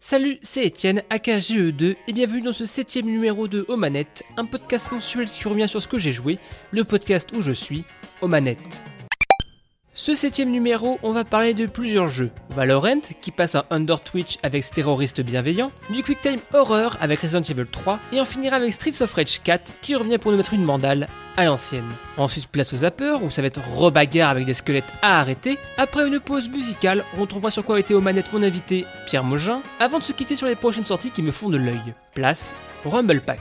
Salut, 0.00 0.38
c'est 0.42 0.64
Etienne, 0.64 1.02
AKGE2, 1.10 1.96
et 2.06 2.12
bienvenue 2.12 2.40
dans 2.40 2.52
ce 2.52 2.64
septième 2.64 3.06
numéro 3.06 3.48
de 3.48 3.66
Aux 3.66 3.76
un 4.36 4.44
podcast 4.44 4.92
mensuel 4.92 5.28
qui 5.28 5.48
revient 5.48 5.68
sur 5.68 5.82
ce 5.82 5.88
que 5.88 5.98
j'ai 5.98 6.12
joué, 6.12 6.38
le 6.70 6.84
podcast 6.84 7.30
où 7.36 7.42
je 7.42 7.50
suis, 7.50 7.82
aux 8.20 8.28
manettes. 8.28 8.84
Ce 10.00 10.14
septième 10.14 10.52
numéro, 10.52 11.00
on 11.02 11.10
va 11.10 11.24
parler 11.24 11.54
de 11.54 11.66
plusieurs 11.66 12.06
jeux. 12.06 12.30
Valorant, 12.50 13.00
qui 13.20 13.32
passe 13.32 13.56
un 13.56 13.64
Under 13.68 13.98
Twitch 13.98 14.38
avec 14.44 14.62
ce 14.62 14.70
terroriste 14.70 15.20
bienveillant, 15.22 15.72
du 15.90 16.04
Quick 16.04 16.20
Time 16.20 16.38
Horror 16.54 16.96
avec 17.00 17.18
Resident 17.18 17.42
Evil 17.42 17.66
3, 17.66 17.98
et 18.12 18.20
on 18.20 18.24
finira 18.24 18.58
avec 18.58 18.72
Streets 18.72 19.02
of 19.02 19.12
Rage 19.12 19.40
4, 19.42 19.72
qui 19.82 19.96
revient 19.96 20.18
pour 20.18 20.30
nous 20.30 20.36
mettre 20.36 20.54
une 20.54 20.62
mandale 20.62 21.08
à 21.36 21.46
l'ancienne. 21.46 21.88
Ensuite, 22.16 22.46
place 22.46 22.72
aux 22.72 22.76
zappers, 22.76 23.24
où 23.24 23.28
ça 23.28 23.42
va 23.42 23.48
être 23.48 23.60
rebagarre 23.74 24.30
avec 24.30 24.46
des 24.46 24.54
squelettes 24.54 24.84
à 25.02 25.18
arrêter. 25.18 25.58
Après 25.78 26.06
une 26.06 26.20
pause 26.20 26.48
musicale, 26.48 27.04
on 27.16 27.22
retrouvera 27.22 27.50
sur 27.50 27.64
quoi 27.64 27.80
était 27.80 27.94
aux 27.94 28.00
manettes 28.00 28.32
mon 28.32 28.44
invité, 28.44 28.86
Pierre 29.06 29.24
Mogin, 29.24 29.62
avant 29.80 29.98
de 29.98 30.04
se 30.04 30.12
quitter 30.12 30.36
sur 30.36 30.46
les 30.46 30.54
prochaines 30.54 30.84
sorties 30.84 31.10
qui 31.10 31.22
me 31.22 31.32
font 31.32 31.50
de 31.50 31.58
l'œil. 31.58 31.92
Place, 32.14 32.54
Rumble 32.84 33.20
Pack. 33.20 33.40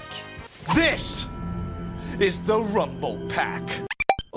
This 0.74 1.28
is 2.20 2.42
the 2.42 2.58
Rumble 2.74 3.28
Pack. 3.30 3.87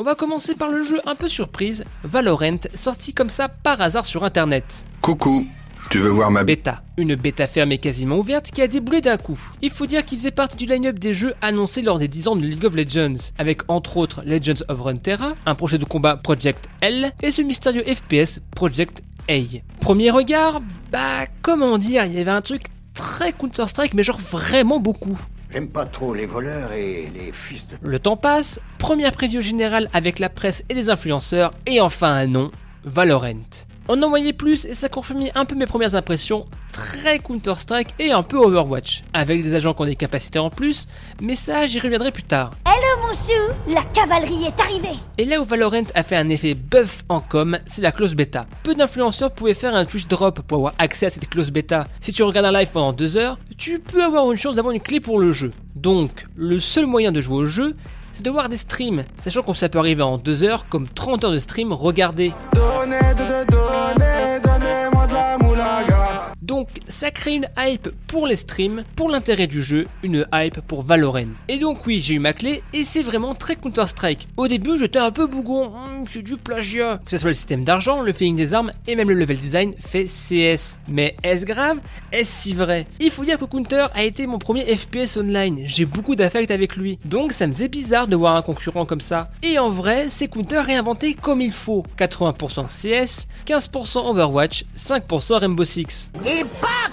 On 0.00 0.02
va 0.02 0.14
commencer 0.14 0.54
par 0.54 0.70
le 0.70 0.82
jeu 0.82 0.98
un 1.04 1.14
peu 1.14 1.28
surprise, 1.28 1.84
Valorant, 2.04 2.56
sorti 2.74 3.12
comme 3.12 3.28
ça 3.28 3.48
par 3.50 3.82
hasard 3.82 4.06
sur 4.06 4.24
internet. 4.24 4.86
Coucou, 5.02 5.46
tu 5.90 5.98
veux 5.98 6.08
voir 6.08 6.30
ma 6.30 6.42
bêta 6.42 6.82
Une 6.96 7.16
bêta 7.16 7.46
fermée 7.46 7.76
quasiment 7.76 8.16
ouverte 8.16 8.50
qui 8.50 8.62
a 8.62 8.66
déboulé 8.66 9.02
d'un 9.02 9.18
coup. 9.18 9.38
Il 9.60 9.68
faut 9.68 9.84
dire 9.84 10.06
qu'il 10.06 10.16
faisait 10.16 10.30
partie 10.30 10.56
du 10.56 10.64
line-up 10.64 10.98
des 10.98 11.12
jeux 11.12 11.34
annoncés 11.42 11.82
lors 11.82 11.98
des 11.98 12.08
10 12.08 12.28
ans 12.28 12.36
de 12.36 12.40
League 12.40 12.64
of 12.64 12.74
Legends, 12.76 13.32
avec 13.36 13.60
entre 13.68 13.98
autres 13.98 14.22
Legends 14.24 14.64
of 14.68 14.80
Runeterra, 14.80 15.34
un 15.44 15.54
projet 15.54 15.76
de 15.76 15.84
combat 15.84 16.16
Project 16.16 16.66
L, 16.80 17.12
et 17.22 17.30
ce 17.30 17.42
mystérieux 17.42 17.84
FPS 17.84 18.40
Project 18.56 19.02
A. 19.28 19.34
Premier 19.80 20.10
regard, 20.10 20.62
bah 20.90 21.26
comment 21.42 21.76
dire, 21.76 22.06
il 22.06 22.14
y 22.14 22.20
avait 22.20 22.30
un 22.30 22.40
truc 22.40 22.62
très 22.94 23.34
Counter-Strike, 23.34 23.92
mais 23.92 24.02
genre 24.02 24.18
vraiment 24.18 24.80
beaucoup. 24.80 25.20
J'aime 25.52 25.68
pas 25.68 25.84
trop 25.84 26.14
les 26.14 26.26
voleurs 26.26 26.72
et 26.72 27.10
les 27.12 27.32
fils 27.32 27.66
de... 27.66 27.76
Le 27.82 27.98
temps 27.98 28.16
passe, 28.16 28.60
première 28.78 29.10
preview 29.10 29.40
générale 29.40 29.90
avec 29.92 30.20
la 30.20 30.28
presse 30.28 30.62
et 30.68 30.74
les 30.74 30.90
influenceurs, 30.90 31.50
et 31.66 31.80
enfin 31.80 32.12
un 32.12 32.28
nom, 32.28 32.52
Valorant. 32.84 33.42
On 33.88 34.00
en 34.00 34.08
voyait 34.08 34.32
plus 34.32 34.64
et 34.64 34.74
ça 34.74 34.88
confirmait 34.88 35.32
un 35.34 35.44
peu 35.44 35.56
mes 35.56 35.66
premières 35.66 35.96
impressions, 35.96 36.46
très 36.70 37.18
Counter-Strike 37.18 37.96
et 37.98 38.12
un 38.12 38.22
peu 38.22 38.36
Overwatch, 38.36 39.02
avec 39.12 39.42
des 39.42 39.56
agents 39.56 39.74
qui 39.74 39.82
ont 39.82 39.86
des 39.86 39.96
capacités 39.96 40.38
en 40.38 40.50
plus, 40.50 40.86
mais 41.20 41.34
ça 41.34 41.66
j'y 41.66 41.80
reviendrai 41.80 42.12
plus 42.12 42.22
tard. 42.22 42.52
Hello 42.64 42.89
chou, 43.12 43.72
la 43.72 43.82
cavalerie 43.92 44.46
est 44.46 44.60
arrivée 44.60 44.98
Et 45.18 45.24
là 45.24 45.40
où 45.40 45.44
Valorant 45.44 45.82
a 45.94 46.02
fait 46.02 46.16
un 46.16 46.28
effet 46.28 46.54
buff 46.54 47.02
en 47.08 47.20
com, 47.20 47.58
c'est 47.64 47.82
la 47.82 47.92
close 47.92 48.14
bêta. 48.14 48.46
Peu 48.62 48.74
d'influenceurs 48.74 49.32
pouvaient 49.32 49.54
faire 49.54 49.74
un 49.74 49.84
Twitch 49.84 50.06
drop 50.06 50.40
pour 50.42 50.58
avoir 50.58 50.74
accès 50.78 51.06
à 51.06 51.10
cette 51.10 51.28
close 51.28 51.50
bêta. 51.50 51.86
Si 52.00 52.12
tu 52.12 52.22
regardes 52.22 52.46
un 52.46 52.52
live 52.52 52.70
pendant 52.72 52.92
deux 52.92 53.16
heures, 53.16 53.38
tu 53.58 53.78
peux 53.78 54.02
avoir 54.02 54.30
une 54.30 54.38
chance 54.38 54.54
d'avoir 54.54 54.74
une 54.74 54.80
clé 54.80 55.00
pour 55.00 55.18
le 55.18 55.32
jeu. 55.32 55.50
Donc, 55.74 56.26
le 56.36 56.58
seul 56.60 56.86
moyen 56.86 57.12
de 57.12 57.20
jouer 57.20 57.36
au 57.36 57.46
jeu, 57.46 57.76
c'est 58.12 58.24
de 58.24 58.30
voir 58.30 58.48
des 58.48 58.56
streams, 58.56 59.04
sachant 59.20 59.42
qu'on 59.42 59.54
ça 59.54 59.68
peut 59.68 59.78
arriver 59.78 60.02
en 60.02 60.18
deux 60.18 60.44
heures 60.44 60.68
comme 60.68 60.88
30 60.88 61.24
heures 61.24 61.32
de 61.32 61.38
stream, 61.38 61.72
regardez. 61.72 62.32
Donc 62.54 63.59
ça 66.90 67.10
crée 67.10 67.34
une 67.34 67.48
hype 67.58 67.88
pour 68.06 68.26
les 68.26 68.36
streams, 68.36 68.84
pour 68.96 69.08
l'intérêt 69.08 69.46
du 69.46 69.62
jeu, 69.62 69.86
une 70.02 70.26
hype 70.34 70.60
pour 70.60 70.82
Valorant. 70.82 71.28
Et 71.48 71.58
donc 71.58 71.86
oui, 71.86 72.00
j'ai 72.00 72.14
eu 72.14 72.18
ma 72.18 72.32
clé 72.32 72.62
et 72.72 72.84
c'est 72.84 73.02
vraiment 73.02 73.34
très 73.34 73.56
Counter-Strike. 73.56 74.28
Au 74.36 74.48
début, 74.48 74.78
j'étais 74.78 74.98
un 74.98 75.10
peu 75.10 75.26
bougon, 75.26 75.72
hum, 75.74 76.04
c'est 76.08 76.22
du 76.22 76.36
plagiat. 76.36 77.00
Que 77.04 77.10
ce 77.10 77.18
soit 77.18 77.30
le 77.30 77.34
système 77.34 77.64
d'argent, 77.64 78.02
le 78.02 78.12
feeling 78.12 78.36
des 78.36 78.54
armes 78.54 78.72
et 78.86 78.96
même 78.96 79.08
le 79.08 79.14
level 79.14 79.38
design 79.38 79.72
fait 79.78 80.04
CS. 80.04 80.78
Mais 80.88 81.16
est-ce 81.22 81.44
grave? 81.44 81.80
Est-ce 82.12 82.42
si 82.42 82.54
vrai? 82.54 82.86
Il 83.00 83.10
faut 83.10 83.24
dire 83.24 83.38
que 83.38 83.44
Counter 83.44 83.86
a 83.94 84.04
été 84.04 84.26
mon 84.26 84.38
premier 84.38 84.64
FPS 84.76 85.16
online. 85.16 85.62
J'ai 85.64 85.84
beaucoup 85.84 86.16
d'affect 86.16 86.50
avec 86.50 86.76
lui. 86.76 86.98
Donc 87.04 87.32
ça 87.32 87.46
me 87.46 87.52
faisait 87.52 87.68
bizarre 87.68 88.08
de 88.08 88.16
voir 88.16 88.36
un 88.36 88.42
concurrent 88.42 88.86
comme 88.86 89.00
ça. 89.00 89.30
Et 89.42 89.58
en 89.58 89.70
vrai, 89.70 90.08
c'est 90.08 90.28
Counter 90.28 90.60
réinventé 90.60 91.14
comme 91.14 91.40
il 91.40 91.52
faut. 91.52 91.84
80% 91.98 92.66
CS, 92.66 93.26
15% 93.46 94.08
Overwatch, 94.08 94.64
5% 94.76 95.38
Rainbow 95.38 95.64
Six. 95.64 96.10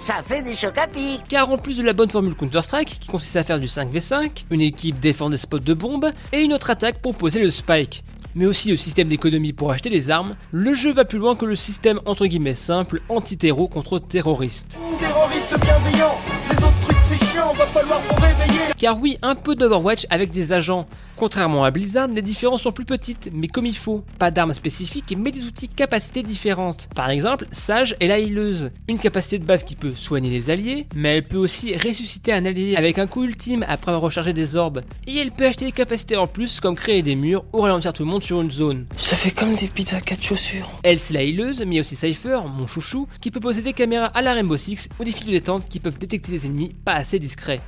Ça 0.05 0.23
fait 0.27 0.41
des 0.41 0.55
chocs 0.55 0.77
à 0.77 0.87
pic. 0.87 1.21
Car 1.27 1.51
en 1.51 1.57
plus 1.57 1.77
de 1.77 1.83
la 1.83 1.93
bonne 1.93 2.09
formule 2.09 2.35
Counter-Strike, 2.35 2.99
qui 2.99 3.07
consiste 3.07 3.35
à 3.35 3.43
faire 3.43 3.59
du 3.59 3.67
5v5, 3.67 4.45
une 4.49 4.61
équipe 4.61 4.99
défend 4.99 5.29
des 5.29 5.37
spots 5.37 5.59
de 5.59 5.73
bombes, 5.73 6.11
et 6.31 6.41
une 6.41 6.53
autre 6.53 6.69
attaque 6.69 7.01
pour 7.01 7.15
poser 7.15 7.39
le 7.39 7.49
spike, 7.49 8.03
mais 8.35 8.45
aussi 8.45 8.69
le 8.69 8.77
système 8.77 9.07
d'économie 9.07 9.53
pour 9.53 9.71
acheter 9.71 9.89
des 9.89 10.11
armes, 10.11 10.35
le 10.51 10.73
jeu 10.73 10.93
va 10.93 11.05
plus 11.05 11.19
loin 11.19 11.35
que 11.35 11.45
le 11.45 11.55
système 11.55 11.99
entre 12.05 12.25
guillemets 12.25 12.53
simple 12.53 13.01
anti-terreau 13.09 13.67
contre 13.67 13.99
terroriste. 13.99 14.79
Terroriste 14.97 15.59
bienveillant, 15.59 16.17
les 16.49 16.57
autres 16.57 16.79
trucs 16.81 16.97
c'est 17.03 17.25
chiant, 17.25 17.51
va 17.51 17.65
falloir 17.65 18.01
vous 18.01 18.15
réveiller. 18.21 18.59
Car 18.77 18.99
oui, 18.99 19.17
un 19.21 19.35
peu 19.35 19.55
d'Overwatch 19.55 20.05
avec 20.09 20.29
des 20.29 20.53
agents. 20.53 20.87
Contrairement 21.17 21.63
à 21.63 21.71
Blizzard, 21.71 22.07
les 22.09 22.21
différences 22.21 22.61
sont 22.61 22.71
plus 22.71 22.85
petites, 22.85 23.31
mais 23.33 23.47
comme 23.47 23.65
il 23.65 23.75
faut. 23.75 24.03
Pas 24.19 24.29
d'armes 24.29 24.53
spécifiques, 24.53 25.15
mais 25.17 25.31
des 25.31 25.45
outils 25.45 25.67
capacités 25.67 26.21
différentes. 26.21 26.89
Par 26.95 27.09
exemple, 27.09 27.47
Sage 27.49 27.95
est 27.99 28.05
la 28.05 28.19
healeuse. 28.19 28.69
Une 28.87 28.99
capacité 28.99 29.39
de 29.39 29.43
base 29.43 29.63
qui 29.63 29.75
peut 29.75 29.93
soigner 29.93 30.29
les 30.29 30.51
alliés, 30.51 30.85
mais 30.95 31.17
elle 31.17 31.27
peut 31.27 31.37
aussi 31.37 31.75
ressusciter 31.75 32.33
un 32.33 32.45
allié 32.45 32.75
avec 32.75 32.99
un 32.99 33.07
coup 33.07 33.23
ultime 33.23 33.65
après 33.67 33.89
avoir 33.89 34.03
rechargé 34.03 34.31
des 34.31 34.55
orbes. 34.55 34.83
Et 35.07 35.17
elle 35.17 35.31
peut 35.31 35.47
acheter 35.47 35.65
des 35.65 35.71
capacités 35.71 36.17
en 36.17 36.27
plus, 36.27 36.59
comme 36.59 36.75
créer 36.75 37.01
des 37.01 37.15
murs 37.15 37.45
ou 37.51 37.61
ralentir 37.61 37.93
tout 37.93 38.03
le 38.03 38.11
monde 38.11 38.23
sur 38.23 38.39
une 38.39 38.51
zone. 38.51 38.85
Ça 38.95 39.15
fait 39.15 39.31
comme 39.31 39.55
des 39.55 39.67
pizzas 39.67 40.01
4 40.01 40.21
chaussures. 40.21 40.69
Elle, 40.83 40.99
c'est 40.99 41.15
la 41.15 41.23
healeuse, 41.23 41.65
mais 41.65 41.79
aussi 41.79 41.95
Cypher, 41.95 42.41
mon 42.47 42.67
chouchou, 42.67 43.07
qui 43.21 43.31
peut 43.31 43.39
poser 43.39 43.63
des 43.63 43.73
caméras 43.73 44.11
à 44.13 44.21
la 44.21 44.33
Rainbow 44.33 44.57
Six 44.57 44.87
ou 44.99 45.03
des 45.03 45.11
fils 45.11 45.25
de 45.25 45.31
détente 45.31 45.65
qui 45.67 45.79
peuvent 45.79 45.97
détecter 45.97 46.31
les 46.31 46.45
ennemis 46.45 46.75
pas 46.85 46.93
assez 46.93 47.17
discrets. 47.17 47.59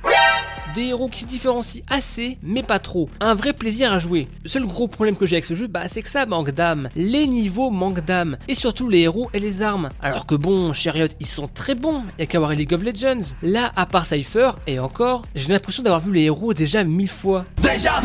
Des 0.74 0.82
héros 0.82 1.08
qui 1.08 1.20
se 1.20 1.26
différencient 1.26 1.82
assez, 1.88 2.38
mais 2.42 2.62
pas 2.62 2.78
trop. 2.78 3.08
Un 3.18 3.34
vrai 3.34 3.52
plaisir 3.52 3.92
à 3.92 3.98
jouer. 3.98 4.28
Le 4.44 4.48
seul 4.48 4.66
gros 4.66 4.86
problème 4.86 5.16
que 5.16 5.26
j'ai 5.26 5.36
avec 5.36 5.44
ce 5.44 5.54
jeu, 5.54 5.66
bah, 5.66 5.88
c'est 5.88 6.00
que 6.00 6.08
ça 6.08 6.26
manque 6.26 6.52
d'âme. 6.52 6.88
Les 6.94 7.26
niveaux 7.26 7.70
manquent 7.70 8.04
d'âme. 8.04 8.36
Et 8.46 8.54
surtout 8.54 8.88
les 8.88 9.00
héros 9.00 9.30
et 9.34 9.40
les 9.40 9.62
armes. 9.62 9.88
Alors 10.00 10.26
que 10.26 10.36
bon, 10.36 10.72
Chariot, 10.72 11.08
ils 11.18 11.26
sont 11.26 11.48
très 11.48 11.74
bons. 11.74 12.04
Y'a 12.18 12.26
qu'à 12.26 12.38
voir 12.38 12.52
League 12.52 12.72
of 12.72 12.84
Legends. 12.84 13.34
Là, 13.42 13.72
à 13.74 13.86
part 13.86 14.06
Cypher, 14.06 14.52
et 14.68 14.78
encore, 14.78 15.22
j'ai 15.34 15.52
l'impression 15.52 15.82
d'avoir 15.82 16.00
vu 16.00 16.12
les 16.12 16.22
héros 16.22 16.54
déjà 16.54 16.84
mille 16.84 17.08
fois. 17.08 17.44
Déjà 17.62 18.00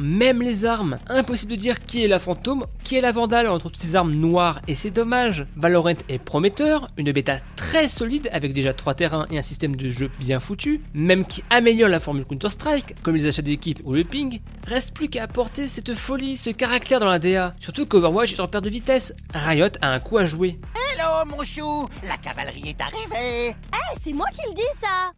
même 0.00 0.42
les 0.42 0.64
armes. 0.64 0.98
Impossible 1.08 1.52
de 1.52 1.56
dire 1.56 1.84
qui 1.84 2.04
est 2.04 2.08
la 2.08 2.18
fantôme, 2.18 2.66
qui 2.84 2.96
est 2.96 3.00
la 3.00 3.12
vandale 3.12 3.48
entre 3.48 3.70
toutes 3.70 3.80
ces 3.80 3.96
armes 3.96 4.12
noires 4.12 4.60
et 4.66 4.74
c'est 4.74 4.90
dommage. 4.90 5.46
Valorant 5.56 5.94
est 6.08 6.18
prometteur, 6.18 6.90
une 6.96 7.12
bêta 7.12 7.38
très 7.56 7.88
solide 7.88 8.28
avec 8.32 8.52
déjà 8.52 8.72
3 8.72 8.94
terrains 8.94 9.26
et 9.30 9.38
un 9.38 9.42
système 9.42 9.76
de 9.76 9.90
jeu 9.90 10.10
bien 10.18 10.40
foutu, 10.40 10.80
même 10.94 11.24
qui 11.24 11.44
améliore 11.50 11.88
la 11.88 12.00
formule 12.00 12.24
Counter-Strike, 12.24 13.02
comme 13.02 13.16
les 13.16 13.26
achats 13.26 13.42
d'équipe 13.42 13.80
ou 13.84 13.92
le 13.92 14.04
ping, 14.04 14.40
reste 14.66 14.92
plus 14.92 15.08
qu'à 15.08 15.24
apporter 15.24 15.68
cette 15.68 15.94
folie, 15.94 16.36
ce 16.36 16.50
caractère 16.50 17.00
dans 17.00 17.08
la 17.08 17.18
DA. 17.18 17.54
Surtout 17.60 17.86
qu'Overwatch 17.86 18.32
est 18.32 18.40
en 18.40 18.48
perte 18.48 18.64
de 18.64 18.70
vitesse. 18.70 19.14
Riot 19.34 19.68
a 19.80 19.92
un 19.92 20.00
coup 20.00 20.18
à 20.18 20.24
jouer. 20.24 20.58
Hello 20.74 21.24
mon 21.26 21.44
chou, 21.44 21.88
la 22.02 22.16
cavalerie 22.16 22.70
est 22.70 22.80
arrivée. 22.80 23.48
Eh, 23.50 24.00
c'est 24.02 24.12
moi 24.12 24.26
qui 24.34 24.48
le 24.48 24.54
dis 24.54 24.62
ça 24.80 25.12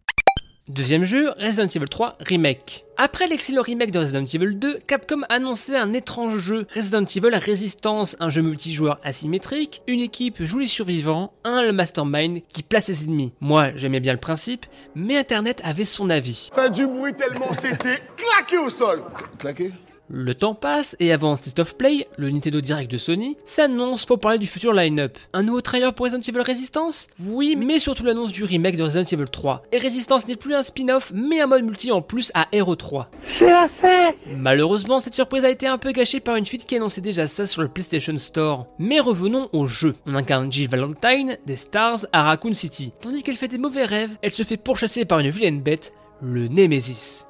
Deuxième 0.69 1.03
jeu, 1.03 1.29
Resident 1.37 1.67
Evil 1.67 1.89
3 1.89 2.17
Remake. 2.21 2.85
Après 2.95 3.27
l'excellent 3.27 3.63
remake 3.63 3.91
de 3.91 3.99
Resident 3.99 4.23
Evil 4.23 4.55
2, 4.55 4.79
Capcom 4.87 5.23
a 5.23 5.33
annoncé 5.33 5.75
un 5.75 5.91
étrange 5.91 6.39
jeu, 6.39 6.67
Resident 6.73 7.03
Evil 7.03 7.35
Resistance, 7.35 8.15
un 8.21 8.29
jeu 8.29 8.41
multijoueur 8.41 8.97
asymétrique, 9.03 9.81
une 9.87 9.99
équipe 9.99 10.41
joue 10.41 10.59
les 10.59 10.67
survivants, 10.67 11.33
un 11.43 11.63
le 11.63 11.73
mastermind 11.73 12.41
qui 12.47 12.63
place 12.63 12.85
ses 12.85 13.03
ennemis. 13.03 13.33
Moi, 13.41 13.75
j'aimais 13.75 13.99
bien 13.99 14.13
le 14.13 14.19
principe, 14.19 14.65
mais 14.95 15.17
Internet 15.17 15.59
avait 15.65 15.83
son 15.83 16.09
avis. 16.09 16.49
Fait 16.55 16.69
du 16.69 16.87
bruit 16.87 17.13
tellement 17.13 17.51
c'était 17.51 18.01
claqué 18.15 18.57
au 18.57 18.69
sol. 18.69 19.03
Claqué? 19.39 19.73
Le 20.15 20.35
temps 20.35 20.53
passe 20.53 20.95
et 20.99 21.11
avant 21.11 21.35
State 21.35 21.57
of 21.57 21.75
Play, 21.75 22.07
le 22.17 22.29
Nintendo 22.29 22.61
Direct 22.61 22.91
de 22.91 22.99
Sony, 22.99 23.35
s'annonce 23.45 24.05
pour 24.05 24.19
parler 24.19 24.37
du 24.37 24.45
futur 24.45 24.71
line-up. 24.71 25.17
Un 25.33 25.41
nouveau 25.41 25.61
trailer 25.61 25.91
pour 25.91 26.05
Resident 26.05 26.21
Evil 26.21 26.43
Resistance? 26.45 27.07
Oui, 27.19 27.55
mais 27.57 27.79
surtout 27.79 28.03
l'annonce 28.05 28.31
du 28.31 28.43
remake 28.43 28.77
de 28.77 28.83
Resident 28.83 29.05
Evil 29.11 29.27
3. 29.27 29.63
Et 29.71 29.79
Resistance 29.79 30.27
n'est 30.27 30.35
plus 30.35 30.53
un 30.53 30.61
spin-off, 30.61 31.11
mais 31.15 31.41
un 31.41 31.47
mode 31.47 31.63
multi 31.63 31.91
en 31.91 32.03
plus 32.03 32.31
à 32.35 32.47
Hero 32.51 32.75
3. 32.75 33.09
C'est 33.23 33.49
la 33.49 33.67
fête 33.67 34.15
Malheureusement, 34.37 34.99
cette 34.99 35.15
surprise 35.15 35.45
a 35.45 35.49
été 35.49 35.65
un 35.65 35.79
peu 35.79 35.91
gâchée 35.91 36.19
par 36.19 36.35
une 36.35 36.45
fuite 36.45 36.65
qui 36.65 36.75
annonçait 36.75 37.01
déjà 37.01 37.25
ça 37.25 37.47
sur 37.47 37.63
le 37.63 37.67
PlayStation 37.69 38.15
Store. 38.17 38.67
Mais 38.77 38.99
revenons 38.99 39.49
au 39.51 39.65
jeu. 39.65 39.95
On 40.05 40.13
incarne 40.13 40.51
Jill 40.51 40.69
Valentine, 40.69 41.37
des 41.47 41.55
Stars, 41.55 42.05
à 42.11 42.21
Raccoon 42.21 42.53
City. 42.53 42.93
Tandis 43.01 43.23
qu'elle 43.23 43.35
fait 43.35 43.47
des 43.47 43.57
mauvais 43.57 43.85
rêves, 43.85 44.15
elle 44.21 44.31
se 44.31 44.43
fait 44.43 44.57
pourchasser 44.57 45.05
par 45.05 45.17
une 45.17 45.31
vilaine 45.31 45.61
bête, 45.61 45.91
le 46.21 46.47
Nemesis. 46.49 47.25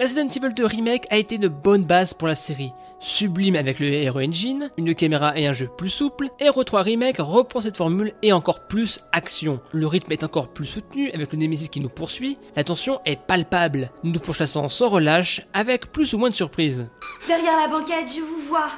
Resident 0.00 0.28
Evil 0.28 0.54
2 0.54 0.64
Remake 0.64 1.06
a 1.10 1.18
été 1.18 1.36
une 1.36 1.48
bonne 1.48 1.84
base 1.84 2.14
pour 2.14 2.26
la 2.26 2.34
série. 2.34 2.72
Sublime 3.00 3.54
avec 3.54 3.78
le 3.80 3.86
Hero 3.88 4.20
Engine, 4.20 4.70
une 4.78 4.94
caméra 4.94 5.36
et 5.38 5.46
un 5.46 5.52
jeu 5.52 5.68
plus 5.76 5.90
souple, 5.90 6.28
Hero 6.38 6.64
3 6.64 6.80
Remake 6.80 7.18
reprend 7.18 7.60
cette 7.60 7.76
formule 7.76 8.14
et 8.22 8.32
encore 8.32 8.66
plus 8.66 9.00
action. 9.12 9.60
Le 9.72 9.86
rythme 9.86 10.10
est 10.12 10.24
encore 10.24 10.48
plus 10.48 10.64
soutenu 10.64 11.10
avec 11.10 11.34
le 11.34 11.38
Nemesis 11.38 11.68
qui 11.68 11.80
nous 11.80 11.90
poursuit, 11.90 12.38
la 12.56 12.64
tension 12.64 13.02
est 13.04 13.20
palpable, 13.20 13.90
nous 14.02 14.12
nous 14.12 14.20
pourchassons 14.20 14.70
sans 14.70 14.88
relâche 14.88 15.42
avec 15.52 15.92
plus 15.92 16.14
ou 16.14 16.18
moins 16.18 16.30
de 16.30 16.34
surprises. 16.34 16.86
Derrière 17.26 17.60
la 17.60 17.68
banquette, 17.68 18.08
je 18.08 18.22
vous 18.22 18.48
vois. 18.48 18.70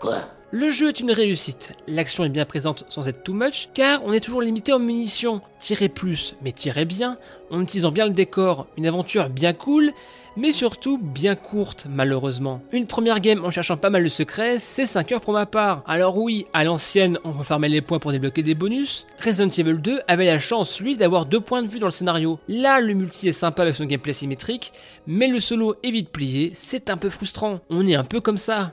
Quoi? 0.00 0.35
Le 0.52 0.70
jeu 0.70 0.88
est 0.88 1.00
une 1.00 1.10
réussite, 1.10 1.72
l'action 1.88 2.24
est 2.24 2.28
bien 2.28 2.44
présente 2.44 2.84
sans 2.88 3.08
être 3.08 3.24
too 3.24 3.34
much, 3.34 3.68
car 3.74 4.04
on 4.04 4.12
est 4.12 4.20
toujours 4.20 4.42
limité 4.42 4.72
en 4.72 4.78
munitions. 4.78 5.40
Tirez 5.58 5.88
plus, 5.88 6.36
mais 6.40 6.52
tirez 6.52 6.84
bien, 6.84 7.18
en 7.50 7.62
utilisant 7.62 7.90
bien 7.90 8.06
le 8.06 8.12
décor, 8.12 8.68
une 8.76 8.86
aventure 8.86 9.28
bien 9.28 9.52
cool, 9.52 9.90
mais 10.36 10.52
surtout 10.52 10.98
bien 10.98 11.34
courte 11.34 11.88
malheureusement. 11.90 12.62
Une 12.70 12.86
première 12.86 13.18
game 13.18 13.44
en 13.44 13.50
cherchant 13.50 13.76
pas 13.76 13.90
mal 13.90 14.04
de 14.04 14.08
secrets, 14.08 14.60
c'est 14.60 14.86
5 14.86 15.10
heures 15.12 15.20
pour 15.20 15.32
ma 15.32 15.46
part. 15.46 15.82
Alors 15.84 16.16
oui, 16.16 16.46
à 16.52 16.62
l'ancienne, 16.62 17.18
on 17.24 17.32
farmer 17.42 17.68
les 17.68 17.80
points 17.80 17.98
pour 17.98 18.12
débloquer 18.12 18.44
des 18.44 18.54
bonus. 18.54 19.08
Resident 19.24 19.48
Evil 19.48 19.78
2 19.80 20.02
avait 20.06 20.26
la 20.26 20.38
chance, 20.38 20.80
lui, 20.80 20.96
d'avoir 20.96 21.26
deux 21.26 21.40
points 21.40 21.62
de 21.62 21.68
vue 21.68 21.80
dans 21.80 21.86
le 21.86 21.92
scénario. 21.92 22.38
Là, 22.46 22.80
le 22.80 22.94
multi 22.94 23.26
est 23.26 23.32
sympa 23.32 23.62
avec 23.62 23.74
son 23.74 23.84
gameplay 23.84 24.12
symétrique, 24.12 24.72
mais 25.08 25.26
le 25.26 25.40
solo 25.40 25.74
est 25.82 25.90
vite 25.90 26.10
plié, 26.10 26.52
c'est 26.54 26.88
un 26.88 26.96
peu 26.96 27.10
frustrant. 27.10 27.58
On 27.68 27.84
est 27.84 27.96
un 27.96 28.04
peu 28.04 28.20
comme 28.20 28.36
ça. 28.36 28.72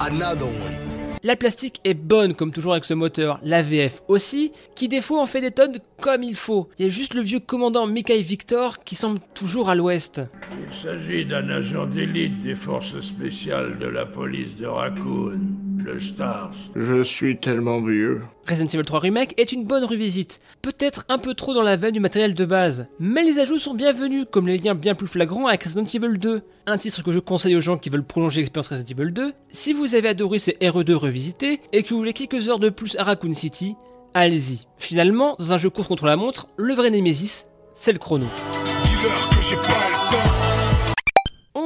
Another 0.00 0.46
one. 0.46 0.74
La 1.22 1.36
plastique 1.36 1.80
est 1.84 1.94
bonne 1.94 2.34
comme 2.34 2.50
toujours 2.50 2.72
avec 2.72 2.84
ce 2.84 2.92
moteur, 2.94 3.38
la 3.42 3.62
VF 3.62 4.02
aussi, 4.08 4.52
qui 4.74 4.88
des 4.88 5.00
fois 5.00 5.22
en 5.22 5.26
fait 5.26 5.40
des 5.40 5.52
tonnes 5.52 5.78
comme 6.00 6.22
il 6.22 6.34
faut. 6.34 6.68
Il 6.78 6.84
y 6.84 6.88
a 6.88 6.90
juste 6.90 7.14
le 7.14 7.22
vieux 7.22 7.38
commandant 7.38 7.86
Mikhail 7.86 8.22
Victor 8.22 8.82
qui 8.82 8.94
semble 8.96 9.20
toujours 9.32 9.70
à 9.70 9.74
l'ouest. 9.74 10.20
Il 10.68 10.76
s'agit 10.76 11.24
d'un 11.24 11.48
agent 11.48 11.86
d'élite 11.86 12.40
des 12.40 12.56
forces 12.56 13.00
spéciales 13.00 13.78
de 13.78 13.86
la 13.86 14.04
police 14.04 14.56
de 14.56 14.66
Raccoon, 14.66 15.40
le 15.84 16.00
Stars. 16.00 16.52
Je 16.74 17.02
suis 17.02 17.38
tellement 17.38 17.80
vieux. 17.80 18.22
Resident 18.48 18.68
Evil 18.68 18.84
3 18.84 19.00
Remake 19.00 19.34
est 19.38 19.52
une 19.52 19.64
bonne 19.64 19.84
revisite, 19.84 20.40
peut-être 20.62 21.04
un 21.08 21.18
peu 21.18 21.34
trop 21.34 21.54
dans 21.54 21.62
la 21.62 21.76
veine 21.76 21.92
du 21.92 22.00
matériel 22.00 22.34
de 22.34 22.44
base, 22.44 22.88
mais 22.98 23.22
les 23.22 23.38
ajouts 23.38 23.58
sont 23.58 23.74
bienvenus, 23.74 24.26
comme 24.30 24.46
les 24.46 24.58
liens 24.58 24.74
bien 24.74 24.94
plus 24.94 25.06
flagrants 25.06 25.46
avec 25.46 25.64
Resident 25.64 25.84
Evil 25.84 26.18
2, 26.18 26.42
un 26.66 26.78
titre 26.78 27.02
que 27.02 27.12
je 27.12 27.18
conseille 27.18 27.56
aux 27.56 27.60
gens 27.60 27.78
qui 27.78 27.90
veulent 27.90 28.04
prolonger 28.04 28.40
l'expérience 28.40 28.68
Resident 28.68 28.98
Evil 28.98 29.12
2. 29.12 29.32
Si 29.50 29.72
vous 29.72 29.94
avez 29.94 30.08
adoré 30.08 30.38
ces 30.38 30.52
RE2 30.60 30.92
revisités 30.94 31.60
et 31.72 31.82
que 31.82 31.90
vous 31.90 31.98
voulez 31.98 32.12
quelques 32.12 32.48
heures 32.48 32.58
de 32.58 32.70
plus 32.70 32.96
à 32.96 33.04
Raccoon 33.04 33.32
City, 33.32 33.76
allez-y. 34.14 34.66
Finalement, 34.78 35.36
dans 35.38 35.52
un 35.52 35.58
jeu 35.58 35.70
court 35.70 35.86
contre 35.86 36.06
la 36.06 36.16
montre, 36.16 36.48
le 36.56 36.74
vrai 36.74 36.90
Nemesis, 36.90 37.46
c'est 37.74 37.92
le 37.92 37.98
chrono. 37.98 38.26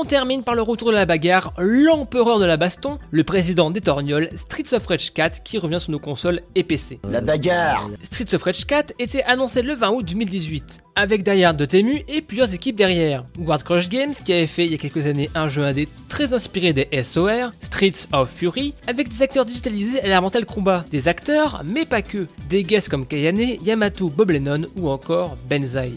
On 0.01 0.05
termine 0.05 0.45
par 0.45 0.55
le 0.55 0.63
retour 0.63 0.91
de 0.91 0.95
la 0.95 1.07
bagarre, 1.07 1.53
l'empereur 1.59 2.39
de 2.39 2.45
la 2.45 2.57
baston, 2.57 2.99
le 3.11 3.25
président 3.25 3.73
des 3.73 3.81
Torgnoles, 3.81 4.31
Streets 4.37 4.73
of 4.73 4.87
Rage 4.87 5.13
4 5.13 5.43
qui 5.43 5.59
revient 5.59 5.81
sur 5.81 5.91
nos 5.91 5.99
consoles 5.99 6.43
et 6.55 6.63
PC. 6.63 7.01
La 7.11 7.21
bagarre. 7.21 7.89
Streets 8.05 8.33
of 8.33 8.45
Rage 8.45 8.65
4 8.65 8.95
était 9.01 9.25
annoncé 9.25 9.61
le 9.61 9.75
20 9.75 9.91
août 9.91 10.05
2018, 10.05 10.83
avec 10.99 11.23
derrière 11.23 11.55
de 11.55 11.65
Temu 11.65 12.03
et 12.09 12.21
plusieurs 12.21 12.53
équipes 12.53 12.75
derrière. 12.75 13.25
Guard 13.39 13.63
Crush 13.63 13.89
Games 13.89 14.13
qui 14.13 14.33
avait 14.33 14.49
fait 14.49 14.67
il 14.67 14.73
y 14.73 14.75
a 14.75 14.79
quelques 14.79 15.07
années 15.07 15.31
un 15.37 15.49
jeu 15.49 15.63
indé 15.63 15.89
très 16.09 16.35
inspiré 16.35 16.73
des 16.73 16.89
SOR, 17.05 17.53
Streets 17.63 18.09
of 18.13 18.29
Fury, 18.35 18.75
avec 18.89 19.09
des 19.09 19.23
acteurs 19.23 19.45
digitalisés 19.45 20.03
à 20.03 20.21
Mortal 20.21 20.45
Kombat. 20.45 20.85
Des 20.91 21.07
acteurs, 21.07 21.63
mais 21.65 21.85
pas 21.85 22.03
que. 22.03 22.27
Des 22.51 22.65
guests 22.65 22.89
comme 22.89 23.07
Kayane, 23.07 23.39
Yamato, 23.65 24.09
Bob 24.09 24.31
Lennon 24.31 24.63
ou 24.77 24.89
encore 24.89 25.37
Benzai. 25.49 25.93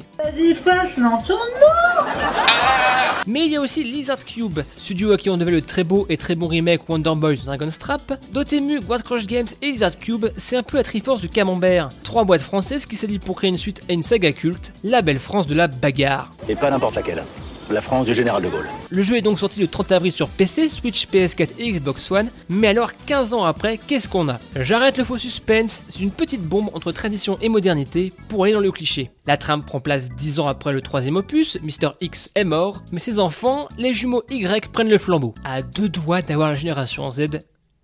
Mais 3.28 3.46
il 3.46 3.52
y 3.52 3.56
a 3.56 3.62
aussi 3.62 3.84
Lizard 3.84 4.26
Cube, 4.26 4.60
studio 4.76 5.12
à 5.12 5.18
qui 5.18 5.30
on 5.30 5.38
devait 5.38 5.52
le 5.52 5.62
très 5.62 5.84
beau 5.84 6.08
et 6.10 6.18
très 6.18 6.34
bon 6.34 6.48
remake 6.48 6.90
Wonder 6.90 7.14
Boy 7.16 7.38
de 7.38 7.46
Dragon 7.46 7.70
Strap. 7.70 8.20
Dotemu, 8.34 8.80
Guard 8.80 9.04
Crush 9.04 9.28
Games 9.28 9.48
et 9.62 9.68
Lizard 9.68 9.98
Cube, 9.98 10.26
c'est 10.38 10.58
un 10.58 10.64
peu 10.64 10.78
la 10.78 10.84
triforce 10.84 11.22
du 11.22 11.30
camembert. 11.30 11.90
Trois 12.04 12.24
boîtes 12.24 12.42
françaises 12.42 12.88
qui 12.88 12.96
s'allient 12.96 13.20
pour 13.20 13.38
créer 13.38 13.50
une 13.50 13.58
suite 13.58 13.84
à 13.90 13.94
une 13.94 14.02
saga 14.02 14.32
culte, 14.32 14.74
la 14.92 15.02
belle 15.02 15.20
France 15.20 15.48
de 15.48 15.56
la 15.56 15.68
bagarre. 15.68 16.30
Et 16.50 16.56
pas 16.56 16.70
n'importe 16.70 16.96
laquelle. 16.96 17.24
La 17.70 17.80
France 17.80 18.06
du 18.06 18.14
général 18.14 18.44
de 18.44 18.50
Gaulle. 18.50 18.68
Le 18.90 19.02
jeu 19.02 19.16
est 19.16 19.22
donc 19.22 19.40
sorti 19.40 19.62
le 19.62 19.68
30 19.70 19.94
avril 19.94 20.12
sur 20.12 20.28
PC, 20.28 20.68
Switch, 20.68 21.08
PS4 21.08 21.52
et 21.58 21.72
Xbox 21.72 22.12
One, 22.12 22.30
mais 22.50 22.68
alors 22.68 22.92
15 23.06 23.34
ans 23.34 23.46
après, 23.46 23.78
qu'est-ce 23.78 24.10
qu'on 24.10 24.28
a? 24.28 24.40
J'arrête 24.58 24.98
le 24.98 25.06
faux 25.06 25.18
suspense, 25.18 25.82
c'est 25.88 26.02
une 26.02 26.12
petite 26.12 26.42
bombe 26.42 26.70
entre 26.74 26.92
tradition 26.92 27.38
et 27.42 27.48
modernité 27.48 28.12
pour 28.28 28.44
aller 28.44 28.52
dans 28.52 28.60
le 28.60 28.72
cliché. 28.72 29.12
La 29.26 29.38
trame 29.38 29.64
prend 29.64 29.80
place 29.80 30.10
10 30.10 30.42
ans 30.42 30.48
après 30.48 30.74
le 30.74 30.82
troisième 30.82 31.16
opus, 31.16 31.58
Mr. 31.64 31.92
X 32.02 32.30
est 32.36 32.44
mort, 32.44 32.84
mais 32.92 33.00
ses 33.00 33.20
enfants, 33.20 33.70
les 33.78 33.94
jumeaux 33.94 34.24
Y, 34.30 34.70
prennent 34.74 34.90
le 34.90 34.98
flambeau, 34.98 35.34
à 35.46 35.62
deux 35.62 35.88
doigts 35.88 36.22
d'avoir 36.22 36.50
la 36.50 36.56
génération 36.56 37.10
Z. 37.10 37.40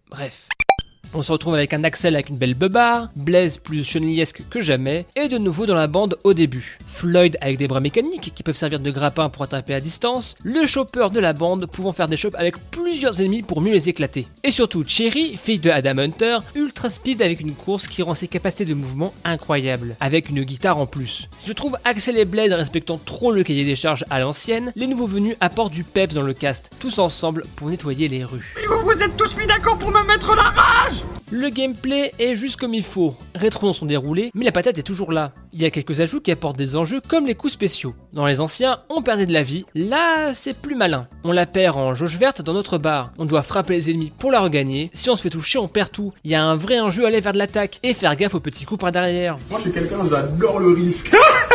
Bref. 0.09 0.50
On 1.13 1.24
se 1.24 1.31
retrouve 1.31 1.56
avec 1.56 1.74
un 1.74 1.83
Axel 1.83 2.15
avec 2.15 2.30
une 2.30 2.38
belle 2.38 2.54
beubare, 2.54 3.07
Blaze 3.15 3.57
plus 3.57 3.83
chenillesque 3.83 4.44
que 4.50 4.62
jamais, 4.62 5.06
et 5.15 5.27
de 5.27 5.38
nouveau 5.38 5.65
dans 5.65 5.75
la 5.75 5.88
bande 5.88 6.18
au 6.24 6.33
début. 6.33 6.77
Floyd 6.88 7.38
avec 7.42 7.57
des 7.57 7.68
bras 7.68 7.80
mécaniques 7.80 8.33
qui 8.36 8.44
peuvent 8.44 8.57
servir 8.57 8.80
de 8.80 8.92
grappin 8.92 9.30
pour 9.30 9.44
attraper 9.44 9.74
à 9.74 9.80
distance, 9.80 10.36
le 10.44 10.65
chopper 10.65 11.09
de 11.12 11.19
la 11.19 11.33
bande 11.33 11.68
pouvant 11.68 11.94
faire 11.94 12.07
des 12.07 12.18
chops 12.18 12.36
avec 12.36 12.57
plusieurs 12.71 13.21
ennemis 13.21 13.42
pour 13.42 13.62
mieux 13.62 13.71
les 13.71 13.88
éclater. 13.88 14.27
Et 14.44 14.51
surtout 14.51 14.83
Cherry, 14.86 15.38
fille 15.38 15.59
de 15.59 15.69
Adam 15.69 15.98
Hunter, 16.00 16.39
ultra 16.56 16.89
speed 16.89 17.21
avec 17.21 17.39
une 17.39 17.54
course 17.54 17.88
qui 17.88 18.04
rend 18.04 18.15
ses 18.15 18.27
capacités 18.27 18.65
de 18.65 18.74
mouvement 18.74 19.13
incroyables, 19.24 19.95
avec 20.00 20.30
une 20.30 20.44
guitare 20.44 20.77
en 20.77 20.88
plus. 20.88 21.30
Si 21.38 21.48
je 21.48 21.54
trouve 21.54 21.77
Axel 21.86 22.18
et 22.18 22.25
Blaze 22.25 22.51
respectant 22.51 23.00
trop 23.04 23.31
le 23.31 23.44
cahier 23.44 23.63
des 23.63 23.75
charges 23.75 24.06
à 24.09 24.19
l'ancienne, 24.19 24.74
les 24.75 24.88
nouveaux 24.88 25.07
venus 25.07 25.38
apportent 25.39 25.74
du 25.74 25.83
peps 25.83 26.15
dans 26.15 26.21
le 26.21 26.33
cast, 26.33 26.71
tous 26.80 27.00
ensemble 27.00 27.44
pour 27.56 27.69
nettoyer 27.69 28.07
les 28.07 28.24
rues. 28.24 28.56
Vous 28.83 29.04
êtes 29.04 29.15
tous 29.18 29.36
mis 29.38 29.48
d'accord 29.48 29.77
pour 29.77 29.92
me 29.92 30.04
mettre 30.06 30.36
la 30.36 30.44
rage 30.44 30.96
Le 31.31 31.49
gameplay 31.49 32.11
est 32.19 32.35
juste 32.35 32.57
comme 32.57 32.73
il 32.73 32.83
faut, 32.83 33.15
rétro 33.35 33.67
dans 33.67 33.73
son 33.73 33.85
déroulé, 33.85 34.31
mais 34.33 34.45
la 34.45 34.51
patate 34.51 34.77
est 34.77 34.83
toujours 34.83 35.11
là. 35.11 35.33
Il 35.51 35.61
y 35.61 35.65
a 35.65 35.69
quelques 35.69 35.99
ajouts 35.99 36.21
qui 36.21 36.31
apportent 36.31 36.57
des 36.57 36.75
enjeux 36.75 37.01
comme 37.05 37.25
les 37.25 37.35
coups 37.35 37.53
spéciaux. 37.53 37.95
Dans 38.13 38.25
les 38.25 38.39
anciens, 38.39 38.79
on 38.89 39.01
perdait 39.01 39.25
de 39.25 39.33
la 39.33 39.44
vie, 39.44 39.65
là 39.75 40.33
c'est 40.33 40.57
plus 40.57 40.75
malin. 40.75 41.07
On 41.23 41.31
la 41.31 41.45
perd 41.45 41.77
en 41.77 41.94
jauge 41.94 42.17
verte 42.17 42.41
dans 42.41 42.53
notre 42.53 42.77
barre, 42.77 43.11
on 43.17 43.25
doit 43.25 43.44
frapper 43.44 43.73
les 43.73 43.89
ennemis 43.89 44.13
pour 44.17 44.31
la 44.31 44.39
regagner, 44.39 44.89
si 44.94 45.09
on 45.09 45.15
se 45.15 45.21
fait 45.21 45.29
toucher 45.29 45.59
on 45.59 45.67
perd 45.67 45.91
tout. 45.91 46.13
Il 46.23 46.31
y 46.31 46.35
a 46.35 46.44
un 46.44 46.55
vrai 46.55 46.79
enjeu 46.79 47.05
à 47.05 47.07
aller 47.09 47.19
vers 47.19 47.33
de 47.33 47.38
l'attaque 47.38 47.79
et 47.83 47.94
faire 47.94 48.15
gaffe 48.15 48.35
aux 48.35 48.39
petits 48.39 48.65
coups 48.65 48.79
par 48.79 48.91
derrière. 48.91 49.38
Moi, 49.49 49.59
je 49.59 49.69
suis 49.69 49.73
quelqu'un, 49.73 50.03
j'adore 50.09 50.59
le 50.59 50.73
risque. 50.73 51.11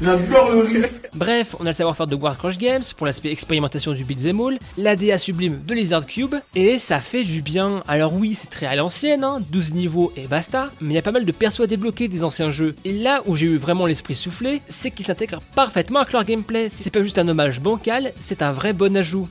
j'adore 0.00 0.50
le 0.50 0.60
risque. 0.60 1.10
Bref, 1.14 1.56
on 1.58 1.66
a 1.66 1.70
le 1.70 1.74
savoir-faire 1.74 2.06
de 2.06 2.14
War 2.14 2.38
Crush 2.38 2.58
Games 2.58 2.82
pour 2.96 3.06
l'aspect 3.06 3.30
expérimentation 3.30 3.92
du 3.92 4.04
beat'em 4.04 4.40
all, 4.40 4.58
l'ADA 4.78 5.18
sublime 5.18 5.60
de 5.66 5.74
Lizard 5.74 6.06
Cube, 6.06 6.36
et 6.54 6.78
ça 6.78 7.00
fait 7.00 7.24
du 7.24 7.42
bien. 7.42 7.82
Alors 7.88 8.14
oui, 8.14 8.34
c'est 8.34 8.50
très 8.50 8.66
à 8.66 8.76
l'ancienne, 8.76 9.24
hein, 9.24 9.38
12 9.50 9.74
niveaux 9.74 10.12
et 10.16 10.26
basta, 10.26 10.70
mais 10.80 10.90
il 10.90 10.94
y 10.94 10.98
a 10.98 11.02
pas 11.02 11.12
mal 11.12 11.24
de 11.24 11.32
persos 11.32 11.60
à 11.60 11.66
débloquer 11.66 12.08
des 12.08 12.24
anciens 12.24 12.50
jeux. 12.50 12.74
Et 12.84 12.92
là 12.92 13.22
où 13.26 13.36
j'ai 13.36 13.46
eu 13.46 13.56
vraiment 13.56 13.86
l'esprit 13.86 14.14
soufflé, 14.14 14.62
c'est 14.68 14.90
qu'ils 14.90 15.06
s'intègrent 15.06 15.42
parfaitement 15.54 16.00
avec 16.00 16.12
leur 16.12 16.24
gameplay. 16.24 16.68
C'est 16.68 16.90
pas 16.90 17.02
juste 17.02 17.18
un 17.18 17.28
hommage 17.28 17.60
bancal, 17.60 18.12
c'est 18.20 18.42
un 18.42 18.52
vrai 18.52 18.72
bon 18.72 18.96
ajout. 18.96 19.28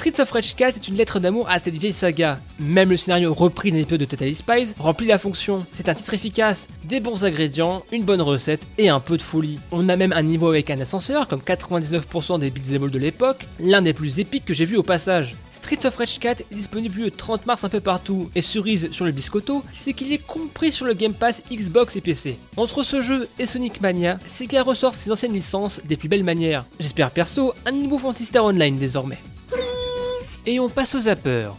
Streets 0.00 0.18
of 0.18 0.30
Rage 0.32 0.56
4 0.56 0.76
est 0.76 0.88
une 0.88 0.94
lettre 0.94 1.20
d'amour 1.20 1.46
à 1.50 1.58
cette 1.58 1.76
vieille 1.76 1.92
saga. 1.92 2.38
Même 2.58 2.88
le 2.88 2.96
scénario 2.96 3.34
repris 3.34 3.70
d'un 3.70 3.76
épisode 3.76 4.00
de 4.00 4.06
Totally 4.06 4.34
Spies 4.34 4.72
remplit 4.78 5.06
la 5.06 5.18
fonction. 5.18 5.66
C'est 5.72 5.90
un 5.90 5.94
titre 5.94 6.14
efficace, 6.14 6.68
des 6.84 7.00
bons 7.00 7.26
ingrédients, 7.26 7.82
une 7.92 8.04
bonne 8.04 8.22
recette 8.22 8.66
et 8.78 8.88
un 8.88 8.98
peu 8.98 9.18
de 9.18 9.22
folie. 9.22 9.58
On 9.72 9.90
a 9.90 9.96
même 9.96 10.14
un 10.14 10.22
niveau 10.22 10.48
avec 10.48 10.70
un 10.70 10.80
ascenseur, 10.80 11.28
comme 11.28 11.40
99% 11.40 12.40
des 12.40 12.48
beat'em 12.48 12.84
all 12.84 12.90
de 12.90 12.98
l'époque, 12.98 13.46
l'un 13.60 13.82
des 13.82 13.92
plus 13.92 14.20
épiques 14.20 14.46
que 14.46 14.54
j'ai 14.54 14.64
vu 14.64 14.78
au 14.78 14.82
passage. 14.82 15.36
Street 15.52 15.84
of 15.84 15.96
Rage 15.96 16.18
4 16.18 16.40
est 16.50 16.54
disponible 16.54 17.02
le 17.02 17.10
30 17.10 17.44
mars 17.44 17.64
un 17.64 17.68
peu 17.68 17.80
partout, 17.80 18.30
et 18.34 18.40
cerise 18.40 18.90
sur 18.92 19.04
le 19.04 19.12
biscotto, 19.12 19.62
c'est 19.74 19.92
qu'il 19.92 20.14
est 20.14 20.26
compris 20.26 20.72
sur 20.72 20.86
le 20.86 20.94
Game 20.94 21.12
Pass 21.12 21.42
Xbox 21.52 21.96
et 21.96 22.00
PC. 22.00 22.38
Entre 22.56 22.84
ce 22.84 23.02
jeu 23.02 23.28
et 23.38 23.44
Sonic 23.44 23.82
Mania, 23.82 24.18
Sega 24.26 24.62
ressort 24.62 24.94
ses 24.94 25.12
anciennes 25.12 25.34
licences 25.34 25.82
des 25.84 25.98
plus 25.98 26.08
belles 26.08 26.24
manières. 26.24 26.64
J'espère 26.80 27.10
perso 27.10 27.52
un 27.66 27.72
nouveau 27.72 27.98
Fantasy 27.98 28.30
Online 28.38 28.78
désormais. 28.78 29.18
Et 30.46 30.58
on 30.58 30.68
passe 30.68 30.94
aux 30.94 31.00
zappers. 31.00 31.52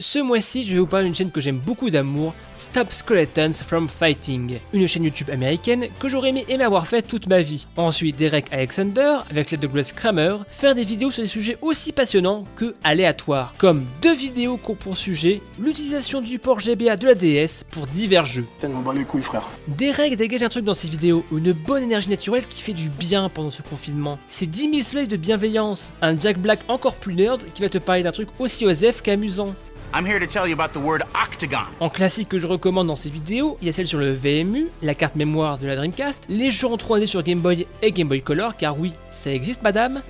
Ce 0.00 0.18
mois-ci, 0.18 0.64
je 0.64 0.72
vais 0.72 0.78
vous 0.78 0.86
parler 0.86 1.04
d'une 1.04 1.14
chaîne 1.14 1.30
que 1.30 1.42
j'aime 1.42 1.58
beaucoup 1.58 1.90
d'amour, 1.90 2.32
Stop 2.56 2.90
Skeletons 2.90 3.52
from 3.52 3.86
Fighting, 3.86 4.58
une 4.72 4.86
chaîne 4.86 5.04
YouTube 5.04 5.28
américaine 5.28 5.88
que 5.98 6.08
j'aurais 6.08 6.30
aimé 6.30 6.46
aimer 6.48 6.64
avoir 6.64 6.86
fait 6.86 7.02
toute 7.02 7.26
ma 7.26 7.42
vie. 7.42 7.66
Ensuite, 7.76 8.16
Derek 8.16 8.46
Alexander, 8.50 9.18
avec 9.30 9.50
l'aide 9.50 9.60
de 9.60 9.66
Grace 9.66 9.92
Kramer, 9.92 10.36
faire 10.52 10.74
des 10.74 10.84
vidéos 10.84 11.10
sur 11.10 11.22
des 11.22 11.28
sujets 11.28 11.58
aussi 11.60 11.92
passionnants 11.92 12.44
que 12.56 12.74
aléatoires, 12.82 13.52
comme 13.58 13.84
deux 14.00 14.14
vidéos 14.14 14.56
qui 14.56 14.70
ont 14.70 14.74
pour 14.74 14.96
sujet 14.96 15.42
l'utilisation 15.58 16.22
du 16.22 16.38
port 16.38 16.60
GBA 16.60 16.96
de 16.96 17.06
la 17.06 17.14
DS 17.14 17.64
pour 17.70 17.86
divers 17.86 18.24
jeux. 18.24 18.46
Tellement 18.58 18.80
bas 18.80 18.94
les 18.94 19.04
couilles, 19.04 19.20
frère. 19.22 19.46
Derek 19.68 20.16
dégage 20.16 20.42
un 20.42 20.48
truc 20.48 20.64
dans 20.64 20.72
ses 20.72 20.88
vidéos, 20.88 21.26
une 21.30 21.52
bonne 21.52 21.82
énergie 21.82 22.08
naturelle 22.08 22.46
qui 22.48 22.62
fait 22.62 22.72
du 22.72 22.88
bien 22.88 23.28
pendant 23.28 23.50
ce 23.50 23.60
confinement. 23.60 24.18
C'est 24.28 24.46
10 24.46 24.70
000 24.70 24.82
soleils 24.82 25.08
de 25.08 25.18
bienveillance, 25.18 25.92
un 26.00 26.18
Jack 26.18 26.38
Black 26.38 26.60
encore 26.68 26.94
plus 26.94 27.14
nerd 27.14 27.42
qui 27.52 27.60
va 27.60 27.68
te 27.68 27.76
parler 27.76 28.02
d'un 28.02 28.12
truc 28.12 28.30
aussi 28.38 28.64
osef 28.64 29.02
qu'amusant. 29.02 29.54
I'm 29.92 30.06
here 30.06 30.20
to 30.20 30.26
tell 30.26 30.46
you 30.46 30.54
about 30.54 30.72
the 30.72 30.82
word 30.82 31.02
octagon. 31.14 31.66
En 31.80 31.88
classique 31.88 32.28
que 32.28 32.38
je 32.38 32.46
recommande 32.46 32.86
dans 32.86 32.94
ces 32.94 33.10
vidéos, 33.10 33.58
il 33.60 33.66
y 33.66 33.70
a 33.70 33.72
celle 33.72 33.88
sur 33.88 33.98
le 33.98 34.12
VMU, 34.12 34.68
la 34.82 34.94
carte 34.94 35.16
mémoire 35.16 35.58
de 35.58 35.66
la 35.66 35.74
Dreamcast, 35.74 36.26
les 36.28 36.52
jeux 36.52 36.68
en 36.68 36.76
3D 36.76 37.06
sur 37.06 37.24
Game 37.24 37.40
Boy 37.40 37.66
et 37.82 37.90
Game 37.90 38.06
Boy 38.06 38.22
Color, 38.22 38.56
car 38.56 38.78
oui, 38.78 38.92
ça 39.10 39.32
existe 39.32 39.62
madame, 39.62 40.00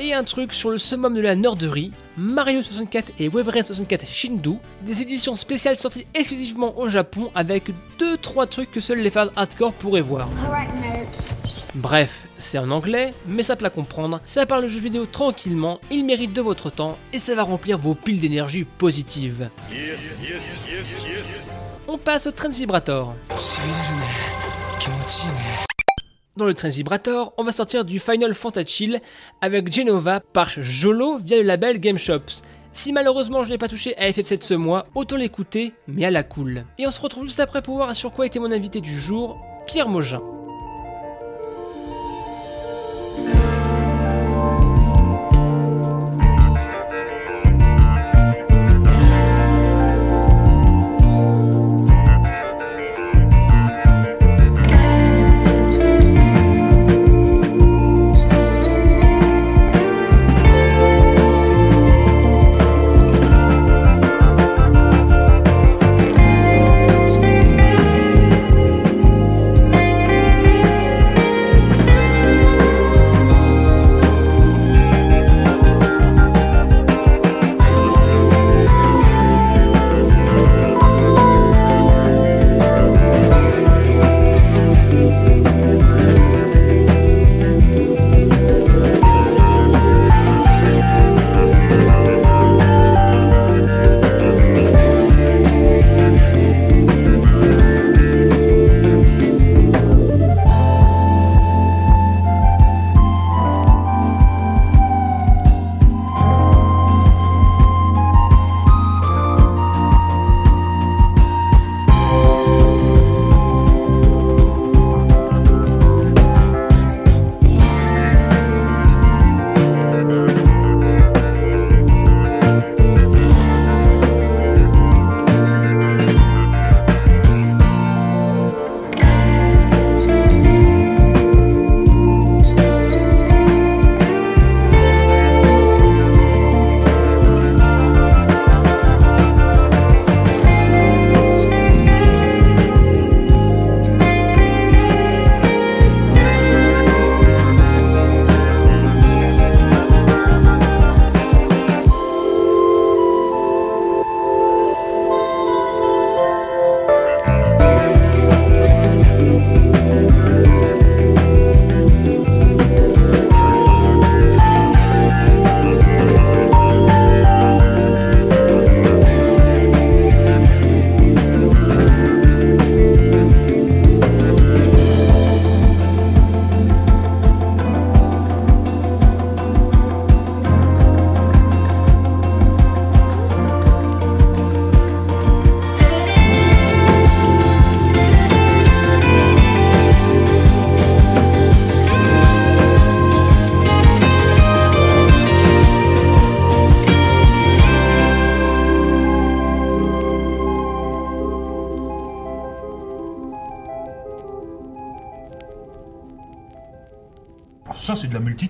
et 0.00 0.14
un 0.14 0.24
truc 0.24 0.54
sur 0.54 0.70
le 0.70 0.78
summum 0.78 1.14
de 1.14 1.20
la 1.20 1.36
nerderie, 1.36 1.92
Mario 2.16 2.62
64 2.62 3.12
et 3.18 3.28
Wave 3.28 3.50
Race 3.50 3.66
64 3.66 4.06
Shindu, 4.06 4.54
des 4.80 5.02
éditions 5.02 5.36
spéciales 5.36 5.76
sorties 5.76 6.06
exclusivement 6.14 6.78
au 6.78 6.88
Japon 6.88 7.30
avec 7.34 7.64
2-3 8.00 8.48
trucs 8.48 8.72
que 8.72 8.80
seuls 8.80 9.00
les 9.00 9.10
fans 9.10 9.28
hardcore 9.36 9.74
pourraient 9.74 10.00
voir. 10.00 10.28
Bref, 11.74 12.28
c'est 12.38 12.58
en 12.58 12.70
anglais, 12.70 13.12
mais 13.26 13.42
ça 13.42 13.56
peut 13.56 13.64
la 13.64 13.70
comprendre, 13.70 14.20
ça 14.24 14.46
parle 14.46 14.62
de 14.62 14.68
jeux 14.68 14.78
vidéo 14.78 15.06
tranquillement, 15.06 15.80
il 15.90 16.04
mérite 16.04 16.32
de 16.32 16.40
votre 16.40 16.70
temps 16.70 16.96
et 17.12 17.18
ça 17.18 17.34
va 17.34 17.42
remplir 17.42 17.78
vos 17.78 17.96
piles 17.96 18.20
d'énergie 18.20 18.62
positive. 18.64 19.50
On 21.88 21.98
passe 21.98 22.28
au 22.28 22.30
Transvibrator. 22.30 23.14
Dans 26.36 26.44
le 26.44 26.54
Transvibrator, 26.54 27.34
on 27.38 27.42
va 27.42 27.50
sortir 27.50 27.84
du 27.84 27.98
Final 27.98 28.34
Fantasy 28.34 28.94
avec 29.40 29.72
Genova 29.72 30.20
par 30.20 30.50
Jolo 30.50 31.18
via 31.18 31.38
le 31.38 31.42
label 31.42 31.80
Game 31.80 31.98
Shops. 31.98 32.42
Si 32.72 32.92
malheureusement 32.92 33.42
je 33.42 33.50
n'ai 33.50 33.58
pas 33.58 33.68
touché 33.68 33.96
à 33.98 34.08
FF7 34.10 34.42
ce 34.42 34.54
mois, 34.54 34.86
autant 34.94 35.16
l'écouter, 35.16 35.72
mais 35.88 36.04
à 36.04 36.12
la 36.12 36.22
cool. 36.22 36.66
Et 36.78 36.86
on 36.86 36.92
se 36.92 37.00
retrouve 37.00 37.24
juste 37.24 37.40
après 37.40 37.62
pour 37.62 37.74
voir 37.74 37.96
sur 37.96 38.12
quoi 38.12 38.26
était 38.26 38.38
mon 38.38 38.52
invité 38.52 38.80
du 38.80 38.96
jour, 38.96 39.44
Pierre 39.66 39.88
Mogin. 39.88 40.22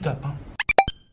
Hein. 0.07 0.35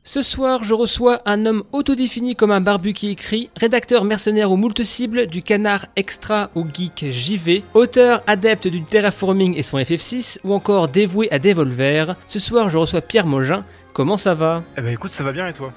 Ce 0.04 0.22
soir, 0.22 0.64
je 0.64 0.74
reçois 0.74 1.22
un 1.26 1.46
homme 1.46 1.64
autodéfini 1.72 2.36
comme 2.36 2.52
un 2.52 2.60
barbu 2.60 2.94
qui 2.94 3.12
écrit, 3.12 3.50
rédacteur 3.56 4.04
mercenaire 4.04 4.52
aux 4.52 4.58
moult 4.58 4.84
cibles, 4.84 5.28
du 5.28 5.44
canard 5.44 5.86
extra 5.96 6.50
au 6.56 6.66
geek 6.66 7.06
JV, 7.12 7.64
auteur 7.76 8.22
adepte 8.26 8.68
du 8.68 8.82
terraforming 8.82 9.56
et 9.56 9.64
son 9.64 9.78
FF6, 9.78 10.40
ou 10.44 10.54
encore 10.54 10.88
dévoué 10.88 11.32
à 11.32 11.38
Devolver. 11.38 12.16
Ce 12.26 12.40
soir, 12.40 12.70
je 12.70 12.78
reçois 12.78 13.02
Pierre 13.02 13.28
Mogin. 13.28 13.64
Comment 13.94 14.18
ça 14.18 14.34
va? 14.34 14.64
Eh 14.78 14.82
ben 14.82 14.92
écoute, 14.92 15.12
ça 15.12 15.24
va 15.24 15.32
bien 15.32 15.48
et 15.48 15.54
toi? 15.54 15.72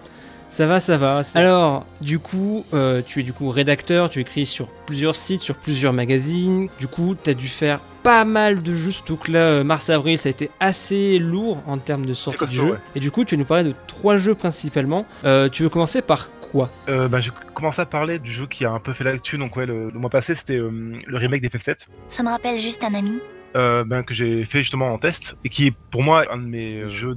Ça 0.49 0.67
va, 0.67 0.81
ça 0.81 0.97
va. 0.97 1.23
Alors, 1.35 1.85
du 2.01 2.19
coup, 2.19 2.65
euh, 2.75 3.03
tu 3.05 3.21
es 3.21 3.23
du 3.25 3.33
coup 3.33 3.51
rédacteur, 3.51 4.09
tu 4.09 4.21
écris 4.21 4.47
sur 4.47 4.69
plusieurs 4.87 5.17
sites, 5.17 5.41
sur 5.41 5.57
plusieurs 5.57 5.93
magazines. 5.93 6.69
Du 6.79 6.87
coup, 6.87 7.15
tu 7.23 7.31
as 7.31 7.35
dû 7.35 7.49
faire 7.49 7.81
pas 8.05 8.25
mal 8.27 8.63
de 8.63 8.75
jeux, 8.75 8.91
surtout 8.91 9.17
que 9.17 9.33
là, 9.33 9.39
euh, 9.39 9.65
mars-avril, 9.65 10.19
ça 10.19 10.29
a 10.29 10.31
été 10.31 10.51
assez 10.61 11.19
lourd 11.19 11.63
en 11.67 11.79
termes 11.79 12.05
de 12.05 12.13
sortie 12.13 12.45
de 12.45 12.51
jeux. 12.51 12.79
Et 12.95 13.01
du 13.01 13.11
coup, 13.11 13.25
tu 13.25 13.37
nous 13.37 13.47
parlais 13.47 13.65
de 13.65 13.75
trois 13.89 14.19
jeux 14.19 14.35
principalement. 14.35 15.07
Euh, 15.25 15.49
tu 15.49 15.63
veux 15.65 15.71
commencer 15.71 16.03
par 16.03 16.29
quoi? 16.41 16.69
Euh, 16.89 17.09
bah, 17.09 17.21
Je 17.21 17.31
commencer 17.55 17.81
à 17.81 17.87
parler 17.87 18.19
du 18.19 18.31
jeu 18.31 18.47
qui 18.47 18.67
a 18.67 18.71
un 18.71 18.79
peu 18.79 18.93
fait 18.93 19.05
l'actu. 19.05 19.39
Donc, 19.39 19.57
ouais, 19.57 19.65
le, 19.65 19.91
mois 19.93 20.11
passé, 20.11 20.35
c'était 20.35 20.57
le 20.57 21.17
remake 21.17 21.43
d'FF7. 21.43 21.87
Ça 22.09 22.23
me 22.23 22.29
rappelle 22.29 22.61
juste 22.61 22.85
un 22.85 22.95
ami. 22.95 23.21
Euh, 23.57 23.85
ben, 23.85 24.03
que 24.03 24.15
j'ai 24.15 24.45
fait 24.47 24.65
justement 24.65 24.93
en 24.93 24.99
test 24.99 25.37
et 25.45 25.49
qui 25.49 25.69
est 25.69 25.75
pour 25.93 26.03
moi 26.03 26.25
un 26.33 26.39
de 26.39 26.43
mes 26.43 26.91
jeux 26.91 27.15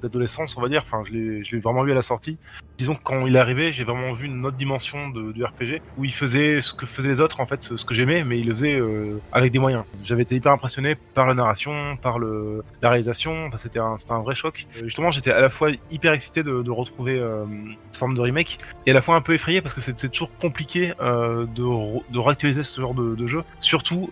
d'adolescence, 0.00 0.56
on 0.56 0.62
va 0.62 0.68
dire. 0.68 0.84
Enfin, 0.86 1.02
je 1.04 1.12
l'ai 1.12 1.60
vraiment 1.60 1.82
vu 1.82 1.90
à 1.90 1.96
la 1.96 2.02
sortie. 2.02 2.38
Disons 2.78 2.94
que 2.94 3.02
quand 3.02 3.26
il 3.26 3.36
est 3.36 3.38
arrivé, 3.38 3.72
j'ai 3.72 3.84
vraiment 3.84 4.12
vu 4.12 4.26
une 4.26 4.44
autre 4.46 4.56
dimension 4.56 5.08
de, 5.10 5.32
du 5.32 5.44
RPG 5.44 5.80
où 5.98 6.04
il 6.04 6.12
faisait 6.12 6.60
ce 6.62 6.72
que 6.72 6.86
faisaient 6.86 7.08
les 7.08 7.20
autres, 7.20 7.40
en 7.40 7.46
fait, 7.46 7.62
ce, 7.62 7.84
que 7.84 7.94
j'aimais, 7.94 8.24
mais 8.24 8.38
il 8.38 8.46
le 8.46 8.54
faisait 8.54 8.76
euh, 8.76 9.18
avec 9.32 9.52
des 9.52 9.58
moyens. 9.58 9.84
J'avais 10.04 10.22
été 10.22 10.34
hyper 10.34 10.52
impressionné 10.52 10.96
par 11.14 11.26
la 11.26 11.34
narration, 11.34 11.96
par 12.00 12.18
le, 12.18 12.62
la 12.80 12.90
réalisation. 12.90 13.46
Enfin, 13.46 13.56
c'était 13.56 13.78
un, 13.78 13.96
vrai 14.22 14.34
choc. 14.34 14.66
Euh, 14.76 14.84
justement, 14.84 15.10
j'étais 15.10 15.32
à 15.32 15.40
la 15.40 15.50
fois 15.50 15.70
hyper 15.90 16.12
excité 16.12 16.42
de, 16.42 16.62
de 16.62 16.70
retrouver 16.70 17.18
euh, 17.18 17.44
cette 17.90 17.98
forme 17.98 18.14
de 18.14 18.20
remake 18.20 18.58
et 18.86 18.90
à 18.90 18.94
la 18.94 19.02
fois 19.02 19.16
un 19.16 19.20
peu 19.20 19.34
effrayé 19.34 19.60
parce 19.60 19.74
que 19.74 19.80
c'est 19.80 20.08
toujours 20.08 20.34
compliqué 20.38 20.92
de, 21.00 22.12
de 22.12 22.18
réactualiser 22.18 22.62
ce 22.62 22.80
genre 22.80 22.94
de, 22.94 23.14
de 23.14 23.26
jeu, 23.26 23.42
surtout 23.60 24.10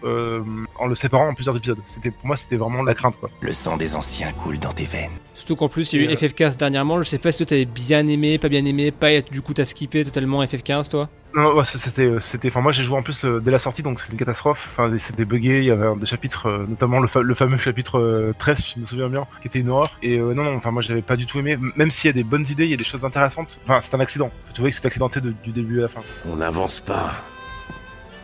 en 0.79 0.87
le 0.87 0.95
séparant 0.95 1.29
en 1.29 1.35
plusieurs 1.35 1.57
c'était 1.87 2.11
pour 2.11 2.27
moi 2.27 2.37
c'était 2.37 2.57
vraiment 2.57 2.83
la 2.83 2.95
crainte 2.95 3.17
quoi. 3.17 3.31
Le 3.41 3.53
sang 3.53 3.77
des 3.77 3.97
anciens 3.97 4.33
coule 4.33 4.59
dans 4.59 4.73
tes 4.73 4.87
veines. 4.87 5.19
Surtout 5.41 5.57
qu'en 5.57 5.71
plus 5.71 5.91
il 5.95 6.03
y 6.03 6.07
a 6.07 6.11
eu 6.11 6.15
FF15 6.15 6.59
dernièrement, 6.59 7.01
je 7.01 7.09
sais 7.09 7.17
pas 7.17 7.33
si 7.33 7.39
toi 7.39 7.47
t'avais 7.47 7.65
bien 7.65 8.07
aimé, 8.07 8.37
pas 8.37 8.51
bien 8.51 8.63
aimé, 8.63 8.91
pas 8.91 9.23
du 9.23 9.41
coup 9.41 9.55
t'as 9.55 9.65
skippé 9.65 10.05
totalement 10.05 10.45
FF15 10.45 10.91
toi? 10.91 11.09
Non, 11.35 11.65
c'était, 11.65 12.21
c'était, 12.21 12.49
enfin 12.49 12.61
moi 12.61 12.73
j'ai 12.73 12.83
joué 12.83 12.99
en 12.99 13.03
plus 13.03 13.25
euh, 13.25 13.41
dès 13.41 13.51
la 13.51 13.59
sortie 13.59 13.83
donc 13.83 14.01
c'est 14.01 14.13
une 14.13 14.19
catastrophe. 14.19 14.69
Enfin 14.71 14.93
c'était 14.99 15.25
buggé, 15.25 15.61
il 15.61 15.65
y 15.65 15.71
avait 15.71 15.97
des 15.99 16.05
chapitres, 16.05 16.47
euh, 16.47 16.67
notamment 16.69 17.01
le, 17.01 17.09
le, 17.23 17.35
fameux 17.35 17.57
chapitre 17.57 18.35
13, 18.39 18.59
euh, 18.59 18.63
je 18.77 18.81
me 18.83 18.87
souviens 18.87 19.09
bien, 19.09 19.27
qui 19.41 19.49
était 19.49 19.61
une 19.61 19.71
horreur. 19.71 19.97
Et 20.03 20.19
non 20.19 20.45
non, 20.45 20.57
enfin 20.57 20.73
moi 20.73 20.83
j'avais 20.83 21.01
pas 21.01 21.17
du 21.17 21.25
tout 21.25 21.39
aimé. 21.39 21.57
Même 21.75 21.91
s'il 21.91 22.09
y 22.09 22.11
a 22.11 22.13
des 22.13 22.23
bonnes 22.23 22.47
idées, 22.51 22.65
il 22.65 22.71
y 22.71 22.75
a 22.75 22.77
des 22.77 22.85
choses 22.85 23.07
intéressantes. 23.07 23.59
Enfin 23.65 23.81
c'est 23.81 23.95
un 23.95 24.01
accident. 24.01 24.31
Tu 24.53 24.61
vois 24.61 24.69
que 24.69 24.77
c'est 24.77 24.85
accidenté 24.85 25.23
du 25.23 25.53
début 25.53 25.79
à 25.79 25.83
la 25.85 25.89
fin. 25.89 26.03
On 26.31 26.37
n'avance 26.37 26.81
pas. 26.81 27.15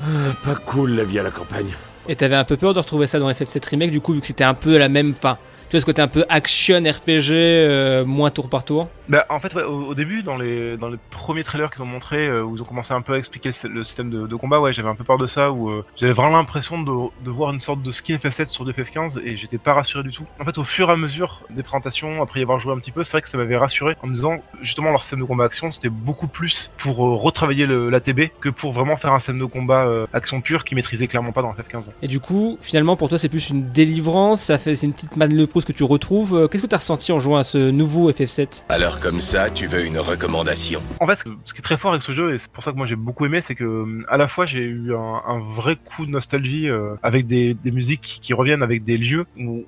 Ah, 0.03 0.35
pas 0.45 0.55
cool 0.55 0.91
la 0.91 1.05
vie 1.05 1.19
à 1.19 1.23
la 1.23 1.31
campagne. 1.31 1.73
Et 2.09 2.15
t'avais 2.15 2.37
un 2.37 2.45
peu 2.45 2.57
peur 2.57 2.73
de 2.75 2.79
retrouver 2.79 3.07
ça 3.07 3.19
dans 3.19 3.31
FF7 3.31 3.69
Remake, 3.69 3.91
du 3.91 4.01
coup, 4.01 4.13
vu 4.13 4.21
que 4.21 4.27
c'était 4.27 4.45
un 4.45 4.55
peu 4.55 4.79
la 4.79 4.89
même. 4.89 5.15
Enfin, 5.17 5.39
Tu 5.69 5.73
vois 5.73 5.81
ce 5.81 5.87
côté 5.87 6.01
un 6.01 6.07
peu 6.07 6.25
action 6.29 6.79
RPG, 6.79 7.33
euh, 7.33 8.05
moins 8.05 8.31
tour 8.31 8.49
par 8.49 8.63
tour 8.63 8.89
Bah, 9.09 9.27
en 9.31 9.41
fait, 9.41 9.53
ouais, 9.55 9.65
au, 9.65 9.87
au 9.89 9.95
début, 9.97 10.23
dans 10.23 10.37
les, 10.37 10.77
dans 10.77 10.89
les 10.89 10.99
premiers 11.11 11.43
trailers 11.43 11.73
qu'ils 11.73 11.83
ont 11.83 11.87
montré, 11.87 12.29
euh, 12.29 12.45
où 12.45 12.55
ils 12.55 12.63
ont 12.63 12.65
commencé 12.65 12.95
un 12.95 13.01
peu 13.03 13.15
à 13.15 13.19
expliquer 13.19 13.51
le, 13.65 13.69
le 13.71 13.83
système 13.85 14.09
de, 14.09 14.29
de 14.29 14.37
combat, 14.37 14.61
ouais, 14.61 14.73
j'avais 14.73 14.89
un 14.89 14.95
peu 14.95 15.03
peur 15.03 15.19
de 15.19 15.27
ça, 15.27 15.51
où 15.51 15.69
euh, 15.71 15.85
j'avais 15.97 16.13
vraiment 16.13 16.37
l'impression 16.37 16.81
de, 16.81 16.93
de 17.25 17.31
voir 17.31 17.53
une 17.53 17.59
sorte 17.59 17.83
de 17.83 17.91
skin 17.91 18.15
FF7 18.15 18.47
sur 18.47 18.65
du 18.65 18.71
FF15, 18.71 19.21
et 19.25 19.37
j'étais 19.37 19.59
pas 19.59 19.73
rassuré 19.75 20.05
du 20.05 20.13
tout. 20.13 20.25
En 20.39 20.45
fait, 20.45 20.57
au 20.57 20.63
fur 20.63 20.89
et 20.89 20.93
à 20.93 20.97
mesure 20.97 21.43
des 21.51 21.65
présentations, 21.65 22.23
après 22.23 22.39
y 22.39 22.43
avoir 22.45 22.61
joué 22.61 22.73
un 22.73 22.79
petit 22.79 22.93
peu, 22.93 23.03
c'est 23.03 23.13
vrai 23.13 23.23
que 23.23 23.29
ça 23.29 23.37
m'avait 23.37 23.57
rassuré 23.57 23.97
en 24.05 24.07
me 24.07 24.15
disant, 24.15 24.37
justement, 24.63 24.91
leur 24.93 25.03
système 25.03 25.19
de 25.19 25.25
combat 25.25 25.47
action, 25.47 25.73
c'était 25.73 25.89
beaucoup 25.89 26.29
plus 26.29 26.71
pour 26.79 26.99
retravailler 26.99 27.67
le, 27.67 27.91
l'ATB 27.91 28.31
que 28.41 28.51
pour 28.51 28.71
vraiment 28.71 28.97
faire 28.97 29.13
un 29.13 29.19
système 29.19 29.41
de 29.41 29.45
combat 29.47 29.89
action 30.13 30.41
pure 30.41 30.65
qui 30.65 30.77
maîtrisait 30.77 31.09
clairement 31.09 31.33
pas 31.33 31.43
dans 31.43 31.53
FF15. 31.53 31.87
Et 32.03 32.09
du 32.09 32.21
coup, 32.21 32.57
finalement, 32.61 32.95
pour 32.95 33.09
toi, 33.09 33.19
c'est 33.19 33.29
plus 33.29 33.51
une 33.51 33.73
délivrance, 33.73 34.43
ça 34.43 34.59
fait, 34.59 34.77
c'est 34.77 34.87
une 34.87 34.93
petite 34.93 35.17
manne 35.17 35.35
le 35.35 35.47
que 35.65 35.73
tu 35.73 35.85
retrouves. 35.85 36.35
Euh, 36.37 36.49
Qu'est-ce 36.49 36.63
que 36.65 36.69
tu 36.69 36.75
as 36.75 36.79
ressenti 36.79 37.13
en 37.13 37.21
jouant 37.21 37.37
à 37.39 37.45
ce 37.45 37.71
nouveau 37.71 38.11
FF7 38.11 38.65
Alors 38.69 39.01
comme 39.01 39.21
ça, 39.21 39.49
tu 39.51 39.67
veux 39.67 39.85
une 39.85 39.99
recommandation 39.99 40.81
En 41.01 41.07
fait, 41.07 41.23
ce 41.45 41.53
qui 41.55 41.59
est 41.59 41.63
très 41.63 41.77
fort 41.77 41.93
avec 41.93 42.03
ce 42.03 42.13
jeu, 42.13 42.35
et 42.35 42.39
c'est 42.39 42.51
pour 42.51 42.63
ça 42.63 42.73
que 42.73 42.77
moi 42.77 42.87
j'ai 42.87 42.97
beaucoup 42.97 43.25
aimé, 43.27 43.41
c'est 43.41 43.55
que 43.55 43.65
euh, 43.65 44.05
à 44.09 44.17
la 44.17 44.29
fois 44.29 44.47
j'ai 44.47 44.63
eu 44.63 44.95
un, 44.95 45.23
un 45.27 45.39
vrai 45.39 45.77
coup 45.77 46.05
de 46.07 46.11
nostalgie 46.11 46.69
euh, 46.69 46.95
avec 47.03 47.27
des, 47.27 47.55
des 47.55 47.71
musiques 47.71 48.19
qui, 48.23 48.35
reviennent 48.35 48.63
avec 48.63 48.85
des 48.85 48.99
lieux 48.99 49.25
où, 49.39 49.65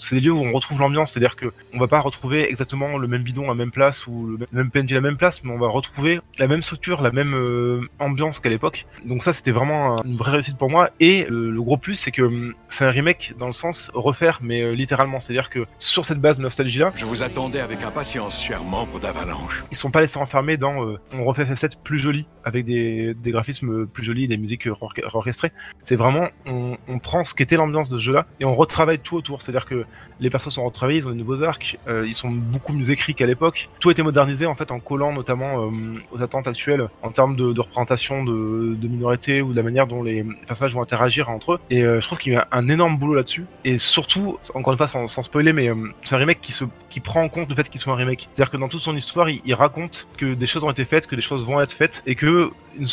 c'est 0.00 0.14
des 0.14 0.20
lieux 0.22 0.32
où 0.32 0.40
on 0.42 0.52
retrouve 0.52 0.80
l'ambiance, 0.80 1.12
c'est-à-dire 1.12 1.36
que 1.36 1.46
on 1.74 1.78
va 1.78 1.86
pas 1.86 2.00
retrouver 2.00 2.48
exactement 2.48 2.96
le 2.96 3.06
même 3.08 3.22
bidon 3.22 3.44
à 3.44 3.48
la 3.48 3.54
même 3.54 3.70
place 3.70 4.06
ou 4.06 4.26
le 4.38 4.46
même 4.52 4.70
PNJ 4.70 4.92
à 4.92 4.94
la 4.96 5.00
même 5.02 5.16
place, 5.18 5.42
mais 5.44 5.52
on 5.52 5.58
va 5.58 5.68
retrouver 5.68 6.20
la 6.38 6.46
même 6.46 6.62
structure, 6.62 7.02
la 7.02 7.10
même 7.10 7.34
euh, 7.34 7.80
ambiance 7.98 8.40
qu'à 8.40 8.48
l'époque. 8.48 8.86
Donc 9.04 9.22
ça, 9.22 9.32
c'était 9.34 9.50
vraiment 9.50 9.98
un- 9.98 10.02
une 10.04 10.16
vraie 10.16 10.30
réussite 10.32 10.56
pour 10.56 10.70
moi. 10.70 10.90
Et 11.00 11.26
le, 11.28 11.50
le 11.50 11.62
gros 11.62 11.76
plus, 11.76 11.94
c'est 11.96 12.10
que 12.10 12.54
c'est 12.68 12.84
un 12.84 12.90
remake 12.90 13.34
dans 13.38 13.46
le 13.48 13.52
sens 13.52 13.90
refaire, 13.94 14.38
mais 14.42 14.62
euh, 14.62 14.72
littéralement, 14.72 15.20
c'est-à-dire 15.26 15.50
que 15.50 15.66
sur 15.78 16.04
cette 16.04 16.20
base 16.20 16.38
de 16.38 16.42
nostalgie 16.42 16.78
là, 16.78 16.92
Je 16.94 17.04
vous 17.04 17.22
attendais 17.22 17.60
avec 17.60 17.82
impatience, 17.82 18.40
cher 18.40 18.62
membre 18.62 19.00
d'Avalanche. 19.00 19.64
ils 19.70 19.76
sont 19.76 19.90
pas 19.90 20.00
laissés 20.00 20.18
enfermer 20.18 20.56
dans 20.56 20.84
euh, 20.86 20.98
on 21.12 21.24
refait 21.24 21.44
FF7 21.44 21.72
plus 21.82 21.98
joli 21.98 22.26
avec 22.44 22.64
des, 22.64 23.14
des 23.14 23.30
graphismes 23.32 23.86
plus 23.86 24.04
jolis, 24.04 24.28
des 24.28 24.36
musiques 24.36 24.66
orche- 24.66 25.00
orchestrées. 25.12 25.52
C'est 25.84 25.96
vraiment 25.96 26.28
on, 26.46 26.76
on 26.88 26.98
prend 27.00 27.24
ce 27.24 27.34
qu'était 27.34 27.56
l'ambiance 27.56 27.88
de 27.88 27.98
ce 27.98 28.04
jeu-là 28.04 28.26
et 28.40 28.44
on 28.44 28.54
retravaille 28.54 28.98
tout 29.00 29.16
autour. 29.16 29.42
C'est-à-dire 29.42 29.66
que 29.66 29.84
les 30.20 30.30
persos 30.30 30.50
sont 30.50 30.64
retravaillés, 30.64 31.00
ils 31.00 31.06
ont 31.06 31.10
de 31.10 31.14
nouveaux 31.14 31.42
arcs, 31.42 31.78
euh, 31.88 32.06
ils 32.06 32.14
sont 32.14 32.30
beaucoup 32.30 32.72
mieux 32.72 32.90
écrits 32.90 33.14
qu'à 33.14 33.26
l'époque. 33.26 33.68
Tout 33.80 33.88
a 33.88 33.92
été 33.92 34.02
modernisé 34.02 34.46
en 34.46 34.54
fait 34.54 34.70
en 34.70 34.80
collant 34.80 35.12
notamment 35.12 35.64
euh, 35.64 35.70
aux 36.12 36.22
attentes 36.22 36.46
actuelles 36.46 36.88
en 37.02 37.10
termes 37.10 37.36
de, 37.36 37.52
de 37.52 37.60
représentation 37.60 38.24
de, 38.24 38.74
de 38.74 38.88
minorités 38.88 39.42
ou 39.42 39.52
de 39.52 39.56
la 39.56 39.62
manière 39.62 39.86
dont 39.86 40.02
les 40.02 40.24
personnages 40.46 40.74
vont 40.74 40.82
interagir 40.82 41.28
entre 41.28 41.54
eux. 41.54 41.60
Et 41.70 41.82
euh, 41.82 42.00
je 42.00 42.06
trouve 42.06 42.18
qu'il 42.18 42.32
y 42.32 42.36
a 42.36 42.46
un 42.52 42.68
énorme 42.68 42.98
boulot 42.98 43.14
là-dessus. 43.14 43.44
Et 43.64 43.78
surtout, 43.78 44.38
encore 44.54 44.72
une 44.72 44.76
fois, 44.78 44.88
sans, 44.88 45.06
sans 45.08 45.22
spoiler, 45.22 45.52
mais 45.52 45.68
euh, 45.68 45.74
c'est 46.04 46.14
un 46.14 46.18
remake 46.18 46.40
qui 46.40 46.52
se 46.52 46.64
qui 46.88 47.00
prend 47.00 47.22
en 47.22 47.28
compte 47.28 47.48
le 47.48 47.54
fait 47.54 47.68
qu'il 47.68 47.80
soit 47.80 47.92
un 47.92 47.96
remake. 47.96 48.28
C'est-à-dire 48.32 48.50
que 48.50 48.56
dans 48.56 48.68
toute 48.68 48.80
son 48.80 48.96
histoire, 48.96 49.28
il, 49.28 49.54
raconte 49.54 50.08
que 50.16 50.34
des 50.34 50.46
choses 50.46 50.64
ont 50.64 50.70
été 50.70 50.84
faites, 50.84 51.06
que 51.06 51.16
des 51.16 51.22
choses 51.22 51.44
vont 51.44 51.60
être 51.60 51.72
faites, 51.72 52.02
et 52.06 52.14
que 52.14 52.50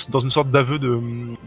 dans 0.09 0.19
une 0.19 0.31
sorte 0.31 0.49
d'aveu 0.49 0.79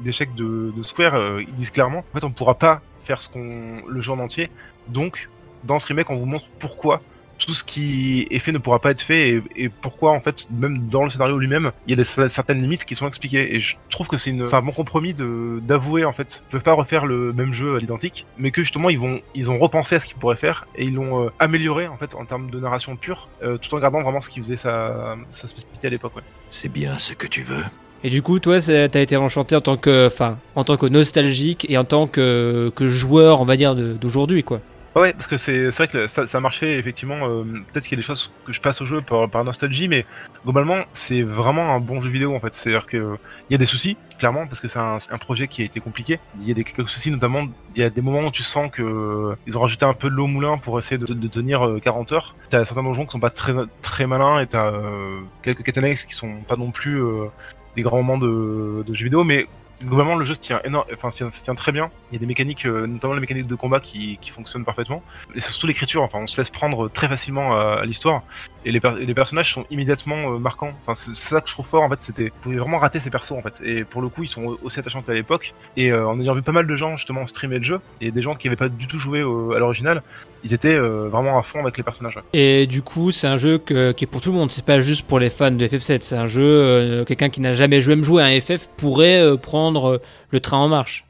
d'échec 0.02 0.34
de, 0.34 0.72
de 0.74 0.82
Square, 0.82 1.14
euh, 1.14 1.42
ils 1.42 1.54
disent 1.54 1.70
clairement, 1.70 1.98
en 1.98 2.18
fait, 2.18 2.24
on 2.24 2.28
ne 2.28 2.34
pourra 2.34 2.54
pas 2.54 2.80
faire 3.04 3.20
ce 3.20 3.28
qu'on 3.28 3.82
le 3.86 4.00
jeu 4.00 4.12
en 4.12 4.18
entier. 4.18 4.50
Donc, 4.88 5.28
dans 5.66 5.78
ce 5.78 5.88
remake, 5.88 6.10
on 6.10 6.14
vous 6.14 6.26
montre 6.26 6.46
pourquoi 6.58 7.02
tout 7.38 7.54
ce 7.54 7.64
qui 7.64 8.26
est 8.30 8.38
fait 8.38 8.52
ne 8.52 8.58
pourra 8.58 8.78
pas 8.78 8.90
être 8.90 9.00
fait 9.00 9.30
et, 9.30 9.42
et 9.56 9.68
pourquoi 9.68 10.12
en 10.12 10.20
fait 10.20 10.48
même 10.50 10.88
dans 10.88 11.04
le 11.04 11.10
scénario 11.10 11.38
lui-même 11.38 11.72
il 11.86 11.90
y 11.90 12.00
a 12.00 12.02
des, 12.02 12.28
certaines 12.28 12.60
limites 12.62 12.84
qui 12.84 12.94
sont 12.94 13.06
expliquées 13.06 13.54
et 13.54 13.60
je 13.60 13.76
trouve 13.90 14.08
que 14.08 14.16
c'est 14.16 14.30
un 14.30 14.62
bon 14.62 14.72
compromis 14.72 15.14
de 15.14 15.60
d'avouer 15.62 16.04
en 16.04 16.12
fait 16.12 16.42
ils 16.46 16.50
peuvent 16.50 16.62
pas 16.62 16.72
refaire 16.72 17.06
le 17.06 17.32
même 17.32 17.54
jeu 17.54 17.76
à 17.76 17.78
l'identique 17.78 18.26
mais 18.38 18.50
que 18.50 18.62
justement 18.62 18.90
ils 18.90 18.98
vont 18.98 19.20
ils 19.34 19.50
ont 19.50 19.58
repensé 19.58 19.96
à 19.96 20.00
ce 20.00 20.06
qu'ils 20.06 20.16
pourraient 20.16 20.36
faire 20.36 20.66
et 20.76 20.84
ils 20.84 20.94
l'ont 20.94 21.24
euh, 21.24 21.30
amélioré 21.38 21.86
en 21.86 21.96
fait 21.96 22.14
en 22.14 22.24
termes 22.24 22.50
de 22.50 22.58
narration 22.58 22.96
pure 22.96 23.28
euh, 23.42 23.58
tout 23.58 23.74
en 23.74 23.78
gardant 23.78 24.02
vraiment 24.02 24.20
ce 24.20 24.28
qui 24.28 24.40
faisait 24.40 24.56
sa, 24.56 25.16
sa 25.30 25.48
spécificité 25.48 25.88
à 25.88 25.90
l'époque 25.90 26.16
ouais. 26.16 26.22
C'est 26.48 26.72
bien 26.72 26.96
ce 26.98 27.14
que 27.14 27.26
tu 27.26 27.42
veux. 27.42 27.64
Et 28.04 28.10
du 28.10 28.22
coup, 28.22 28.38
toi, 28.38 28.60
t'as 28.60 29.00
été 29.00 29.16
enchanté 29.16 29.56
en 29.56 29.60
tant 29.60 29.76
que, 29.76 30.06
enfin, 30.06 30.38
en 30.54 30.64
tant 30.64 30.76
que 30.76 30.86
nostalgique 30.86 31.66
et 31.68 31.78
en 31.78 31.84
tant 31.84 32.06
que, 32.06 32.70
que 32.76 32.86
joueur, 32.86 33.40
on 33.40 33.44
va 33.44 33.56
dire, 33.56 33.74
d'aujourd'hui, 33.74 34.44
quoi. 34.44 34.60
Ouais, 34.96 35.12
parce 35.12 35.26
que 35.26 35.36
c'est 35.36 35.68
vrai 35.68 35.88
que 35.88 36.06
ça, 36.06 36.40
marchait 36.40 36.78
effectivement. 36.78 37.28
euh, 37.28 37.44
Peut-être 37.70 37.84
qu'il 37.84 37.92
y 37.92 38.00
a 38.00 38.02
des 38.02 38.06
choses 38.06 38.32
que 38.46 38.52
je 38.54 38.62
passe 38.62 38.80
au 38.80 38.86
jeu 38.86 39.02
par, 39.02 39.44
nostalgie, 39.44 39.88
mais 39.88 40.06
globalement, 40.42 40.84
c'est 40.94 41.20
vraiment 41.20 41.74
un 41.74 41.80
bon 41.80 42.00
jeu 42.00 42.08
vidéo 42.08 42.34
en 42.34 42.40
fait. 42.40 42.54
C'est-à-dire 42.54 42.86
que 42.86 42.96
euh, 42.96 43.16
y 43.50 43.54
a 43.54 43.58
des 43.58 43.66
soucis, 43.66 43.98
clairement, 44.18 44.46
parce 44.46 44.58
que 44.60 44.68
c'est 44.68 44.78
un, 44.78 45.18
projet 45.20 45.48
qui 45.48 45.60
a 45.60 45.66
été 45.66 45.80
compliqué. 45.80 46.18
Il 46.40 46.48
y 46.48 46.50
a 46.50 46.54
des 46.54 46.64
quelques 46.64 46.88
soucis, 46.88 47.10
notamment, 47.10 47.46
il 47.74 47.82
y 47.82 47.84
a 47.84 47.90
des 47.90 48.00
moments 48.00 48.26
où 48.26 48.30
tu 48.30 48.42
sens 48.42 48.70
que 48.72 48.82
euh, 48.82 49.36
ils 49.46 49.58
ont 49.58 49.60
rajouté 49.60 49.84
un 49.84 49.92
peu 49.92 50.08
de 50.08 50.14
l'eau 50.14 50.24
au 50.24 50.28
moulin 50.28 50.56
pour 50.56 50.78
essayer 50.78 50.96
de, 50.96 51.28
tenir 51.28 51.66
euh, 51.66 51.78
40 51.78 52.12
heures. 52.12 52.34
T'as 52.48 52.64
certains 52.64 52.82
donjons 52.82 53.04
qui 53.04 53.12
sont 53.12 53.20
pas 53.20 53.28
très 53.28 53.52
très 53.82 54.06
malins 54.06 54.40
et 54.40 54.46
t'as 54.46 54.72
euh, 54.72 55.20
quelques 55.42 55.62
quêtes 55.62 56.06
qui 56.06 56.14
sont 56.14 56.40
pas 56.48 56.56
non 56.56 56.70
plus 56.70 57.02
euh, 57.02 57.26
des 57.74 57.82
grands 57.82 58.02
moments 58.02 58.18
de, 58.18 58.82
de 58.86 58.94
jeux 58.94 59.04
vidéo, 59.04 59.24
mais 59.24 59.46
globalement 59.82 60.14
le 60.16 60.24
jeu 60.24 60.34
se 60.34 60.40
tient 60.40 60.60
énorme, 60.64 60.86
enfin 60.92 61.10
se 61.10 61.24
tient, 61.42 61.54
très 61.54 61.72
bien. 61.72 61.90
Il 62.10 62.14
y 62.14 62.16
a 62.16 62.20
des 62.20 62.26
mécaniques, 62.26 62.66
euh, 62.66 62.86
notamment 62.86 63.14
les 63.14 63.20
mécaniques 63.20 63.46
de 63.46 63.54
combat 63.54 63.80
qui, 63.80 64.18
fonctionnent 64.34 64.64
parfaitement. 64.64 65.02
Et 65.34 65.40
surtout 65.40 65.66
l'écriture, 65.66 66.02
enfin 66.02 66.18
on 66.20 66.26
se 66.26 66.40
laisse 66.40 66.50
prendre 66.50 66.88
très 66.88 67.08
facilement 67.08 67.56
à, 67.56 67.80
à 67.80 67.84
l'histoire. 67.84 68.22
Et 68.66 68.72
les, 68.72 69.14
personnages 69.14 69.54
sont 69.54 69.64
immédiatement 69.70 70.32
euh, 70.32 70.38
marquants. 70.38 70.72
Enfin 70.82 70.94
c'est 70.96 71.14
ça 71.14 71.40
que 71.40 71.48
je 71.48 71.52
trouve 71.52 71.66
fort 71.66 71.84
en 71.84 71.88
fait, 71.88 72.02
c'était 72.02 72.32
pouvez 72.42 72.56
vraiment 72.56 72.78
rater 72.78 72.98
ces 72.98 73.10
persos 73.10 73.30
en 73.30 73.40
fait. 73.40 73.60
Et 73.64 73.84
pour 73.84 74.02
le 74.02 74.08
coup 74.08 74.24
ils 74.24 74.28
sont 74.28 74.58
aussi 74.64 74.80
attachants 74.80 75.02
qu'à 75.02 75.14
l'époque. 75.14 75.54
Et 75.76 75.92
euh, 75.92 76.08
en 76.08 76.20
ayant 76.20 76.34
vu 76.34 76.42
pas 76.42 76.50
mal 76.50 76.66
de 76.66 76.74
gens 76.74 76.96
justement 76.96 77.24
streamer 77.28 77.58
le 77.58 77.64
jeu 77.64 77.80
et 78.00 78.10
des 78.10 78.22
gens 78.22 78.34
qui 78.34 78.48
avaient 78.48 78.56
pas 78.56 78.68
du 78.68 78.88
tout 78.88 78.98
joué 78.98 79.20
à 79.20 79.60
l'original, 79.60 80.02
ils 80.42 80.52
étaient 80.52 80.74
euh, 80.74 81.08
vraiment 81.08 81.38
à 81.38 81.42
fond 81.42 81.60
avec 81.60 81.76
les 81.76 81.84
personnages. 81.84 82.18
Et 82.32 82.66
du 82.66 82.82
coup, 82.82 83.12
c'est 83.12 83.28
un 83.28 83.36
jeu 83.36 83.58
qui 83.58 83.72
est 83.74 84.10
pour 84.10 84.20
tout 84.20 84.32
le 84.32 84.36
monde. 84.36 84.50
C'est 84.50 84.64
pas 84.64 84.80
juste 84.80 85.06
pour 85.06 85.20
les 85.20 85.30
fans 85.30 85.52
de 85.52 85.64
FF7. 85.64 85.98
C'est 86.00 86.16
un 86.16 86.26
jeu, 86.26 87.04
quelqu'un 87.06 87.28
qui 87.28 87.40
n'a 87.40 87.52
jamais 87.52 87.80
joué, 87.80 87.94
même 87.94 88.04
joué 88.04 88.22
à 88.22 88.26
un 88.26 88.40
FF 88.40 88.68
pourrait 88.76 89.38
prendre 89.40 90.00
le 90.30 90.40
train 90.40 90.58
en 90.58 90.68
marche. 90.68 91.06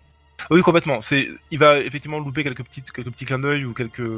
Oui, 0.50 0.62
complètement. 0.62 1.00
C'est, 1.00 1.28
il 1.50 1.58
va 1.58 1.78
effectivement 1.78 2.18
louper 2.18 2.42
quelques 2.42 2.62
petites, 2.62 2.92
quelques 2.92 3.10
petits 3.10 3.24
clins 3.24 3.38
d'œil 3.38 3.64
ou 3.64 3.72
quelques, 3.72 4.08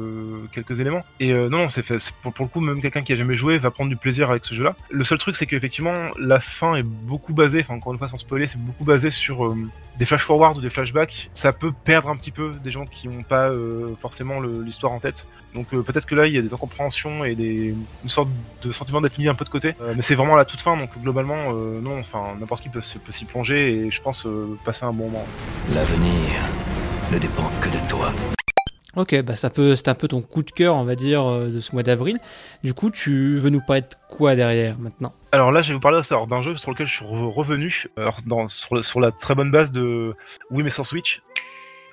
quelques 0.53 0.79
éléments. 0.79 1.03
Et 1.19 1.31
euh, 1.31 1.49
non, 1.49 1.69
c'est 1.69 1.83
fait. 1.83 1.97
pour, 2.21 2.33
le 2.39 2.47
coup, 2.47 2.59
même 2.59 2.81
quelqu'un 2.81 3.01
qui 3.01 3.13
a 3.13 3.15
jamais 3.15 3.35
joué 3.35 3.57
va 3.57 3.71
prendre 3.71 3.89
du 3.89 3.95
plaisir 3.95 4.29
avec 4.29 4.45
ce 4.45 4.53
jeu-là. 4.53 4.75
Le 4.89 5.03
seul 5.03 5.17
truc, 5.17 5.35
c'est 5.35 5.45
qu'effectivement, 5.45 6.11
la 6.19 6.39
fin 6.39 6.75
est 6.75 6.83
beaucoup 6.83 7.33
basée, 7.33 7.61
enfin 7.61 7.75
encore 7.75 7.93
une 7.93 7.97
fois 7.99 8.07
sans 8.07 8.17
spoiler, 8.17 8.47
c'est 8.47 8.61
beaucoup 8.61 8.83
basé 8.83 9.11
sur 9.11 9.45
euh, 9.45 9.57
des 9.97 10.05
flash 10.05 10.23
forward 10.23 10.57
ou 10.57 10.61
des 10.61 10.69
flashbacks. 10.69 11.29
Ça 11.33 11.53
peut 11.53 11.71
perdre 11.83 12.09
un 12.09 12.15
petit 12.15 12.31
peu 12.31 12.53
des 12.63 12.71
gens 12.71 12.85
qui 12.85 13.07
n'ont 13.07 13.23
pas 13.23 13.49
euh, 13.49 13.95
forcément 14.01 14.39
l'histoire 14.39 14.93
en 14.93 14.99
tête. 14.99 15.25
Donc 15.55 15.73
euh, 15.73 15.81
peut-être 15.81 16.05
que 16.05 16.15
là, 16.15 16.27
il 16.27 16.33
y 16.35 16.37
a 16.37 16.41
des 16.41 16.53
incompréhensions 16.53 17.23
et 17.25 17.35
des, 17.35 17.73
une 18.03 18.09
sorte 18.09 18.29
de 18.63 18.71
sentiment 18.71 19.01
d'être 19.01 19.17
mis 19.17 19.27
un 19.27 19.35
peu 19.35 19.45
de 19.45 19.49
côté. 19.49 19.73
Euh, 19.81 19.93
mais 19.95 20.01
c'est 20.03 20.15
vraiment 20.15 20.35
à 20.35 20.37
la 20.37 20.45
toute 20.45 20.61
fin, 20.61 20.77
donc 20.77 20.89
globalement, 21.01 21.53
euh, 21.53 21.81
non, 21.81 21.99
enfin 21.99 22.35
n'importe 22.39 22.61
qui 22.61 22.69
peut, 22.69 22.81
s'y 22.81 23.25
plonger 23.25 23.71
et 23.71 23.91
je 23.91 24.01
pense 24.01 24.25
euh, 24.25 24.57
passer 24.63 24.85
un 24.85 24.93
bon 24.93 25.05
moment. 25.05 25.25
L'avenir 25.73 26.41
ne 27.11 27.17
dépend 27.17 27.49
que 27.61 27.69
de 27.69 27.89
toi. 27.89 28.11
Ok, 28.95 29.21
bah 29.21 29.35
ça 29.35 29.49
peut, 29.51 29.75
c'est 29.75 29.87
un 29.87 29.95
peu 29.95 30.07
ton 30.07 30.21
coup 30.21 30.41
de 30.41 30.49
cœur, 30.51 30.75
on 30.75 30.83
va 30.83 30.95
dire, 30.95 31.23
de 31.23 31.59
ce 31.59 31.73
mois 31.73 31.83
d'avril. 31.83 32.19
Du 32.63 32.73
coup, 32.73 32.89
tu 32.89 33.37
veux 33.37 33.51
nous 33.51 33.61
parler 33.61 33.83
de 33.83 33.87
quoi 34.09 34.35
derrière 34.35 34.77
maintenant? 34.79 35.13
Alors 35.31 35.51
là, 35.51 35.61
je 35.61 35.69
vais 35.69 35.73
vous 35.75 35.79
parler 35.79 36.01
d'un 36.27 36.41
jeu 36.41 36.57
sur 36.57 36.71
lequel 36.71 36.87
je 36.87 36.95
suis 36.95 37.05
re- 37.05 37.31
revenu, 37.31 37.85
alors, 37.97 38.17
dans, 38.25 38.47
sur, 38.47 38.83
sur 38.83 38.99
la 38.99 39.11
très 39.11 39.35
bonne 39.35 39.51
base 39.51 39.71
de 39.71 40.15
Wii 40.49 40.63
mais 40.63 40.71
sur 40.71 40.87
Switch. 40.87 41.21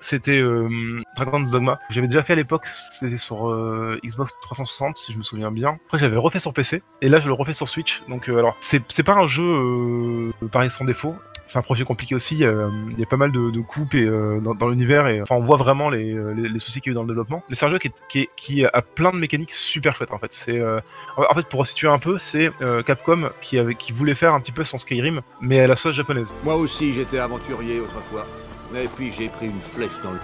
C'était 0.01 0.39
euh, 0.39 1.03
Dragon's 1.17 1.51
Dogma. 1.51 1.79
J'avais 1.91 2.07
déjà 2.07 2.23
fait 2.23 2.35
à 2.35 2.37
l'époque, 2.37 2.67
c'était 2.67 3.17
sur 3.17 3.49
euh, 3.49 3.99
Xbox 4.05 4.35
360 4.43 4.99
si 4.99 5.13
je 5.13 5.19
me 5.19 5.23
souviens 5.23 5.51
bien. 5.51 5.79
Après, 5.87 5.99
j'avais 5.99 6.17
refait 6.17 6.39
sur 6.39 6.53
PC 6.53 6.83
et 7.03 7.09
là, 7.09 7.21
je 7.21 7.27
le 7.27 7.33
refais 7.33 7.53
sur 7.53 7.69
Switch. 7.69 8.03
Donc, 8.09 8.29
euh, 8.29 8.39
alors, 8.39 8.57
c'est 8.61 9.03
pas 9.03 9.15
un 9.15 9.27
jeu 9.27 9.45
euh, 9.45 10.49
pareil 10.51 10.71
sans 10.71 10.85
défaut. 10.85 11.15
C'est 11.49 11.59
un 11.59 11.63
projet 11.63 11.85
compliqué 11.85 12.17
aussi. 12.17 12.39
Il 12.39 12.99
y 12.99 13.03
a 13.03 13.07
pas 13.09 13.17
mal 13.17 13.31
de, 13.31 13.51
de 13.51 13.61
coupes 13.61 13.95
et, 13.95 14.05
euh, 14.05 14.41
dans, 14.41 14.69
l'univers 14.69 15.07
et 15.07 15.23
enfin 15.23 15.37
on 15.37 15.41
voit 15.41 15.57
vraiment 15.57 15.91
les, 15.91 16.13
les, 16.35 16.59
soucis 16.59 16.81
qu'il 16.81 16.91
y 16.91 16.93
a 16.93 16.93
eu 16.93 16.95
dans 16.97 17.03
le 17.03 17.09
développement. 17.09 17.45
Mais 17.49 17.55
c'est 17.55 17.67
un 17.67 17.69
jeu 17.69 17.79
qui, 17.79 18.65
a 18.65 18.83
plein 18.83 19.13
de 19.13 19.17
mécaniques 19.17 19.53
super 19.53 19.95
chouettes 19.95 20.13
en 20.13 20.19
fait. 20.19 20.33
C'est 20.33 20.61
en 20.61 21.35
fait 21.35 21.47
pour 21.47 21.65
situer 21.65 21.87
un 21.87 22.01
peu, 22.01 22.19
c'est 22.19 22.51
Capcom 22.85 23.31
qui 23.41 23.61
qui 23.79 23.93
voulait 23.93 24.17
faire 24.17 24.35
un 24.35 24.41
petit 24.41 24.51
peu 24.51 24.65
son 24.65 24.77
Skyrim 24.77 25.21
mais 25.41 25.61
à 25.61 25.69
la 25.69 25.77
sauce 25.77 25.95
japonaise. 25.95 26.35
Moi 26.43 26.57
aussi, 26.57 26.93
j'étais 26.93 27.21
aventurier 27.21 27.79
autrefois. 27.79 28.27
Et 28.74 28.88
puis 28.88 29.11
j'ai 29.11 29.29
pris 29.29 29.46
une 29.46 29.61
flèche 29.61 30.00
dans 30.02 30.11
le... 30.11 30.18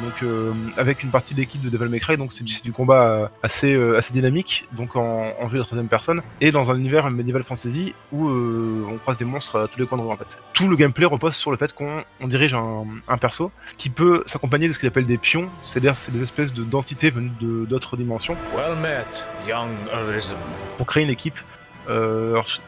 Donc 0.00 0.22
euh, 0.22 0.52
avec 0.76 1.02
une 1.02 1.10
partie 1.10 1.34
de 1.34 1.40
l'équipe 1.40 1.60
de 1.62 1.68
Devil 1.68 1.88
May 1.90 2.00
Cry, 2.00 2.16
donc 2.16 2.32
c'est 2.32 2.44
du, 2.44 2.52
c'est 2.52 2.62
du 2.62 2.72
combat 2.72 3.02
euh, 3.02 3.28
assez 3.42 3.72
euh, 3.74 3.96
assez 3.96 4.12
dynamique, 4.12 4.66
donc 4.72 4.94
en, 4.94 5.32
en 5.40 5.48
jeu 5.48 5.58
de 5.58 5.62
troisième 5.64 5.88
personne 5.88 6.22
et 6.40 6.52
dans 6.52 6.70
un 6.70 6.76
univers 6.76 7.10
medieval 7.10 7.42
fantasy 7.42 7.94
où 8.12 8.28
euh, 8.28 8.84
on 8.90 8.98
croise 8.98 9.18
des 9.18 9.24
monstres 9.24 9.58
à 9.58 9.68
tous 9.68 9.80
les 9.80 9.86
coins 9.86 9.98
de 9.98 10.02
rue 10.02 10.12
en 10.12 10.16
fait. 10.16 10.38
Tout 10.52 10.68
le 10.68 10.76
gameplay 10.76 11.06
repose 11.06 11.34
sur 11.34 11.50
le 11.50 11.56
fait 11.56 11.72
qu'on 11.74 12.04
on 12.20 12.28
dirige 12.28 12.54
un, 12.54 12.84
un 13.08 13.18
perso 13.18 13.50
qui 13.78 13.90
peut 13.90 14.22
s'accompagner 14.26 14.68
de 14.68 14.72
ce 14.72 14.78
qu'ils 14.78 14.88
appellent 14.88 15.06
des 15.06 15.18
pions, 15.18 15.48
c'est-à-dire 15.62 15.96
c'est 15.96 16.12
des 16.12 16.22
espèces 16.22 16.52
de 16.52 16.62
d'entités 16.62 17.10
venues 17.10 17.30
de 17.40 17.64
d'autres 17.64 17.96
dimensions 17.96 18.36
Well 18.54 18.76
met, 18.82 19.04
young 19.48 19.70
Arisen. 19.92 20.36
pour 20.76 20.86
créer 20.86 21.04
une 21.04 21.10
équipe 21.10 21.38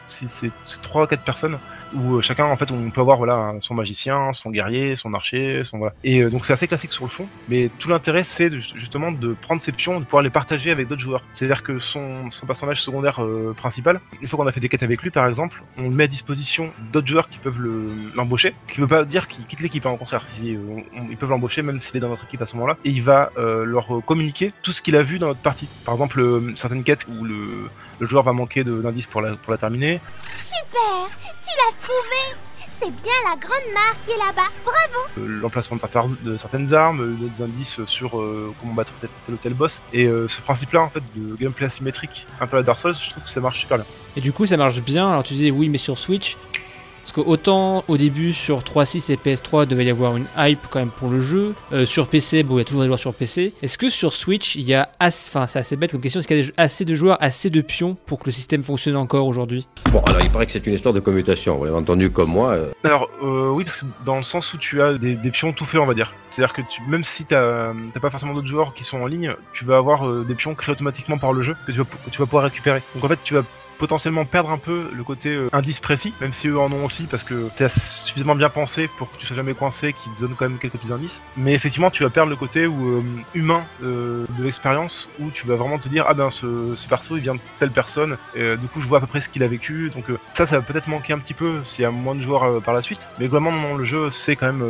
si 0.07 0.27
c'est 0.27 0.51
c'est 0.65 0.81
trois 0.81 1.03
ou 1.03 1.07
quatre 1.07 1.23
personnes 1.23 1.57
où 1.93 2.15
euh, 2.15 2.21
chacun 2.21 2.45
en 2.45 2.55
fait 2.55 2.71
on 2.71 2.89
peut 2.89 3.01
avoir 3.01 3.17
voilà 3.17 3.53
son 3.59 3.73
magicien, 3.73 4.31
son 4.33 4.49
guerrier, 4.49 4.95
son 4.95 5.13
archer, 5.13 5.63
son. 5.63 5.89
Et 6.03 6.21
euh, 6.21 6.29
donc 6.29 6.45
c'est 6.45 6.53
assez 6.53 6.67
classique 6.67 6.93
sur 6.93 7.03
le 7.03 7.09
fond, 7.09 7.27
mais 7.49 7.69
tout 7.79 7.89
l'intérêt 7.89 8.23
c'est 8.23 8.49
justement 8.59 9.11
de 9.11 9.33
prendre 9.33 9.61
ses 9.61 9.71
pions, 9.73 9.99
de 9.99 10.05
pouvoir 10.05 10.23
les 10.23 10.29
partager 10.29 10.71
avec 10.71 10.87
d'autres 10.87 11.01
joueurs. 11.01 11.23
C'est-à-dire 11.33 11.63
que 11.63 11.79
son, 11.79 12.31
son 12.31 12.45
personnage 12.45 12.81
secondaire 12.81 13.21
euh, 13.23 13.53
principal, 13.55 13.99
une 14.21 14.27
fois 14.27 14.37
qu'on 14.37 14.47
a 14.47 14.51
fait 14.51 14.61
des 14.61 14.69
quêtes 14.69 14.83
avec 14.83 15.01
lui 15.01 15.09
par 15.09 15.27
exemple, 15.27 15.61
on 15.77 15.83
le 15.83 15.89
met 15.89 16.05
à 16.05 16.07
disposition 16.07 16.71
d'autres 16.93 17.07
joueurs 17.07 17.27
qui 17.29 17.39
peuvent 17.39 17.59
le- 17.59 17.91
l'embaucher. 18.15 18.53
Qui 18.67 18.79
veut 18.79 18.87
pas 18.87 19.03
dire 19.03 19.27
qu'il 19.27 19.45
quitte 19.45 19.59
l'équipe, 19.61 19.85
hein, 19.85 19.91
au 19.91 19.97
contraire, 19.97 20.25
euh, 20.43 20.55
ils 21.09 21.17
peuvent 21.17 21.29
l'embaucher 21.29 21.61
même 21.61 21.79
s'il 21.79 21.97
est 21.97 21.99
dans 21.99 22.09
notre 22.09 22.23
équipe 22.23 22.41
à 22.41 22.45
ce 22.45 22.55
moment-là, 22.55 22.77
et 22.85 22.89
il 22.89 23.03
va 23.03 23.31
euh, 23.37 23.65
leur 23.65 23.97
euh, 23.97 24.01
communiquer 24.01 24.53
tout 24.63 24.71
ce 24.71 24.81
qu'il 24.81 24.95
a 24.95 25.03
vu 25.03 25.19
dans 25.19 25.27
notre 25.27 25.41
partie. 25.41 25.67
Par 25.85 25.93
exemple, 25.93 26.21
euh, 26.21 26.53
certaines 26.55 26.83
quêtes 26.83 27.05
où 27.09 27.23
le, 27.25 27.69
le 28.01 28.07
joueur 28.07 28.23
va 28.23 28.33
manquer 28.33 28.63
de- 28.65 28.81
d'indices 28.81 29.05
pour 29.07 29.21
la, 29.21 29.35
pour 29.35 29.51
la 29.51 29.57
terminer, 29.57 30.01
Super 30.37 31.07
Tu 31.43 31.51
l'as 31.55 31.77
trouvé 31.79 32.41
C'est 32.69 32.89
bien 33.03 33.13
la 33.29 33.35
grande 33.37 33.73
marque 33.73 33.97
qui 34.05 34.11
est 34.11 34.17
là-bas. 34.17 34.49
Bravo 34.65 35.05
euh, 35.19 35.39
l'emplacement 35.41 35.77
de, 35.77 36.37
certaines 36.39 36.73
armes, 36.73 37.01
euh, 37.01 37.27
des 37.37 37.43
indices 37.43 37.79
sur 37.85 38.19
euh, 38.19 38.53
comment 38.59 38.73
battre 38.73 38.91
tel, 38.99 39.09
tel 39.27 39.35
ou 39.35 39.37
tel 39.37 39.53
boss. 39.53 39.81
Et 39.93 40.05
euh, 40.07 40.27
ce 40.27 40.41
principe-là, 40.41 40.81
en 40.81 40.89
fait, 40.89 41.03
de 41.15 41.35
gameplay 41.35 41.67
asymétrique, 41.67 42.25
un 42.39 42.47
peu 42.47 42.57
à 42.57 42.59
la 42.61 42.63
Dark 42.65 42.79
Souls, 42.79 42.95
je 42.99 43.11
trouve 43.11 43.23
que 43.23 43.29
ça 43.29 43.39
marche 43.39 43.59
super 43.59 43.77
bien. 43.77 43.85
Et 44.15 44.21
du 44.21 44.31
coup, 44.33 44.47
ça 44.47 44.57
marche 44.57 44.81
bien. 44.81 45.09
Alors, 45.11 45.23
tu 45.23 45.35
disais 45.35 45.51
oui, 45.51 45.69
mais 45.69 45.77
sur 45.77 45.97
Switch. 45.99 46.37
Parce 47.01 47.13
que 47.13 47.21
autant 47.21 47.83
au 47.87 47.97
début 47.97 48.31
sur 48.33 48.59
3.6 48.59 49.11
et 49.11 49.15
PS3 49.15 49.63
il 49.63 49.67
devait 49.67 49.85
y 49.85 49.89
avoir 49.89 50.15
une 50.17 50.25
hype 50.37 50.67
quand 50.69 50.79
même 50.79 50.91
pour 50.91 51.09
le 51.09 51.19
jeu. 51.19 51.53
Euh, 51.73 51.85
sur 51.85 52.07
PC, 52.07 52.43
bon, 52.43 52.55
il 52.55 52.59
y 52.59 52.61
a 52.61 52.65
toujours 52.65 52.81
des 52.81 52.87
joueurs 52.87 52.99
sur 52.99 53.13
PC. 53.13 53.53
Est-ce 53.61 53.77
que 53.77 53.89
sur 53.89 54.13
Switch, 54.13 54.55
il 54.55 54.63
y 54.63 54.73
a 54.73 54.89
assez, 54.99 55.29
enfin 55.33 55.47
c'est 55.47 55.59
assez 55.59 55.75
bête 55.75 55.91
comme 55.91 56.01
question, 56.01 56.19
est-ce 56.19 56.27
qu'il 56.27 56.37
y 56.37 56.41
a 56.41 56.43
des- 56.45 56.53
assez 56.57 56.85
de 56.85 56.93
joueurs, 56.93 57.17
assez 57.19 57.49
de 57.49 57.61
pions 57.61 57.97
pour 58.05 58.19
que 58.19 58.25
le 58.27 58.31
système 58.31 58.61
fonctionne 58.63 58.95
encore 58.95 59.25
aujourd'hui? 59.27 59.67
Bon, 59.91 60.01
alors 60.05 60.21
il 60.21 60.31
paraît 60.31 60.45
que 60.45 60.51
c'est 60.51 60.65
une 60.67 60.73
histoire 60.73 60.93
de 60.93 60.99
commutation. 60.99 61.57
Vous 61.57 61.65
l'avez 61.65 61.77
entendu 61.77 62.11
comme 62.11 62.29
moi. 62.29 62.53
euh, 62.53 62.71
Alors, 62.83 63.09
euh, 63.23 63.49
oui, 63.49 63.63
parce 63.65 63.81
que 63.81 63.85
dans 64.05 64.17
le 64.17 64.23
sens 64.23 64.53
où 64.53 64.57
tu 64.57 64.81
as 64.81 64.93
des, 64.97 65.15
des 65.15 65.31
pions 65.31 65.51
tout 65.53 65.65
faits, 65.65 65.81
on 65.81 65.85
va 65.85 65.93
dire. 65.93 66.13
C'est-à-dire 66.31 66.53
que 66.53 66.61
tu, 66.69 66.81
même 66.87 67.03
si 67.03 67.25
t'as 67.25 67.73
t'as 67.93 67.99
pas 67.99 68.09
forcément 68.09 68.33
d'autres 68.33 68.47
joueurs 68.47 68.73
qui 68.73 68.83
sont 68.85 68.99
en 69.01 69.05
ligne, 69.07 69.33
tu 69.53 69.65
vas 69.65 69.77
avoir 69.77 70.07
euh, 70.07 70.23
des 70.25 70.35
pions 70.35 70.55
créés 70.55 70.71
automatiquement 70.73 71.17
par 71.17 71.33
le 71.33 71.41
jeu 71.41 71.55
que 71.67 71.71
tu 71.73 71.79
vas, 71.79 71.83
que 71.83 72.09
tu 72.09 72.19
vas 72.19 72.25
pouvoir 72.25 72.43
récupérer. 72.45 72.81
Donc 72.95 73.03
en 73.03 73.07
fait, 73.09 73.19
tu 73.23 73.33
vas 73.33 73.43
potentiellement 73.81 74.25
perdre 74.25 74.51
un 74.51 74.59
peu 74.59 74.91
le 74.93 75.03
côté 75.03 75.29
euh, 75.29 75.49
indice 75.53 75.79
précis, 75.79 76.13
même 76.21 76.35
si 76.35 76.47
eux 76.47 76.59
en 76.59 76.71
ont 76.71 76.85
aussi, 76.85 77.05
parce 77.05 77.23
que 77.23 77.49
c'est 77.55 77.71
suffisamment 77.71 78.35
bien 78.35 78.49
pensé 78.49 78.87
pour 78.87 79.11
que 79.11 79.17
tu 79.17 79.25
sois 79.25 79.35
jamais 79.35 79.55
coincé, 79.55 79.93
qui 79.93 80.07
donne 80.19 80.35
quand 80.37 80.47
même 80.47 80.59
quelques 80.59 80.77
petits 80.77 80.93
indices. 80.93 81.19
Mais 81.35 81.53
effectivement, 81.53 81.89
tu 81.89 82.03
vas 82.03 82.11
perdre 82.11 82.29
le 82.29 82.35
côté 82.35 82.65
euh, 82.65 83.01
humain 83.33 83.63
euh, 83.83 84.25
de 84.37 84.43
l'expérience, 84.43 85.09
où 85.19 85.31
tu 85.31 85.47
vas 85.47 85.55
vraiment 85.55 85.79
te 85.79 85.89
dire, 85.89 86.05
ah 86.07 86.13
ben 86.13 86.29
ce, 86.29 86.75
ce 86.75 86.87
perso, 86.87 87.17
il 87.17 87.23
vient 87.23 87.33
de 87.33 87.39
telle 87.57 87.71
personne, 87.71 88.17
et, 88.35 88.55
du 88.55 88.67
coup 88.67 88.81
je 88.81 88.87
vois 88.87 88.99
à 88.99 89.01
peu 89.01 89.07
près 89.07 89.19
ce 89.19 89.29
qu'il 89.29 89.41
a 89.41 89.47
vécu, 89.47 89.91
donc 89.95 90.05
ça, 90.35 90.45
ça 90.45 90.59
va 90.59 90.61
peut-être 90.61 90.87
manquer 90.87 91.13
un 91.13 91.19
petit 91.19 91.33
peu 91.33 91.61
s'il 91.63 91.81
y 91.81 91.85
a 91.85 91.91
moins 91.91 92.13
de 92.13 92.21
joueurs 92.21 92.61
par 92.61 92.75
la 92.75 92.83
suite, 92.83 93.07
mais 93.17 93.27
non, 93.27 93.75
le 93.75 93.83
jeu 93.83 94.11
sait 94.11 94.35
quand 94.35 94.45
même 94.45 94.63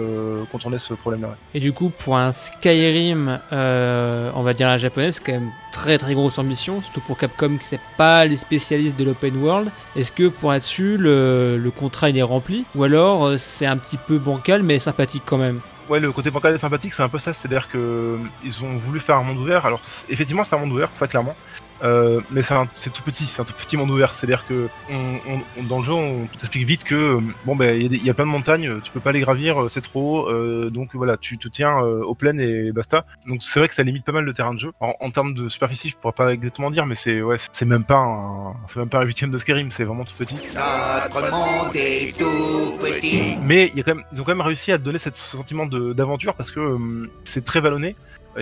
contourner 0.51 0.79
ce 0.79 0.93
problème-là. 0.93 1.35
Et 1.53 1.59
du 1.59 1.73
coup, 1.73 1.89
pour 1.89 2.15
un 2.15 2.31
Skyrim, 2.31 3.41
on 3.51 4.43
va 4.43 4.53
dire 4.53 4.69
la 4.69 4.77
japonaise, 4.77 5.19
quand 5.19 5.33
même 5.33 5.51
très 5.71 5.97
très 5.97 6.13
grosse 6.13 6.37
ambition, 6.37 6.81
surtout 6.81 7.01
pour 7.01 7.17
Capcom 7.17 7.57
qui 7.57 7.65
c'est 7.65 7.79
pas 7.97 8.25
les 8.25 8.37
spécialistes 8.37 8.97
de 8.97 9.03
l'open 9.03 9.37
world. 9.37 9.71
Est-ce 9.95 10.11
que 10.11 10.27
pour 10.27 10.51
là-dessus, 10.51 10.97
le, 10.97 11.57
le 11.57 11.71
contrat 11.71 12.09
il 12.09 12.17
est 12.17 12.21
rempli? 12.21 12.65
Ou 12.75 12.83
alors 12.83 13.25
euh, 13.25 13.37
c'est 13.37 13.65
un 13.65 13.77
petit 13.77 13.97
peu 13.97 14.19
bancal 14.19 14.63
mais 14.63 14.79
sympathique 14.79 15.23
quand 15.25 15.37
même? 15.37 15.61
Ouais, 15.91 15.99
le 15.99 16.13
côté 16.13 16.31
bancal 16.31 16.55
et 16.55 16.57
sympathique, 16.57 16.93
c'est 16.93 17.03
un 17.03 17.09
peu 17.09 17.19
ça, 17.19 17.33
c'est-à-dire 17.33 17.67
que 17.69 17.77
euh, 17.77 18.17
ils 18.45 18.63
ont 18.63 18.77
voulu 18.77 19.01
faire 19.01 19.17
un 19.17 19.23
monde 19.23 19.39
ouvert. 19.39 19.65
Alors, 19.65 19.81
effectivement, 20.07 20.45
c'est 20.45 20.55
un 20.55 20.59
monde 20.59 20.71
ouvert, 20.71 20.87
ça 20.93 21.05
clairement. 21.05 21.35
Euh, 21.83 22.21
mais 22.29 22.43
c'est 22.75 22.93
tout 22.93 23.01
petit, 23.01 23.25
c'est 23.25 23.41
un 23.41 23.43
tout 23.43 23.53
petit 23.53 23.75
monde 23.75 23.89
ouvert. 23.89 24.13
C'est-à-dire 24.13 24.45
que 24.47 24.69
on, 24.91 25.15
on- 25.59 25.63
dans 25.63 25.79
le 25.79 25.83
jeu, 25.83 25.91
on 25.93 26.27
t'explique 26.37 26.65
vite 26.67 26.83
que 26.83 26.93
euh, 26.93 27.19
bon 27.45 27.55
ben 27.55 27.75
il 27.75 27.91
y, 28.05 28.07
a 28.07 28.11
y 28.11 28.13
plein 28.13 28.25
de 28.25 28.29
montagnes, 28.29 28.79
tu 28.83 28.91
peux 28.91 28.99
pas 28.99 29.11
les 29.11 29.19
gravir, 29.19 29.63
euh, 29.63 29.67
c'est 29.67 29.81
trop. 29.81 30.27
haut, 30.27 30.29
euh, 30.29 30.69
donc 30.69 30.89
voilà, 30.93 31.17
tu 31.17 31.39
te 31.39 31.47
tiens 31.47 31.79
euh, 31.83 32.03
aux 32.03 32.13
plaines 32.13 32.39
et 32.39 32.71
basta. 32.71 33.03
Donc 33.27 33.41
c'est 33.41 33.59
vrai 33.59 33.67
que 33.67 33.73
ça 33.73 33.81
limite 33.81 34.05
pas 34.05 34.11
mal 34.11 34.23
le 34.25 34.33
terrain 34.33 34.53
de 34.53 34.59
jeu. 34.59 34.71
En, 34.79 34.93
en 34.99 35.09
termes 35.09 35.33
de 35.33 35.49
superficie, 35.49 35.89
je 35.89 35.95
pourrais 35.97 36.13
pas 36.13 36.31
exactement 36.31 36.69
dire, 36.69 36.85
mais 36.85 36.93
c'est 36.93 37.19
ouais, 37.23 37.37
c'est 37.51 37.65
même 37.65 37.83
pas 37.83 37.97
un, 37.97 38.53
c'est 38.67 38.77
même 38.77 38.89
pas 38.89 38.99
un 38.99 39.03
huitième 39.05 39.31
de 39.31 39.39
Skyrim, 39.39 39.71
c'est 39.71 39.83
vraiment 39.83 40.05
tout 40.05 40.13
petit. 40.19 40.35
Notre 40.53 41.31
monde 41.31 41.75
est 41.75 42.15
tout 42.15 42.75
petit. 42.79 43.37
Mais 43.43 43.71
y 43.75 43.79
a 43.79 43.83
quand 43.83 43.95
même, 43.95 44.03
ils 44.13 44.21
ont 44.21 44.23
quand 44.23 44.35
même 44.35 44.45
réussi 44.45 44.71
à 44.71 44.77
donner 44.77 44.99
ce 44.99 45.09
sentiment 45.13 45.65
de- 45.65 45.79
d'aventure 45.93 46.35
parce 46.35 46.51
que 46.51 46.59
euh, 46.59 47.09
c'est 47.23 47.45
très 47.45 47.59
vallonné. 47.59 47.95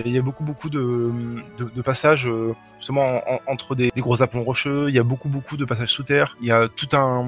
Il 0.04 0.12
y 0.12 0.18
a 0.18 0.22
beaucoup 0.22 0.44
beaucoup 0.44 0.70
de, 0.70 1.10
passages 1.82 2.24
euh, 2.28 2.54
justement 2.78 3.16
en- 3.28 3.34
en- 3.34 3.40
entre 3.48 3.74
des, 3.74 3.90
gros 3.96 4.22
aplombs 4.22 4.44
rocheux. 4.44 4.88
Il 4.88 4.94
y 4.94 5.00
a 5.00 5.02
beaucoup 5.02 5.28
beaucoup 5.28 5.56
de 5.56 5.64
passages 5.64 5.90
sous 5.90 6.04
terre. 6.04 6.36
Il 6.40 6.46
y 6.46 6.52
a 6.52 6.68
tout 6.68 6.88
un 6.92 7.26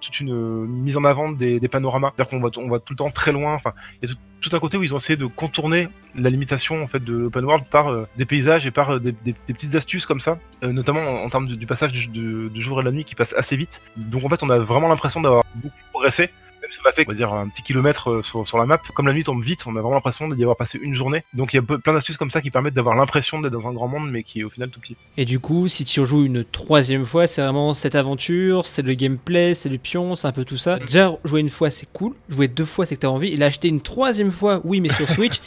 toute 0.00 0.20
une, 0.20 0.66
mise 0.66 0.96
en 0.96 1.02
avant 1.04 1.32
des, 1.32 1.58
panoramas. 1.68 2.12
C'est-à-dire 2.14 2.30
qu'on 2.30 2.40
va 2.40 2.50
on 2.58 2.68
va 2.68 2.78
tout 2.78 2.92
le 2.92 2.98
temps 2.98 3.10
très 3.10 3.32
loin. 3.32 3.54
Enfin, 3.54 3.72
il 4.00 4.08
y 4.08 4.12
a 4.12 4.14
tout, 4.40 4.54
un 4.54 4.60
côté 4.60 4.76
où 4.76 4.84
ils 4.84 4.94
ont 4.94 4.98
essayé 4.98 5.16
de 5.16 5.26
contourner 5.26 5.88
la 6.14 6.30
limitation 6.30 6.82
en 6.82 6.86
fait 6.86 7.02
de 7.02 7.14
l'open 7.14 7.44
world 7.46 7.64
par 7.68 7.88
euh, 7.88 8.06
des 8.16 8.26
paysages 8.26 8.64
et 8.66 8.70
par 8.70 9.00
des, 9.00 9.12
petites 9.12 9.74
astuces 9.74 10.06
comme 10.06 10.20
ça, 10.20 10.38
notamment 10.62 11.24
en, 11.24 11.28
termes 11.30 11.48
du 11.48 11.66
passage 11.66 11.92
du- 12.10 12.48
du 12.48 12.60
jour 12.60 12.78
et 12.78 12.82
de 12.84 12.88
la 12.88 12.94
nuit 12.94 13.04
qui 13.04 13.14
passe 13.16 13.34
assez 13.36 13.56
vite. 13.56 13.82
Donc 13.96 14.24
en 14.24 14.28
fait, 14.28 14.42
on 14.44 14.50
a 14.50 14.58
vraiment 14.58 14.88
l'impression 14.88 15.20
d'avoir 15.20 15.42
beaucoup 15.56 15.74
progressé. 15.92 16.30
Même 16.64 16.72
si 16.72 16.78
on 16.82 16.88
a 16.88 16.92
fait, 16.92 17.04
on 17.06 17.10
va 17.12 17.14
dire, 17.16 17.30
un 17.34 17.46
petit 17.48 17.62
kilomètre 17.62 18.08
euh, 18.10 18.22
sur, 18.22 18.48
sur 18.48 18.56
la 18.56 18.64
map, 18.64 18.78
comme 18.94 19.06
la 19.06 19.12
nuit 19.12 19.22
tombe 19.22 19.42
vite, 19.44 19.66
on 19.66 19.72
a 19.76 19.80
vraiment 19.80 19.96
l'impression 19.96 20.26
d'y 20.28 20.40
avoir 20.42 20.56
passé 20.56 20.78
une 20.82 20.94
journée. 20.94 21.22
Donc 21.34 21.52
il 21.52 21.56
y 21.56 21.58
a 21.58 21.62
peu- 21.62 21.78
plein 21.78 21.92
d'astuces 21.92 22.16
comme 22.16 22.30
ça 22.30 22.40
qui 22.40 22.50
permettent 22.50 22.72
d'avoir 22.72 22.94
l'impression 22.96 23.38
d'être 23.42 23.52
dans 23.52 23.68
un 23.68 23.72
grand 23.74 23.86
monde, 23.88 24.10
mais 24.10 24.22
qui 24.22 24.40
est 24.40 24.44
au 24.44 24.48
final 24.48 24.70
tout 24.70 24.80
petit. 24.80 24.96
Et 25.18 25.26
du 25.26 25.40
coup, 25.40 25.68
si 25.68 25.84
tu 25.84 26.00
rejoues 26.00 26.24
une 26.24 26.42
troisième 26.42 27.04
fois, 27.04 27.26
c'est 27.26 27.42
vraiment 27.42 27.74
cette 27.74 27.94
aventure, 27.96 28.66
c'est 28.66 28.80
le 28.80 28.94
gameplay, 28.94 29.52
c'est 29.52 29.68
le 29.68 29.76
pion, 29.76 30.16
c'est 30.16 30.26
un 30.26 30.32
peu 30.32 30.46
tout 30.46 30.56
ça. 30.56 30.78
Déjà, 30.78 31.12
jouer 31.24 31.40
une 31.40 31.50
fois, 31.50 31.70
c'est 31.70 31.86
cool. 31.92 32.14
Jouer 32.30 32.48
deux 32.48 32.64
fois, 32.64 32.86
c'est 32.86 32.96
que 32.96 33.00
t'as 33.02 33.08
envie. 33.08 33.28
Et 33.28 33.36
l'acheter 33.36 33.68
une 33.68 33.82
troisième 33.82 34.30
fois, 34.30 34.62
oui, 34.64 34.80
mais 34.80 34.88
sur 34.92 35.06
Switch, 35.14 35.40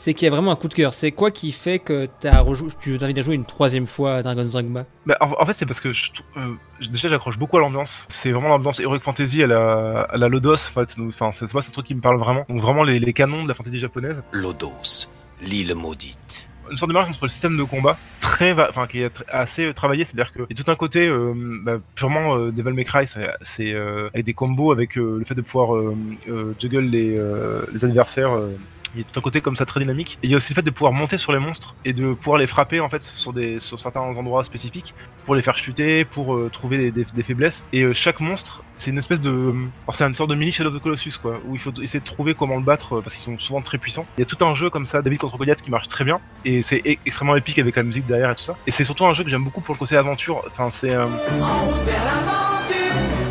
c'est 0.00 0.14
qu'il 0.14 0.26
y 0.26 0.28
a 0.28 0.30
vraiment 0.30 0.52
un 0.52 0.56
coup 0.56 0.68
de 0.68 0.74
cœur. 0.74 0.94
C'est 0.94 1.10
quoi 1.10 1.32
qui 1.32 1.50
fait 1.50 1.80
que 1.80 2.08
t'as 2.20 2.38
rejou... 2.40 2.68
tu 2.80 2.96
as 2.96 3.02
envie 3.04 3.14
de 3.14 3.20
jouer 3.20 3.34
une 3.34 3.44
troisième 3.44 3.88
fois 3.88 4.14
à 4.14 4.22
Dragon's 4.22 4.52
Dogma? 4.52 4.84
Bah, 5.06 5.16
en, 5.20 5.32
en 5.38 5.44
fait, 5.44 5.54
c'est 5.54 5.66
parce 5.66 5.80
que 5.80 5.92
je, 5.92 6.12
euh, 6.36 6.54
déjà 6.92 7.08
j'accroche 7.08 7.36
beaucoup 7.36 7.56
à 7.56 7.60
l'ambiance. 7.60 8.06
C'est 8.08 8.30
vraiment 8.30 8.48
l'ambiance 8.48 8.78
Heroic 8.78 9.00
Fantasy 9.00 9.42
à 9.42 9.48
la, 9.48 10.02
à 10.02 10.16
la 10.16 10.28
Lodos. 10.28 10.54
En 10.54 10.56
fait, 10.58 10.88
c'est- 10.90 11.00
enfin, 11.00 11.32
c'est 11.34 11.52
moi, 11.52 11.62
c'est 11.62 11.70
un 11.70 11.72
truc 11.72 11.86
qui 11.86 11.96
me 11.96 12.00
parle 12.00 12.18
vraiment. 12.18 12.46
Donc 12.48 12.60
vraiment 12.60 12.84
les, 12.84 13.00
les 13.00 13.12
canons 13.12 13.42
de 13.42 13.48
la 13.48 13.54
fantasy 13.54 13.80
japonaise. 13.80 14.22
Lodos, 14.30 15.08
l'île 15.42 15.74
maudite. 15.74 16.48
une 16.70 16.76
sorte 16.76 16.90
de 16.90 16.94
mélange 16.94 17.08
entre 17.08 17.24
le 17.24 17.30
système 17.30 17.56
de 17.56 17.62
combat 17.64 17.96
très 18.20 18.52
va- 18.52 18.68
enfin 18.70 18.86
qui 18.86 19.00
est 19.00 19.08
tr- 19.08 19.22
assez 19.30 19.64
euh, 19.64 19.72
travaillé 19.72 20.04
c'est 20.04 20.12
à 20.20 20.22
dire 20.22 20.32
que 20.34 20.42
il 20.50 20.56
y 20.58 20.60
a 20.60 20.62
tout 20.64 20.70
un 20.70 20.76
côté 20.76 21.08
euh, 21.08 21.32
bah, 21.64 21.78
purement 21.94 22.36
euh, 22.36 22.50
Devil 22.52 22.74
May 22.74 22.84
Cry 22.84 23.08
c'est 23.08 23.26
c'est, 23.40 23.72
euh, 23.72 24.10
avec 24.12 24.26
des 24.26 24.34
combos 24.34 24.70
avec 24.70 24.98
euh, 24.98 25.16
le 25.18 25.24
fait 25.24 25.34
de 25.34 25.40
pouvoir 25.40 25.74
euh, 25.74 25.96
euh, 26.28 26.52
juggle 26.60 26.80
les, 26.80 27.16
euh, 27.16 27.62
les 27.72 27.84
adversaires 27.86 28.32
euh, 28.36 28.50
il 28.98 29.02
y 29.02 29.06
a 29.06 29.10
tout 29.12 29.20
un 29.20 29.22
côté 29.22 29.40
comme 29.40 29.56
ça 29.56 29.64
très 29.64 29.80
dynamique. 29.80 30.18
Et 30.22 30.26
il 30.26 30.30
y 30.30 30.34
a 30.34 30.36
aussi 30.36 30.52
le 30.52 30.56
fait 30.56 30.62
de 30.62 30.70
pouvoir 30.70 30.92
monter 30.92 31.18
sur 31.18 31.32
les 31.32 31.38
monstres 31.38 31.76
et 31.84 31.92
de 31.92 32.14
pouvoir 32.14 32.38
les 32.38 32.48
frapper 32.48 32.80
en 32.80 32.88
fait 32.88 33.02
sur 33.02 33.32
des 33.32 33.60
sur 33.60 33.78
certains 33.78 34.00
endroits 34.00 34.42
spécifiques 34.42 34.92
pour 35.24 35.36
les 35.36 35.42
faire 35.42 35.56
chuter, 35.56 36.04
pour 36.04 36.34
euh, 36.34 36.50
trouver 36.52 36.90
des, 36.90 37.22
faiblesses. 37.22 37.64
Et 37.72 37.82
euh, 37.82 37.92
chaque 37.92 38.20
monstre, 38.20 38.62
c'est 38.76 38.90
une 38.90 38.98
espèce 38.98 39.20
de, 39.20 39.54
c'est 39.92 40.04
une 40.04 40.14
sorte 40.14 40.30
de 40.30 40.34
mini 40.34 40.50
Shadow 40.50 40.70
of 40.70 40.76
the 40.76 40.82
Colossus 40.82 41.18
quoi, 41.20 41.38
où 41.46 41.54
il 41.54 41.60
faut 41.60 41.72
essayer 41.82 42.00
de 42.00 42.04
trouver 42.04 42.34
comment 42.34 42.56
le 42.56 42.62
battre 42.62 42.96
euh, 42.96 43.00
parce 43.02 43.14
qu'ils 43.14 43.22
sont 43.22 43.38
souvent 43.38 43.60
très 43.60 43.78
puissants. 43.78 44.06
Il 44.16 44.20
y 44.20 44.22
a 44.22 44.26
tout 44.26 44.42
un 44.44 44.54
jeu 44.54 44.70
comme 44.70 44.86
ça, 44.86 45.00
David 45.02 45.18
contre 45.18 45.36
Goliath, 45.36 45.62
qui 45.62 45.70
marche 45.70 45.88
très 45.88 46.04
bien 46.04 46.20
et 46.44 46.62
c'est 46.62 46.82
e- 46.86 46.96
extrêmement 47.06 47.36
épique 47.36 47.58
avec 47.58 47.76
la 47.76 47.82
musique 47.82 48.06
derrière 48.06 48.30
et 48.32 48.34
tout 48.34 48.42
ça. 48.42 48.56
Et 48.66 48.72
c'est 48.72 48.84
surtout 48.84 49.06
un 49.06 49.14
jeu 49.14 49.22
que 49.22 49.30
j'aime 49.30 49.44
beaucoup 49.44 49.60
pour 49.60 49.74
le 49.74 49.78
côté 49.78 49.96
aventure. 49.96 50.42
Enfin 50.46 50.70
c'est 50.70 50.94
euh, 50.94 51.06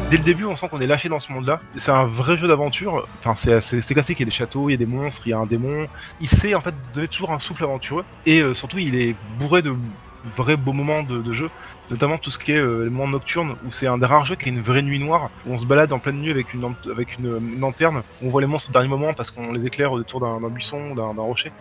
Dès 0.09 0.15
le 0.15 0.23
début, 0.23 0.45
on 0.45 0.55
sent 0.55 0.69
qu'on 0.69 0.79
est 0.79 0.87
lâché 0.87 1.09
dans 1.09 1.19
ce 1.19 1.29
monde-là. 1.33 1.59
C'est 1.75 1.91
un 1.91 2.05
vrai 2.05 2.37
jeu 2.37 2.47
d'aventure. 2.47 3.05
Enfin, 3.19 3.35
c'est 3.35 3.93
classique. 3.93 4.19
Il 4.19 4.21
y 4.21 4.23
a 4.23 4.25
des 4.27 4.31
châteaux, 4.31 4.69
il 4.69 4.71
y 4.71 4.75
a 4.75 4.77
des 4.77 4.85
monstres, 4.85 5.23
il 5.27 5.31
y 5.31 5.33
a 5.33 5.37
un 5.37 5.45
démon. 5.45 5.85
Il 6.21 6.29
sait 6.29 6.55
en 6.55 6.61
fait 6.61 6.73
donner 6.93 7.09
toujours 7.09 7.33
un 7.33 7.39
souffle 7.39 7.65
aventureux. 7.65 8.05
Et 8.25 8.39
euh, 8.39 8.53
surtout, 8.53 8.77
il 8.77 8.95
est 8.95 9.17
bourré 9.37 9.61
de 9.61 9.73
vrais 10.37 10.55
beaux 10.55 10.71
moments 10.71 11.03
de, 11.03 11.21
de 11.21 11.33
jeu. 11.33 11.49
Notamment 11.91 12.17
tout 12.17 12.31
ce 12.31 12.39
qui 12.39 12.53
est 12.53 12.57
euh, 12.57 12.85
les 12.85 12.89
moments 12.89 13.17
où 13.17 13.71
c'est 13.71 13.87
un 13.87 13.97
des 13.97 14.05
rares 14.05 14.25
jeux 14.25 14.35
qui 14.35 14.47
est 14.47 14.51
une 14.53 14.61
vraie 14.61 14.81
nuit 14.81 14.99
noire, 14.99 15.29
où 15.45 15.53
on 15.53 15.57
se 15.57 15.65
balade 15.65 15.91
en 15.91 15.99
pleine 15.99 16.21
nuit 16.21 16.31
avec 16.31 16.53
une, 16.53 16.73
avec 16.89 17.17
une, 17.19 17.25
une 17.25 17.59
lanterne. 17.59 18.01
On 18.21 18.29
voit 18.29 18.39
les 18.39 18.47
monstres 18.47 18.69
au 18.69 18.73
dernier 18.73 18.87
moment 18.89 19.13
parce 19.13 19.29
qu'on 19.29 19.51
les 19.51 19.65
éclaire 19.65 19.91
autour 19.91 20.21
d'un 20.21 20.39
buisson, 20.49 20.95
d'un 20.95 21.21
rocher. 21.21 21.51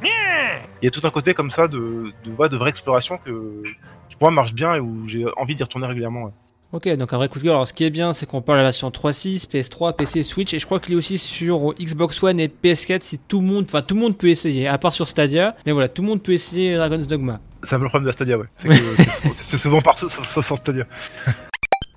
Il 0.82 0.84
y 0.84 0.88
a 0.88 0.90
tout 0.92 1.04
un 1.04 1.10
côté 1.10 1.34
comme 1.34 1.50
ça 1.50 1.66
de, 1.66 2.12
de, 2.24 2.30
ouais, 2.38 2.48
de 2.48 2.56
vraie 2.56 2.70
exploration 2.70 3.18
que, 3.18 3.62
qui 4.08 4.14
pour 4.14 4.30
moi 4.30 4.42
marche 4.42 4.52
bien 4.52 4.74
et 4.76 4.78
où 4.80 5.08
j'ai 5.08 5.24
envie 5.36 5.56
d'y 5.56 5.64
retourner 5.64 5.88
régulièrement. 5.88 6.24
ouais. 6.26 6.32
Ok, 6.76 6.86
donc 6.96 7.10
un 7.14 7.16
vrai 7.16 7.30
coup 7.30 7.38
de 7.38 7.44
cœur. 7.44 7.54
Alors, 7.54 7.66
ce 7.66 7.72
qui 7.72 7.84
est 7.84 7.90
bien, 7.90 8.12
c'est 8.12 8.26
qu'on 8.26 8.42
parle 8.42 8.58
de 8.58 8.60
la 8.60 8.64
version 8.68 8.90
3.6, 8.90 9.48
PS3, 9.50 9.96
PC, 9.96 10.22
Switch, 10.22 10.52
et 10.52 10.58
je 10.58 10.66
crois 10.66 10.78
qu'il 10.78 10.92
est 10.92 10.96
aussi 10.96 11.16
sur 11.16 11.72
Xbox 11.80 12.22
One 12.22 12.38
et 12.38 12.48
PS4. 12.48 13.00
Si 13.00 13.18
tout 13.18 13.40
le 13.40 13.46
monde, 13.46 13.64
enfin 13.66 13.80
tout 13.80 13.94
le 13.94 14.00
monde 14.02 14.18
peut 14.18 14.28
essayer, 14.28 14.68
à 14.68 14.76
part 14.76 14.92
sur 14.92 15.08
Stadia. 15.08 15.56
Mais 15.64 15.72
voilà, 15.72 15.88
tout 15.88 16.02
le 16.02 16.08
monde 16.08 16.22
peut 16.22 16.32
essayer 16.32 16.76
Dragon's 16.76 17.06
Dogma. 17.06 17.40
C'est 17.62 17.76
un 17.76 17.78
peu 17.78 17.84
le 17.84 17.88
problème 17.88 18.04
de 18.04 18.08
la 18.08 18.12
Stadia, 18.12 18.36
ouais. 18.36 18.44
C'est 18.58 18.68
que 18.68 18.74
c'est- 18.74 19.32
c'est 19.40 19.58
souvent 19.58 19.80
partout 19.80 20.10
sauf 20.10 20.44
sur 20.44 20.58
Stadia. 20.58 20.84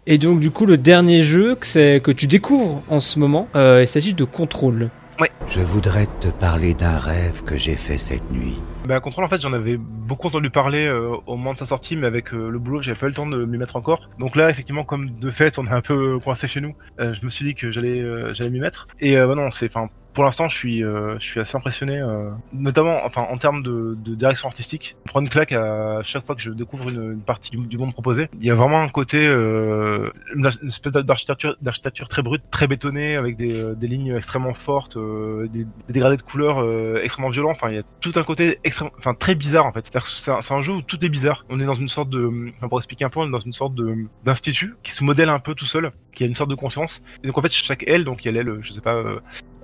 Et 0.08 0.18
donc, 0.18 0.40
du 0.40 0.50
coup, 0.50 0.66
le 0.66 0.78
dernier 0.78 1.24
jeu 1.24 1.56
que 1.56 2.12
tu 2.12 2.28
découvres 2.28 2.82
en 2.88 3.02
ce 3.02 3.20
moment, 3.20 3.50
euh, 3.58 3.82
il 3.82 3.88
s'agit 3.88 4.14
de 4.14 4.24
Control. 4.24 4.90
Ouais. 5.20 5.30
Je 5.50 5.60
voudrais 5.60 6.08
te 6.22 6.30
parler 6.30 6.74
d'un 6.74 6.98
rêve 6.98 7.44
que 7.44 7.58
j'ai 7.58 7.76
fait 7.76 7.98
cette 7.98 8.32
nuit. 8.32 8.56
Bah, 8.90 9.00
Control, 9.02 9.24
en 9.24 9.30
fait, 9.30 9.40
j'en 9.40 9.54
avais 9.54 9.78
beaucoup 9.78 10.26
entendu 10.26 10.50
parler 10.50 10.88
euh, 10.88 11.16
au 11.28 11.36
moment 11.36 11.54
de 11.54 11.60
sa 11.60 11.68
sortie, 11.68 11.96
mais 11.96 12.08
avec 12.08 12.34
euh, 12.34 12.50
le 12.50 12.58
boulot, 12.58 12.82
j'avais 12.82 12.98
pas 12.98 13.06
eu 13.06 13.10
le 13.10 13.14
temps 13.16 13.28
de 13.28 13.46
m'y 13.46 13.60
mettre 13.60 13.76
encore. 13.76 14.10
Donc 14.18 14.36
là, 14.36 14.50
effectivement, 14.50 14.84
comme 14.84 15.12
de 15.12 15.30
fait, 15.30 15.60
on 15.60 15.68
est 15.68 15.72
un 15.72 15.82
peu 15.82 16.18
coincé 16.18 16.48
chez 16.48 16.60
nous, 16.60 16.74
euh, 17.00 17.14
je 17.14 17.24
me 17.24 17.30
suis 17.30 17.46
dit 17.46 17.54
que 17.54 17.70
j'allais 17.70 18.04
j'allais 18.34 18.50
m'y 18.50 18.60
mettre. 18.60 18.88
Et 19.00 19.16
bah 19.16 19.36
non, 19.36 19.52
c'est, 19.52 19.68
enfin, 19.68 19.90
pour 20.14 20.24
l'instant, 20.24 20.50
je 20.50 20.56
suis, 20.56 20.84
euh, 20.84 21.18
je 21.20 21.26
suis 21.26 21.40
assez 21.40 21.56
impressionné, 21.56 22.00
euh, 22.00 22.32
notamment, 22.52 23.06
enfin, 23.06 23.26
en 23.30 23.38
termes 23.38 23.62
de, 23.64 23.96
direction 24.16 24.48
artistique. 24.48 24.96
Je 25.06 25.12
prends 25.12 25.22
une 25.22 25.30
claque 25.30 25.52
à 25.52 26.02
chaque 26.04 26.26
fois 26.26 26.36
que 26.36 26.42
je 26.42 26.52
découvre 26.52 26.90
une, 26.90 27.22
partie 27.22 27.52
du, 27.52 27.78
monde 27.78 27.94
proposé. 27.94 28.28
Il 28.40 28.46
y 28.46 28.50
a 28.52 28.56
vraiment 28.56 28.82
un 28.82 28.90
côté, 28.90 29.26
euh, 29.26 30.12
une, 30.36 30.46
espèce 30.46 30.94
d'architecture, 30.94 32.08
très 32.10 32.22
brute, 32.22 32.44
très 32.52 32.68
bétonnée, 32.68 33.16
avec 33.16 33.38
des, 33.38 33.62
euh, 33.62 33.76
lignes 33.80 34.16
extrêmement 34.16 34.54
fortes, 34.54 34.98
euh, 34.98 35.48
des, 35.48 35.64
des, 35.64 35.94
dégradés 35.94 36.18
de 36.18 36.22
couleurs 36.22 36.66
extrêmement 37.02 37.30
violents. 37.30 37.52
Enfin, 37.52 37.70
il 37.70 37.76
y 37.76 37.80
a 37.80 37.84
tout 38.02 38.14
un 38.16 38.24
côté 38.24 38.60
extrêmement, 38.64 38.79
enfin, 38.98 39.14
très 39.14 39.36
bizarre 39.36 39.66
en 39.66 39.72
fait. 39.72 39.90
C'est 40.06 40.54
un, 40.54 40.62
jeu 40.62 40.74
où 40.74 40.82
tout 40.82 41.04
est 41.04 41.10
bizarre. 41.10 41.46
On 41.50 41.60
est 41.60 41.66
dans 41.66 41.74
une 41.74 41.90
sorte 41.90 42.10
de, 42.10 42.52
enfin, 42.58 42.68
pour 42.68 42.80
expliquer 42.80 43.06
un 43.06 43.10
peu, 43.10 43.20
on 43.20 43.28
est 43.28 43.32
dans 43.32 43.40
une 43.40 43.54
sorte 43.54 43.76
de 43.76 44.06
d'institut 44.24 44.76
qui 44.84 44.92
se 44.92 45.04
modèle 45.04 45.30
un 45.30 45.40
peu 45.40 45.56
tout 45.56 45.66
seul, 45.66 45.92
qui 46.14 46.24
a 46.24 46.28
une 46.28 46.36
sorte 46.36 46.50
de 46.50 46.56
conscience. 46.56 47.04
Et 47.24 47.28
donc 47.28 47.38
en 47.38 47.42
fait, 47.42 47.52
chaque 47.52 47.84
aile, 47.88 48.04
donc 48.04 48.24
il 48.24 48.28
y 48.28 48.30
a 48.30 48.32
l'aile, 48.32 48.60
je 48.62 48.74
sais 48.74 48.82
pas. 48.82 49.04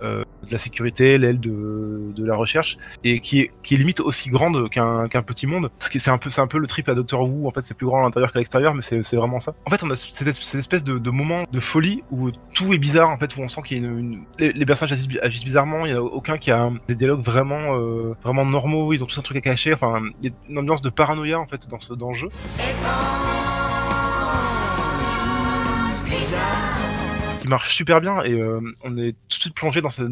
Euh, 0.02 0.24
de 0.46 0.52
la 0.52 0.60
sécurité, 0.60 1.18
l'aile 1.18 1.40
de, 1.40 2.12
de 2.16 2.26
la 2.26 2.36
recherche, 2.36 2.78
et 3.04 3.20
qui 3.20 3.40
est, 3.40 3.52
qui 3.64 3.74
est 3.74 3.78
limite 3.78 4.00
aussi 4.00 4.30
grande 4.30 4.70
qu'un 4.70 5.08
qu'un 5.08 5.24
petit 5.24 5.48
monde. 5.48 5.72
C'est 5.80 6.10
un 6.10 6.18
peu, 6.18 6.30
un 6.38 6.48
peu 6.48 6.60
le 6.60 6.68
triple 6.68 6.92
à 6.92 6.96
Doctor 6.96 7.22
Who. 7.22 7.48
En 7.48 7.52
fait, 7.52 7.62
c'est 7.62 7.74
plus 7.74 7.88
grand 7.88 8.02
à 8.02 8.04
l'intérieur 8.04 8.32
qu'à 8.32 8.40
l'extérieur, 8.40 8.76
mais 8.76 8.82
c'est 8.82 9.16
vraiment 9.16 9.40
ça. 9.40 9.56
En 9.66 9.72
fait, 9.72 9.84
on 9.84 9.90
a 9.90 9.96
cette, 9.96 10.36
cette 10.36 10.60
espèce 10.60 10.84
de, 10.84 11.00
de, 11.00 11.10
moment 11.10 11.44
de 11.52 11.60
folie 11.60 12.04
où 12.12 12.30
tout 12.54 12.74
est 12.74 12.78
bizarre. 12.78 13.10
En 13.10 13.18
fait, 13.18 13.36
où 13.36 13.42
on 13.42 13.48
sent 13.48 13.62
qu'il 13.66 13.82
y 13.82 13.86
a 13.86 13.88
une. 13.88 14.24
Les, 14.38 14.66
personnages 14.66 15.00
agissent, 15.22 15.46
bizarrement. 15.46 15.86
Il 15.86 15.92
y 15.92 15.96
en 15.96 15.98
a 15.98 16.02
aucun 16.02 16.38
qui 16.38 16.52
a 16.52 16.70
des 16.88 16.96
dialogues 16.96 17.24
vraiment, 17.24 17.76
euh, 17.80 18.16
vraiment 18.24 18.46
normaux. 18.46 18.94
Ils 18.94 19.04
ont 19.04 19.08
tous 19.08 19.18
un 19.18 19.24
truc 19.24 19.38
à 19.38 19.42
cacher. 19.42 19.74
Enfin, 19.74 20.02
il 20.22 20.30
y 20.30 20.32
a 20.32 20.36
une 20.50 20.60
ambiance 20.60 20.82
de 20.82 20.90
paranoïa 20.90 21.40
en 21.40 21.48
fait 21.48 21.68
dans 21.70 21.80
ce 21.80 21.94
dans 21.94 22.10
le 22.10 22.16
jeu. 22.16 22.30
Qui 27.46 27.50
marche 27.50 27.76
super 27.76 28.02
bien 28.02 28.24
et 28.24 28.34
euh, 28.34 28.60
on 28.84 28.98
est 28.98 29.14
tout 29.14 29.38
de 29.38 29.42
suite 29.42 29.54
plongé 29.54 29.82
dans 29.82 29.90
cette, 29.90 30.08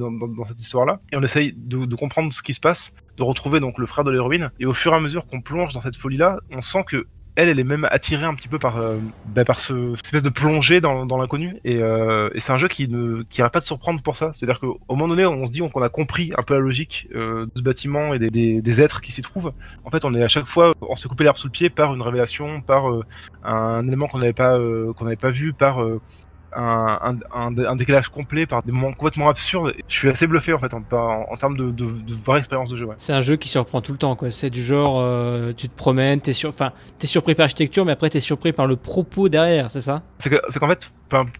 histoire-là 0.60 1.00
et 1.12 1.17
on 1.17 1.24
essaye 1.24 1.54
de, 1.58 1.86
de, 1.86 1.96
comprendre 1.96 2.32
ce 2.32 2.43
qui 2.43 2.54
se 2.54 2.60
passe, 2.60 2.93
de 3.17 3.24
retrouver 3.24 3.60
donc 3.60 3.80
le 3.80 3.88
frère 3.88 4.04
de 4.04 4.12
l'héroïne 4.12 4.52
et 4.60 4.65
au 4.65 4.74
fur 4.74 4.93
et 4.93 4.96
à 4.96 5.00
mesure 5.00 5.26
qu'on 5.26 5.41
plonge 5.41 5.74
dans 5.74 5.82
cette 5.82 5.96
folie-là, 5.96 6.38
on 6.52 6.62
sent 6.62 6.84
que 6.88 7.08
elle, 7.36 7.50
elle 7.50 7.60
est 7.60 7.63
même 7.63 7.88
attirée 7.89 8.26
un 8.26 8.36
petit 8.36 8.48
peu 8.48 8.60
par, 8.60 8.78
euh, 8.78 8.98
bah, 9.26 9.43
par 9.43 9.60
ce, 9.60 9.96
cette 9.96 10.06
espèce 10.06 10.24
de 10.24 10.30
plongée 10.30 10.82
dans, 10.82 11.06
dans 11.06 11.17
l'inconnu. 11.17 11.58
Et, 11.63 11.80
euh, 11.82 12.30
et 12.36 12.39
c'est 12.39 12.52
un 12.52 12.58
jeu 12.58 12.67
qui 12.67 12.88
ne 12.88 13.24
qui 13.24 13.41
arrête 13.41 13.54
pas 13.54 13.60
de 13.60 13.65
surprendre 13.65 14.02
pour 14.04 14.17
ça. 14.17 14.32
C'est-à-dire 14.34 14.60
qu'au 14.60 14.80
moment 14.88 15.08
donné, 15.08 15.26
on 15.26 15.46
se 15.48 15.52
dit 15.52 15.60
qu'on 15.60 15.82
a 15.82 15.89
compris 15.89 16.32
un 16.38 16.43
peu 16.43 16.54
la 16.54 16.60
logique 16.60 17.08
euh, 17.15 17.46
de 17.46 17.52
ce 17.56 17.62
bâtiment 17.62 18.13
et 18.13 18.19
des, 18.19 18.62
des, 18.62 18.82
êtres 18.82 19.02
qui 19.02 19.12
s'y 19.12 19.24
trouvent. 19.24 19.52
En 19.84 19.89
fait, 19.89 20.06
on 20.06 20.13
est 20.13 20.24
à 20.24 20.28
chaque 20.28 20.46
fois, 20.46 20.72
on 20.82 20.96
s'est 20.96 21.10
coupé 21.10 21.24
l'herbe 21.24 21.38
sous 21.38 21.48
le 21.48 21.52
pied 21.52 21.72
par 21.72 21.93
une 21.96 22.04
révélation, 22.04 22.62
par 22.62 22.91
euh, 22.91 23.04
un 23.43 23.88
élément 23.88 24.08
qu'on 24.08 24.19
n'avait 24.19 24.34
pas 24.34 24.58
qu'on 24.96 25.06
n'avait 25.06 25.15
pas 25.15 25.32
vu, 25.32 25.54
par 25.54 25.84
un, 26.56 27.18
un, 27.34 27.58
un, 27.58 27.76
décalage 27.76 28.10
complet 28.10 28.46
par 28.46 28.63
des 28.63 28.72
moments 28.72 28.94
complètement 28.94 29.30
absurdes. 29.30 29.74
Je 29.88 29.96
suis 29.96 30.10
assez 30.10 30.28
bluffé 30.28 30.54
en 30.54 30.60
fait 30.60 30.74
en, 30.74 30.84
en, 30.92 31.26
en 31.30 31.38
termes 31.38 31.58
de, 31.58 31.72
de, 31.72 31.86
de, 31.86 32.13
vraie 32.13 32.39
expérience 32.39 32.70
de 32.70 32.78
jeu. 32.78 32.86
Ouais. 32.86 32.96
C'est 32.98 33.13
un 33.13 33.22
jeu 33.22 33.36
qui 33.36 33.50
surprend 33.50 33.82
tout 33.82 33.92
le 33.92 33.98
temps 33.98 34.16
quoi. 34.16 34.32
C'est 34.32 34.50
du 34.50 34.63
genre 34.63 35.00
euh, 35.00 35.54
tu 35.56 35.70
te 35.70 35.76
promènes, 35.76 36.22
t'es 36.22 36.34
sur, 36.34 36.50
enfin 36.50 36.74
surpris 37.04 37.36
par 37.36 37.44
l'architecture, 37.44 37.86
mais 37.86 37.92
après 37.92 38.10
t'es 38.10 38.22
surpris 38.22 38.54
par 38.54 38.66
le 38.66 38.76
propos 38.76 39.30
derrière, 39.30 39.70
c'est 39.72 39.82
ça? 39.82 40.04
C'est 40.20 40.30
qu'en 40.60 40.70
fait, 40.70 40.92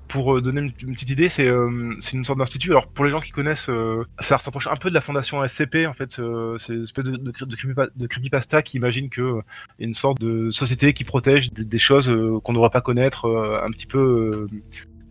pour 0.08 0.42
donner 0.42 0.62
une, 0.62 0.72
une 0.88 0.94
petite 0.94 1.10
idée, 1.10 1.30
c'est 1.30 1.48
euh, 1.48 1.96
c'est 2.00 2.14
une 2.14 2.26
sorte 2.26 2.40
d'institut. 2.40 2.72
Alors 2.72 2.88
pour 2.88 3.06
les 3.06 3.12
gens 3.12 3.22
qui 3.22 3.32
connaissent, 3.32 3.70
euh, 3.70 4.04
ça 4.20 4.38
s'approche 4.40 4.68
un 4.68 4.76
peu 4.76 4.90
de 4.90 4.94
la 4.94 5.02
fondation 5.02 5.46
SCP 5.48 5.88
en 5.88 5.94
fait. 5.94 6.20
Euh, 6.20 6.58
c'est 6.58 6.74
une 6.74 6.84
espèce 6.84 7.06
de, 7.06 7.12
de, 7.12 7.32
de, 7.32 7.92
de 7.96 8.08
creepypasta 8.08 8.62
qui 8.62 8.78
imagine 8.78 9.10
que 9.10 9.22
euh, 9.22 9.42
une 9.80 9.94
sorte 9.94 10.20
de 10.20 10.52
société 10.52 10.94
qui 10.94 11.04
protège 11.04 11.52
des, 11.52 11.64
des 11.64 11.78
choses 11.78 12.10
euh, 12.10 12.40
qu'on 12.44 12.52
ne 12.52 12.58
devrait 12.58 12.70
pas 12.70 12.82
connaître, 12.82 13.28
un 13.64 13.72
petit 13.72 13.86
peu 13.86 14.48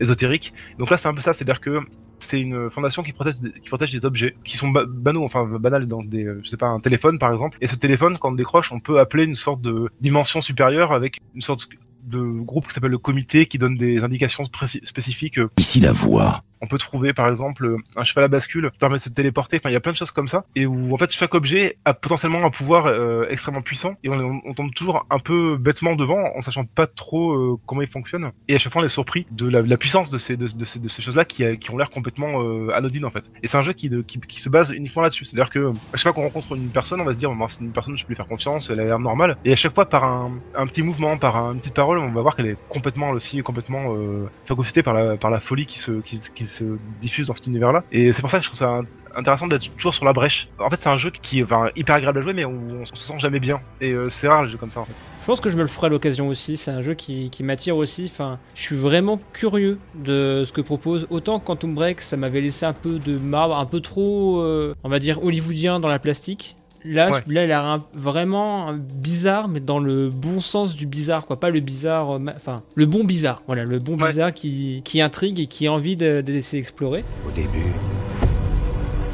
ésotérique. 0.03 0.53
Donc 0.79 0.91
là, 0.91 0.97
c'est 0.97 1.09
un 1.09 1.15
peu 1.15 1.21
ça, 1.21 1.33
c'est-à-dire 1.33 1.61
que 1.61 1.81
c'est 2.19 2.41
une 2.41 2.71
fondation 2.71 3.03
qui 3.03 3.13
protège, 3.13 3.93
des 3.93 4.05
objets 4.05 4.35
qui 4.45 4.57
sont 4.57 4.69
ba 4.69 4.85
banaux, 4.87 5.25
enfin 5.25 5.45
banals 5.45 5.87
dans 5.87 6.03
des, 6.03 6.29
je 6.43 6.49
sais 6.49 6.57
pas, 6.57 6.69
un 6.69 6.81
téléphone 6.81 7.19
par 7.19 7.33
exemple. 7.33 7.59
Et 7.61 7.67
ce 7.67 7.77
téléphone, 7.77 8.19
quand 8.19 8.31
on 8.31 8.35
décroche, 8.35 8.73
on 8.73 8.81
peut 8.81 9.01
appeler 9.01 9.25
une 9.25 9.35
sorte 9.35 9.61
de 9.61 9.89
dimension 10.01 10.41
supérieure 10.41 10.93
avec 10.93 11.19
une 11.35 11.43
sorte 11.43 11.69
de 12.05 12.21
groupe 12.21 12.67
qui 12.69 12.75
s'appelle 12.75 12.91
le 12.91 12.99
comité 12.99 13.47
qui 13.47 13.59
donne 13.59 13.77
des 13.77 13.99
indications 14.03 14.45
spécifiques. 14.85 15.41
Ici 15.59 15.81
la 15.81 15.93
voix. 15.93 16.45
On 16.63 16.67
peut 16.67 16.79
trouver 16.79 17.13
par 17.13 17.29
exemple 17.29 17.77
un 17.97 18.05
cheval 18.05 18.25
à 18.25 18.29
bascule 18.29 18.71
qui 18.71 18.79
permet 18.79 18.97
de 18.97 19.03
se 19.03 19.09
téléporter. 19.09 19.59
Enfin, 19.59 19.71
il 19.71 19.73
y 19.73 19.77
a 19.77 19.81
plein 19.81 19.93
de 19.93 19.97
choses 19.97 20.13
comme 20.13 20.29
ça 20.29 20.45
et 20.57 20.65
où 20.65 20.95
en 20.95 20.97
fait 20.97 21.13
chaque 21.13 21.35
objet 21.35 21.77
a 21.85 21.93
potentiellement 21.93 22.45
un 22.45 22.51
pouvoir 22.51 22.87
euh, 22.87 23.27
extrêmement 23.29 23.63
puissant 23.63 23.97
et 24.05 24.09
on, 24.09 24.55
tombe 24.55 24.73
toujours 24.75 25.07
un 25.11 25.19
peu 25.19 25.57
bêtement 25.57 25.97
devant 25.97 26.23
en 26.37 26.43
sachant 26.43 26.65
pas 26.65 26.87
trop 26.87 27.33
euh, 27.33 27.59
comment 27.67 27.83
il 27.83 27.89
fonctionne. 27.89 28.31
Et 28.49 28.55
à 28.55 28.59
chaque 28.59 28.73
fois 28.73 28.83
on 28.83 28.85
est 28.85 28.89
surpris 28.89 29.27
de 29.31 29.49
la, 29.49 29.77
puissance 29.77 30.11
de 30.11 30.19
ces 30.19 30.37
de, 30.37 30.47
ces, 30.65 30.79
de 30.79 30.89
ces 30.89 31.03
choses-là 31.03 31.25
qui, 31.25 31.59
qui 31.59 31.71
ont 31.71 31.77
l'air 31.77 31.91
complètement 31.91 32.43
euh, 32.43 32.71
anodines 32.75 33.05
en 33.05 33.11
fait. 33.11 33.31
Et 33.43 33.49
c'est 33.49 33.57
un 33.57 33.63
jeu 33.63 33.73
qui, 33.73 33.91
qui, 34.07 34.21
qui 34.21 34.41
se 34.41 34.49
base 34.49 34.71
uniquement 34.71 35.03
là-dessus. 35.03 35.25
C'est-à-dire 35.25 35.51
que 35.51 35.73
à 35.93 35.97
chaque 35.97 36.03
fois 36.03 36.13
qu'on 36.13 36.23
rencontre 36.23 36.55
une 36.55 36.69
personne, 36.69 37.01
on 37.01 37.05
va 37.05 37.13
se 37.13 37.19
dire 37.19 37.31
bon, 37.31 37.49
c'est 37.49 37.61
une 37.61 37.73
personne 37.73 37.97
je 37.97 38.05
peux 38.05 38.11
lui 38.11 38.17
faire 38.17 38.27
confiance, 38.27 38.71
elle 38.71 38.81
a 38.81 38.85
l'air 38.85 38.99
normale. 38.99 39.37
Et 39.45 39.53
à 39.53 39.57
chaque 39.57 39.75
fois 39.75 39.87
par 39.87 40.05
un, 40.05 40.33
un 40.55 40.67
petit 40.67 40.83
mouvement, 40.83 41.17
par 41.19 41.37
un, 41.37 41.55
une 41.55 41.59
petite 41.59 41.75
parole, 41.75 41.99
on 41.99 42.11
va 42.11 42.21
voir 42.21 42.37
qu'elle 42.37 42.47
est 42.47 42.59
complètement 42.69 43.11
aussi 43.11 43.43
complètement 43.43 43.95
euh, 43.97 44.29
phagocytée 44.47 44.83
par 44.83 44.95
la 44.95 45.17
par 45.17 45.31
la 45.31 45.41
folie 45.41 45.67
qui 45.67 45.79
se 45.79 45.93
qui, 45.93 46.21
qui 46.35 46.47
se 46.53 46.65
diffuse 47.01 47.29
dans 47.29 47.35
cet 47.35 47.47
univers-là. 47.47 47.83
Et 47.93 48.13
c'est 48.13 48.23
pour 48.23 48.31
ça 48.31 48.39
que 48.39 48.45
je 48.45 48.49
trouve 48.49 48.59
ça 48.59 48.81
intéressant 49.15 49.47
d'être 49.47 49.69
toujours 49.77 49.95
sur 49.95 50.05
la 50.05 50.13
brèche. 50.13 50.49
En 50.59 50.71
fait, 50.71 50.77
c'est 50.77 50.89
un 50.89 50.99
jeu 50.99 51.11
qui 51.11 51.41
est 51.41 51.47
hyper 51.77 51.97
agréable 51.97 52.19
à 52.19 52.23
jouer, 52.23 52.33
mais 52.33 52.45
où 52.45 52.53
on 52.81 52.87
se 52.87 52.97
sent 52.97 53.19
jamais 53.19 53.41
bien. 53.41 53.61
Et 53.81 53.93
euh, 53.93 54.09
c'est 54.09 54.29
rare 54.29 54.45
les 54.45 54.51
jeux 54.51 54.59
comme 54.59 54.71
ça. 54.71 54.83
Je 55.21 55.27
pense 55.27 55.41
que 55.41 55.51
je 55.51 55.57
me 55.57 55.63
le 55.63 55.69
ferai 55.69 55.87
à 55.87 55.91
l'occasion 55.91 56.29
aussi. 56.29 56.57
C'est 56.57 56.71
un 56.71 56.83
jeu 56.83 56.95
qui, 56.95 57.31
qui 57.31 57.43
m'attire 57.43 57.77
aussi. 57.77 58.11
Enfin, 58.13 58.39
je 58.55 58.63
suis 58.63 58.77
vraiment 58.77 59.21
curieux 59.33 59.79
de 59.95 60.45
ce 60.47 60.53
que 60.53 60.61
propose. 60.61 61.07
Autant 61.11 61.39
Quantum 61.39 61.75
Break, 61.75 62.01
ça 62.01 62.17
m'avait 62.17 62.41
laissé 62.41 62.67
un 62.67 62.73
peu 62.73 62.99
de 62.99 63.19
marbre, 63.19 63.57
un 63.57 63.67
peu 63.67 63.81
trop, 63.81 64.41
euh, 64.41 64.75
on 64.83 64.89
va 64.89 64.99
dire, 64.99 65.23
hollywoodien 65.23 65.81
dans 65.81 65.89
la 65.89 65.99
plastique. 65.99 66.57
Là, 66.85 67.11
ouais. 67.11 67.23
là, 67.29 67.45
il 67.45 67.53
a 67.53 67.75
un, 67.75 67.85
vraiment 67.95 68.73
bizarre, 68.73 69.49
mais 69.49 69.61
dans 69.61 69.79
le 69.79 70.11
bon 70.11 70.41
sens 70.41 70.77
du 70.77 70.87
bizarre, 70.87 71.27
quoi. 71.27 71.39
Pas 71.39 71.51
le 71.51 71.61
bizarre, 71.61 72.09
enfin, 72.37 72.63
le 72.75 72.87
bon 72.87 73.05
bizarre. 73.05 73.43
Voilà, 73.47 73.65
le 73.65 73.79
bon 73.79 73.97
ouais. 73.99 74.09
bizarre 74.09 74.33
qui, 74.33 74.83
qui 74.85 75.01
intrigue 75.01 75.39
et 75.39 75.47
qui 75.47 75.67
a 75.67 75.73
envie 75.73 75.97
de, 75.97 76.23
de 76.23 76.33
laisser 76.33 76.59
explorer. 76.59 77.05
Au 77.27 77.31
début, 77.31 77.73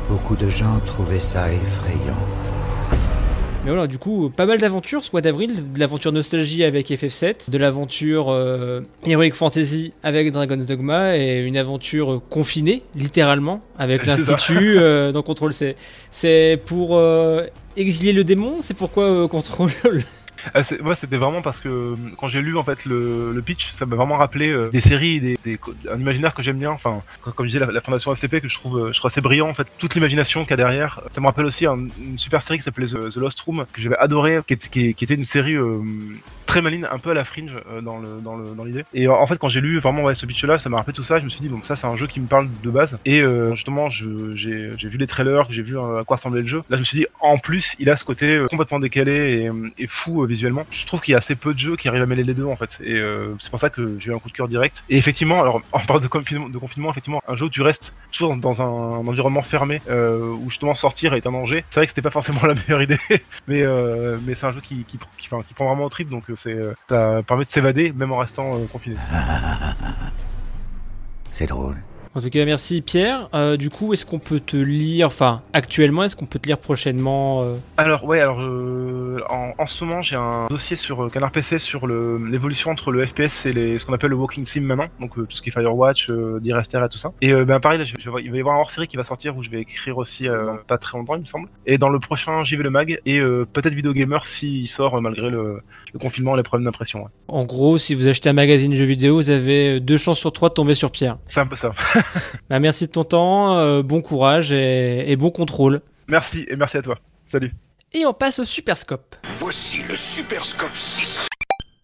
beaucoup 0.08 0.36
de 0.36 0.48
gens 0.48 0.78
trouvaient 0.86 1.20
ça 1.20 1.52
effrayant. 1.52 2.16
Mais 3.68 3.74
voilà, 3.74 3.86
du 3.86 3.98
coup, 3.98 4.32
pas 4.34 4.46
mal 4.46 4.56
d'aventures 4.56 5.04
ce 5.04 5.10
mois 5.12 5.20
d'avril. 5.20 5.62
De 5.74 5.78
l'aventure 5.78 6.10
Nostalgie 6.10 6.64
avec 6.64 6.88
FF7, 6.88 7.50
de 7.50 7.58
l'aventure 7.58 8.30
euh, 8.30 8.80
Heroic 9.04 9.32
Fantasy 9.34 9.92
avec 10.02 10.32
Dragon's 10.32 10.64
Dogma 10.64 11.18
et 11.18 11.44
une 11.44 11.58
aventure 11.58 12.22
confinée, 12.30 12.82
littéralement, 12.96 13.60
avec 13.78 14.06
l'Institut 14.06 14.78
euh, 14.78 15.12
dans 15.12 15.20
Control 15.20 15.52
C. 15.52 15.76
C'est 16.10 16.58
pour 16.64 16.96
euh, 16.96 17.44
exilier 17.76 18.14
le 18.14 18.24
démon 18.24 18.56
C'est 18.62 18.72
pourquoi 18.72 19.04
euh, 19.04 19.28
Control 19.28 19.70
moi, 20.82 20.94
c'était 20.94 21.16
vraiment 21.16 21.42
parce 21.42 21.60
que 21.60 21.94
quand 22.16 22.28
j'ai 22.28 22.42
lu 22.42 22.56
en 22.56 22.62
fait 22.62 22.84
le, 22.84 23.32
le 23.32 23.42
pitch, 23.42 23.72
ça 23.72 23.86
m'a 23.86 23.96
vraiment 23.96 24.16
rappelé 24.16 24.48
euh, 24.48 24.68
des 24.68 24.80
séries, 24.80 25.20
des, 25.20 25.38
des, 25.44 25.58
un 25.90 25.98
imaginaire 25.98 26.34
que 26.34 26.42
j'aime 26.42 26.58
bien. 26.58 26.70
Enfin, 26.70 27.02
comme 27.22 27.46
je 27.46 27.52
disais, 27.52 27.72
la, 27.72 27.80
fondation 27.80 28.10
ACP 28.10 28.40
que 28.40 28.48
je 28.48 28.54
trouve, 28.54 28.92
je 28.92 28.98
trouve 28.98 29.08
assez 29.08 29.20
brillant 29.20 29.48
en 29.48 29.54
fait. 29.54 29.66
Toute 29.78 29.94
l'imagination 29.94 30.42
qu'il 30.42 30.50
y 30.50 30.54
a 30.54 30.56
derrière. 30.56 31.00
Ça 31.12 31.20
me 31.20 31.26
rappelle 31.26 31.46
aussi 31.46 31.66
un, 31.66 31.86
une 32.00 32.18
super 32.18 32.42
série 32.42 32.58
qui 32.58 32.64
s'appelait 32.64 32.86
The, 32.86 33.16
Lost 33.16 33.40
Room 33.40 33.66
que 33.72 33.80
j'avais 33.80 33.96
adoré, 33.96 34.38
qui, 34.46 34.54
était 34.88 35.14
une 35.14 35.24
série 35.24 35.54
euh, 35.54 35.80
très 36.46 36.62
maligne, 36.62 36.86
un 36.90 36.98
peu 36.98 37.10
à 37.10 37.14
la 37.14 37.24
fringe 37.24 37.52
euh, 37.70 37.80
dans 37.80 37.98
le 37.98 38.20
dans 38.22 38.36
le 38.36 38.54
dans 38.54 38.64
l'idée. 38.64 38.84
Et 38.94 39.08
en 39.08 39.26
fait, 39.26 39.38
quand 39.38 39.48
j'ai 39.48 39.60
lu 39.60 39.78
vraiment 39.78 40.12
ce 40.14 40.26
pitch-là, 40.26 40.58
ça 40.58 40.68
m'a 40.68 40.78
rappelé 40.78 40.94
tout 40.94 41.02
ça. 41.02 41.18
Je 41.18 41.24
me 41.24 41.30
suis 41.30 41.40
dit 41.40 41.48
bon, 41.48 41.62
ça 41.62 41.76
c'est 41.76 41.86
un 41.86 41.96
jeu 41.96 42.06
qui 42.06 42.20
me 42.20 42.26
parle 42.26 42.48
de 42.62 42.70
base. 42.70 42.98
Et 43.04 43.20
euh, 43.20 43.54
justement, 43.54 43.90
j'ai 43.90 44.70
vu 44.76 44.98
les 44.98 45.06
trailers, 45.06 45.50
j'ai 45.50 45.62
vu 45.62 45.78
à 45.78 46.02
quoi 46.06 46.16
ressemblait 46.16 46.42
le 46.42 46.48
jeu. 46.48 46.62
Là, 46.70 46.76
je 46.76 46.80
me 46.80 46.84
suis 46.84 46.98
dit 46.98 47.06
en 47.20 47.38
plus, 47.38 47.76
il 47.78 47.90
a 47.90 47.96
ce 47.96 48.04
côté 48.04 48.44
complètement 48.50 48.80
décalé 48.80 49.48
et, 49.76 49.82
et 49.82 49.86
fou 49.86 50.22
visuellement. 50.38 50.66
Je 50.70 50.86
trouve 50.86 51.00
qu'il 51.00 51.12
y 51.12 51.14
a 51.14 51.18
assez 51.18 51.34
peu 51.34 51.52
de 51.52 51.58
jeux 51.58 51.76
qui 51.76 51.88
arrivent 51.88 52.02
à 52.02 52.06
mêler 52.06 52.24
les 52.24 52.34
deux 52.34 52.44
en 52.44 52.56
fait. 52.56 52.78
Et 52.82 52.94
euh, 52.94 53.34
c'est 53.40 53.50
pour 53.50 53.60
ça 53.60 53.70
que 53.70 53.98
j'ai 53.98 54.10
eu 54.10 54.14
un 54.14 54.18
coup 54.18 54.28
de 54.28 54.34
cœur 54.34 54.48
direct. 54.48 54.84
Et 54.88 54.96
effectivement, 54.96 55.40
alors 55.40 55.60
en 55.72 55.80
parlant 55.80 56.00
de 56.00 56.08
confinement, 56.08 56.48
de 56.48 56.58
confinement, 56.58 56.90
effectivement, 56.90 57.20
un 57.26 57.36
jeu 57.36 57.46
où 57.46 57.50
tu 57.50 57.62
restes 57.62 57.94
toujours 58.12 58.36
dans 58.36 58.62
un, 58.62 58.66
environnement 58.66 59.42
fermé, 59.42 59.80
euh, 59.88 60.32
où 60.32 60.50
justement 60.50 60.74
sortir 60.74 61.14
est 61.14 61.26
un 61.26 61.32
danger. 61.32 61.64
C'est 61.70 61.80
vrai 61.80 61.86
que 61.86 61.90
c'était 61.90 62.02
pas 62.02 62.10
forcément 62.10 62.40
la 62.46 62.54
meilleure 62.54 62.82
idée, 62.82 62.98
mais 63.46 63.62
euh, 63.62 64.18
mais 64.24 64.34
c'est 64.34 64.46
un 64.46 64.52
jeu 64.52 64.60
qui 64.60 64.84
qui, 64.84 64.98
qui, 65.18 65.28
qui 65.28 65.54
prend 65.54 65.66
vraiment 65.66 65.84
au 65.84 65.88
trip, 65.88 66.08
donc 66.08 66.24
c'est 66.36 66.58
ça 66.88 67.22
permet 67.26 67.44
de 67.44 67.50
s'évader 67.50 67.92
même 67.92 68.12
en 68.12 68.18
restant 68.18 68.58
confiné. 68.72 68.96
C'est 71.30 71.46
drôle. 71.46 71.76
En 72.14 72.20
tout 72.20 72.30
cas, 72.30 72.44
merci 72.44 72.80
Pierre. 72.80 73.28
Euh, 73.34 73.56
du 73.56 73.70
coup, 73.70 73.92
est-ce 73.92 74.06
qu'on 74.06 74.18
peut 74.18 74.40
te 74.40 74.56
lire, 74.56 75.08
enfin, 75.08 75.42
actuellement, 75.52 76.04
est-ce 76.04 76.16
qu'on 76.16 76.26
peut 76.26 76.38
te 76.38 76.46
lire 76.46 76.58
prochainement 76.58 77.42
euh 77.42 77.54
Alors, 77.76 78.04
ouais, 78.04 78.20
alors, 78.20 78.40
euh, 78.40 79.20
en, 79.28 79.52
en, 79.58 79.66
ce 79.66 79.84
moment, 79.84 80.02
j'ai 80.02 80.16
un 80.16 80.46
dossier 80.48 80.76
sur 80.76 81.04
euh, 81.04 81.08
Canard 81.08 81.32
PC 81.32 81.58
sur 81.58 81.86
l'évolution 81.86 82.70
entre 82.70 82.92
le 82.92 83.04
FPS 83.06 83.46
et 83.46 83.52
les, 83.52 83.78
ce 83.78 83.84
qu'on 83.84 83.92
appelle 83.92 84.10
le 84.10 84.16
Walking 84.16 84.46
Sim 84.46 84.62
maintenant, 84.62 84.88
donc 85.00 85.14
tout 85.14 85.36
ce 85.36 85.42
qui 85.42 85.50
est 85.50 85.52
Firewatch, 85.52 86.10
euh, 86.10 86.40
Direster 86.40 86.80
et 86.84 86.88
tout 86.88 86.98
ça. 86.98 87.12
Et 87.20 87.32
ben 87.44 87.60
pareil, 87.60 87.78
là, 87.78 87.84
je, 87.84 87.94
je, 87.98 88.10
il 88.20 88.30
va 88.30 88.36
y 88.36 88.40
avoir 88.40 88.56
un 88.56 88.60
hors-série 88.60 88.88
qui 88.88 88.96
va 88.96 89.04
sortir 89.04 89.36
où 89.36 89.42
je 89.42 89.50
vais 89.50 89.60
écrire 89.60 89.98
aussi 89.98 90.28
pas 90.66 90.78
très 90.78 90.96
longtemps, 90.96 91.14
il 91.14 91.20
me 91.20 91.26
semble. 91.26 91.48
Et 91.66 91.78
dans 91.78 91.88
le 91.88 91.98
prochain, 91.98 92.42
j'y 92.44 92.56
vais 92.56 92.62
le 92.62 92.70
mag 92.70 93.00
et 93.04 93.20
peut-être 93.20 93.74
Video 93.74 93.92
Gamer 93.92 94.24
s'il 94.26 94.68
sort 94.68 95.00
malgré 95.00 95.30
le, 95.30 95.62
le, 95.92 95.98
confinement 95.98 96.34
les 96.34 96.42
problèmes 96.42 96.64
d'impression. 96.64 97.04
Ouais. 97.04 97.10
En 97.28 97.44
gros, 97.44 97.78
si 97.78 97.94
vous 97.94 98.08
achetez 98.08 98.28
un 98.28 98.34
magazine 98.34 98.74
jeux 98.74 98.84
vidéo, 98.84 99.16
vous 99.16 99.30
avez 99.30 99.80
deux 99.80 99.96
chances 99.96 100.18
sur 100.18 100.32
trois 100.32 100.48
de 100.48 100.54
tomber 100.54 100.74
sur 100.74 100.90
Pierre. 100.90 101.18
C'est 101.26 101.40
un 101.40 101.46
peu 101.46 101.56
ça. 101.56 101.72
bah, 102.50 102.58
merci 102.58 102.86
de 102.86 102.92
ton 102.92 103.04
temps, 103.04 103.56
euh, 103.58 103.82
bon 103.82 104.02
courage 104.02 104.52
et, 104.52 105.10
et, 105.10 105.16
bon 105.16 105.30
contrôle. 105.30 105.80
Merci 106.08 106.46
et 106.48 106.56
merci 106.56 106.76
à 106.76 106.82
toi. 106.82 106.98
Salut. 107.26 107.52
Et 107.92 108.04
on 108.04 108.12
passe 108.12 108.38
au 108.38 108.44
Superscope. 108.44 109.16
Voici 109.40 109.78
le 109.88 109.96
Superscope 109.96 110.76
6. 110.76 111.27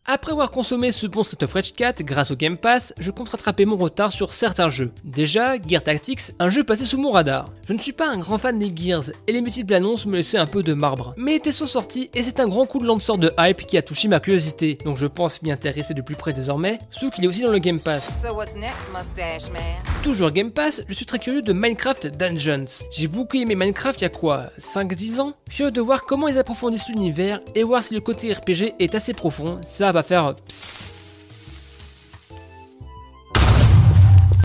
Après 0.06 0.32
avoir 0.32 0.50
consommé 0.50 0.92
ce 0.92 1.06
bon 1.06 1.22
Street 1.22 1.42
of 1.42 1.54
Rage 1.54 1.72
4 1.72 2.02
grâce 2.02 2.30
au 2.30 2.36
Game 2.36 2.58
Pass, 2.58 2.92
je 2.98 3.10
compte 3.10 3.30
rattraper 3.30 3.64
mon 3.64 3.78
retard 3.78 4.12
sur 4.12 4.34
certains 4.34 4.68
jeux. 4.68 4.92
Déjà, 5.02 5.56
Gear 5.58 5.82
Tactics, 5.82 6.32
un 6.38 6.50
jeu 6.50 6.62
passé 6.62 6.84
sous 6.84 6.98
mon 6.98 7.10
radar. 7.10 7.46
Je 7.66 7.72
ne 7.72 7.78
suis 7.78 7.92
pas 7.92 8.10
un 8.10 8.18
grand 8.18 8.36
fan 8.36 8.58
des 8.58 8.70
Gears, 8.76 9.04
et 9.26 9.32
les 9.32 9.40
multiples 9.40 9.72
annonces 9.72 10.04
me 10.04 10.16
laissaient 10.16 10.36
un 10.36 10.44
peu 10.44 10.62
de 10.62 10.74
marbre. 10.74 11.14
Mais 11.16 11.36
étaient 11.36 11.52
sont 11.52 11.66
sortis, 11.66 12.10
et 12.12 12.22
c'est 12.22 12.38
un 12.38 12.48
grand 12.48 12.66
coup 12.66 12.80
de 12.80 12.86
lanceur 12.86 13.16
de 13.16 13.32
hype 13.38 13.66
qui 13.66 13.78
a 13.78 13.82
touché 13.82 14.08
ma 14.08 14.20
curiosité, 14.20 14.76
donc 14.84 14.98
je 14.98 15.06
pense 15.06 15.40
m'y 15.40 15.50
intéresser 15.50 15.94
de 15.94 16.02
plus 16.02 16.16
près 16.16 16.34
désormais, 16.34 16.80
ce 16.90 17.06
qu'il 17.06 17.24
est 17.24 17.28
aussi 17.28 17.40
dans 17.40 17.50
le 17.50 17.58
Game 17.58 17.80
Pass. 17.80 18.26
Toujours 20.04 20.32
Game 20.32 20.50
Pass, 20.50 20.82
je 20.86 20.92
suis 20.92 21.06
très 21.06 21.18
curieux 21.18 21.40
de 21.40 21.54
Minecraft 21.54 22.08
Dungeons. 22.08 22.66
J'ai 22.90 23.08
beaucoup 23.08 23.38
aimé 23.38 23.54
Minecraft 23.54 24.02
il 24.02 24.04
y 24.04 24.06
a 24.06 24.10
quoi 24.10 24.50
5-10 24.58 25.18
ans? 25.18 25.32
Curieux 25.48 25.70
de 25.70 25.80
voir 25.80 26.04
comment 26.04 26.28
ils 26.28 26.36
approfondissent 26.36 26.90
l'univers, 26.90 27.40
et 27.54 27.62
voir 27.62 27.82
si 27.82 27.94
le 27.94 28.02
côté 28.02 28.30
RPG 28.30 28.74
est 28.78 28.94
assez 28.94 29.14
profond, 29.14 29.60
ça 29.62 29.92
va 29.92 30.02
faire 30.02 30.34
psst. 30.34 30.92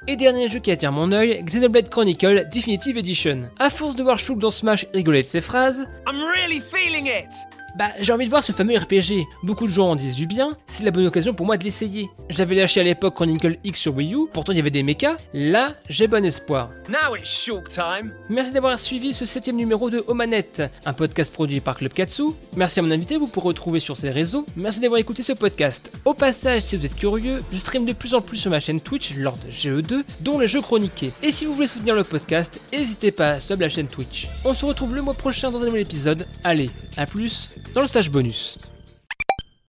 Et 0.08 0.16
dernier 0.16 0.48
jeu 0.48 0.60
qui 0.60 0.72
attire 0.72 0.94
mon 0.94 1.12
œil, 1.12 1.44
Xenoblade 1.44 1.90
Chronicle 1.90 2.48
Definitive 2.50 2.98
Edition. 2.98 3.50
À 3.60 3.70
force 3.70 3.98
de 3.98 4.04
voir 4.04 4.18
Shulk 4.18 4.40
dans 4.40 4.52
Smash 4.52 4.86
rigoler 4.94 5.24
de 5.24 5.28
ses 5.28 5.42
phrases, 5.42 5.86
I'm 6.08 6.22
really 6.22 6.62
feeling 6.62 7.08
it 7.08 7.34
bah, 7.80 7.94
j'ai 8.02 8.12
envie 8.12 8.26
de 8.26 8.30
voir 8.30 8.44
ce 8.44 8.52
fameux 8.52 8.78
RPG. 8.78 9.26
Beaucoup 9.42 9.66
de 9.66 9.72
gens 9.72 9.92
en 9.92 9.96
disent 9.96 10.18
du 10.18 10.28
bien, 10.28 10.50
c'est 10.68 10.84
la 10.84 10.92
bonne 10.92 11.06
occasion 11.08 11.34
pour 11.34 11.46
moi 11.46 11.56
de 11.56 11.64
l'essayer. 11.64 12.10
J'avais 12.28 12.56
lâché 12.56 12.82
à 12.82 12.84
l'époque 12.84 13.16
Chronicle 13.16 13.58
X 13.64 13.80
sur 13.80 13.96
Wii 13.96 14.16
U, 14.16 14.28
pourtant 14.34 14.52
il 14.52 14.58
y 14.58 14.60
avait 14.60 14.70
des 14.70 14.84
mechas. 14.84 15.16
Là, 15.34 15.76
j'ai 15.88 16.08
bon 16.08 16.26
espoir. 16.26 16.72
Now 16.90 17.16
it's 17.16 17.50
time. 17.74 18.12
Merci 18.28 18.52
d'avoir 18.52 18.78
suivi 18.78 19.14
ce 19.14 19.26
septième 19.26 19.56
numéro 19.56 19.90
de 19.90 20.04
Omanette, 20.08 20.62
un 20.86 20.92
podcast 20.92 21.32
produit 21.32 21.62
par 21.62 21.78
Club 21.78 21.94
Katsu. 21.94 22.24
Merci 22.58 22.80
à 22.80 22.82
mon 22.82 22.92
invité, 22.92 23.16
vous 23.16 23.28
pourrez 23.28 23.48
retrouver 23.48 23.80
sur 23.80 23.96
ses 23.96 24.10
réseaux. 24.10 24.46
Merci 24.58 24.82
d'avoir 24.82 25.00
écouté 25.00 25.24
ce 25.24 25.32
podcast. 25.32 25.90
Au 26.04 26.14
passage, 26.14 26.64
si 26.64 26.76
vous 26.76 26.86
êtes 26.86 26.98
curieux, 26.98 27.42
je 27.54 27.60
stream 27.60 27.86
de 27.86 27.94
plus 27.94 28.14
en 28.14 28.20
plus 28.20 28.36
sur 28.36 28.52
ma 28.52 28.60
chaîne 28.60 28.82
Twitch 28.82 29.16
lors 29.16 29.38
de 29.38 29.50
GE2, 29.50 30.04
dont 30.20 30.38
les 30.38 30.50
jeux 30.50 30.62
chroniqués. 30.62 31.14
Et 31.24 31.32
si 31.32 31.46
vous 31.46 31.54
voulez 31.54 31.68
soutenir 31.68 31.96
le 31.96 32.04
podcast, 32.04 32.60
n'hésitez 32.74 33.14
pas 33.14 33.30
à 33.30 33.40
sub 33.40 33.62
la 33.62 33.70
chaîne 33.70 33.88
Twitch. 33.88 34.28
On 34.44 34.54
se 34.54 34.66
retrouve 34.66 34.94
le 34.96 35.02
mois 35.02 35.14
prochain 35.14 35.50
dans 35.50 35.62
un 35.62 35.68
nouvel 35.68 35.84
épisode. 35.84 36.28
Allez, 36.44 36.70
à 36.98 37.06
plus 37.06 37.50
dans 37.74 37.82
le 37.82 37.88
stage 37.88 38.10
bonus. 38.10 38.58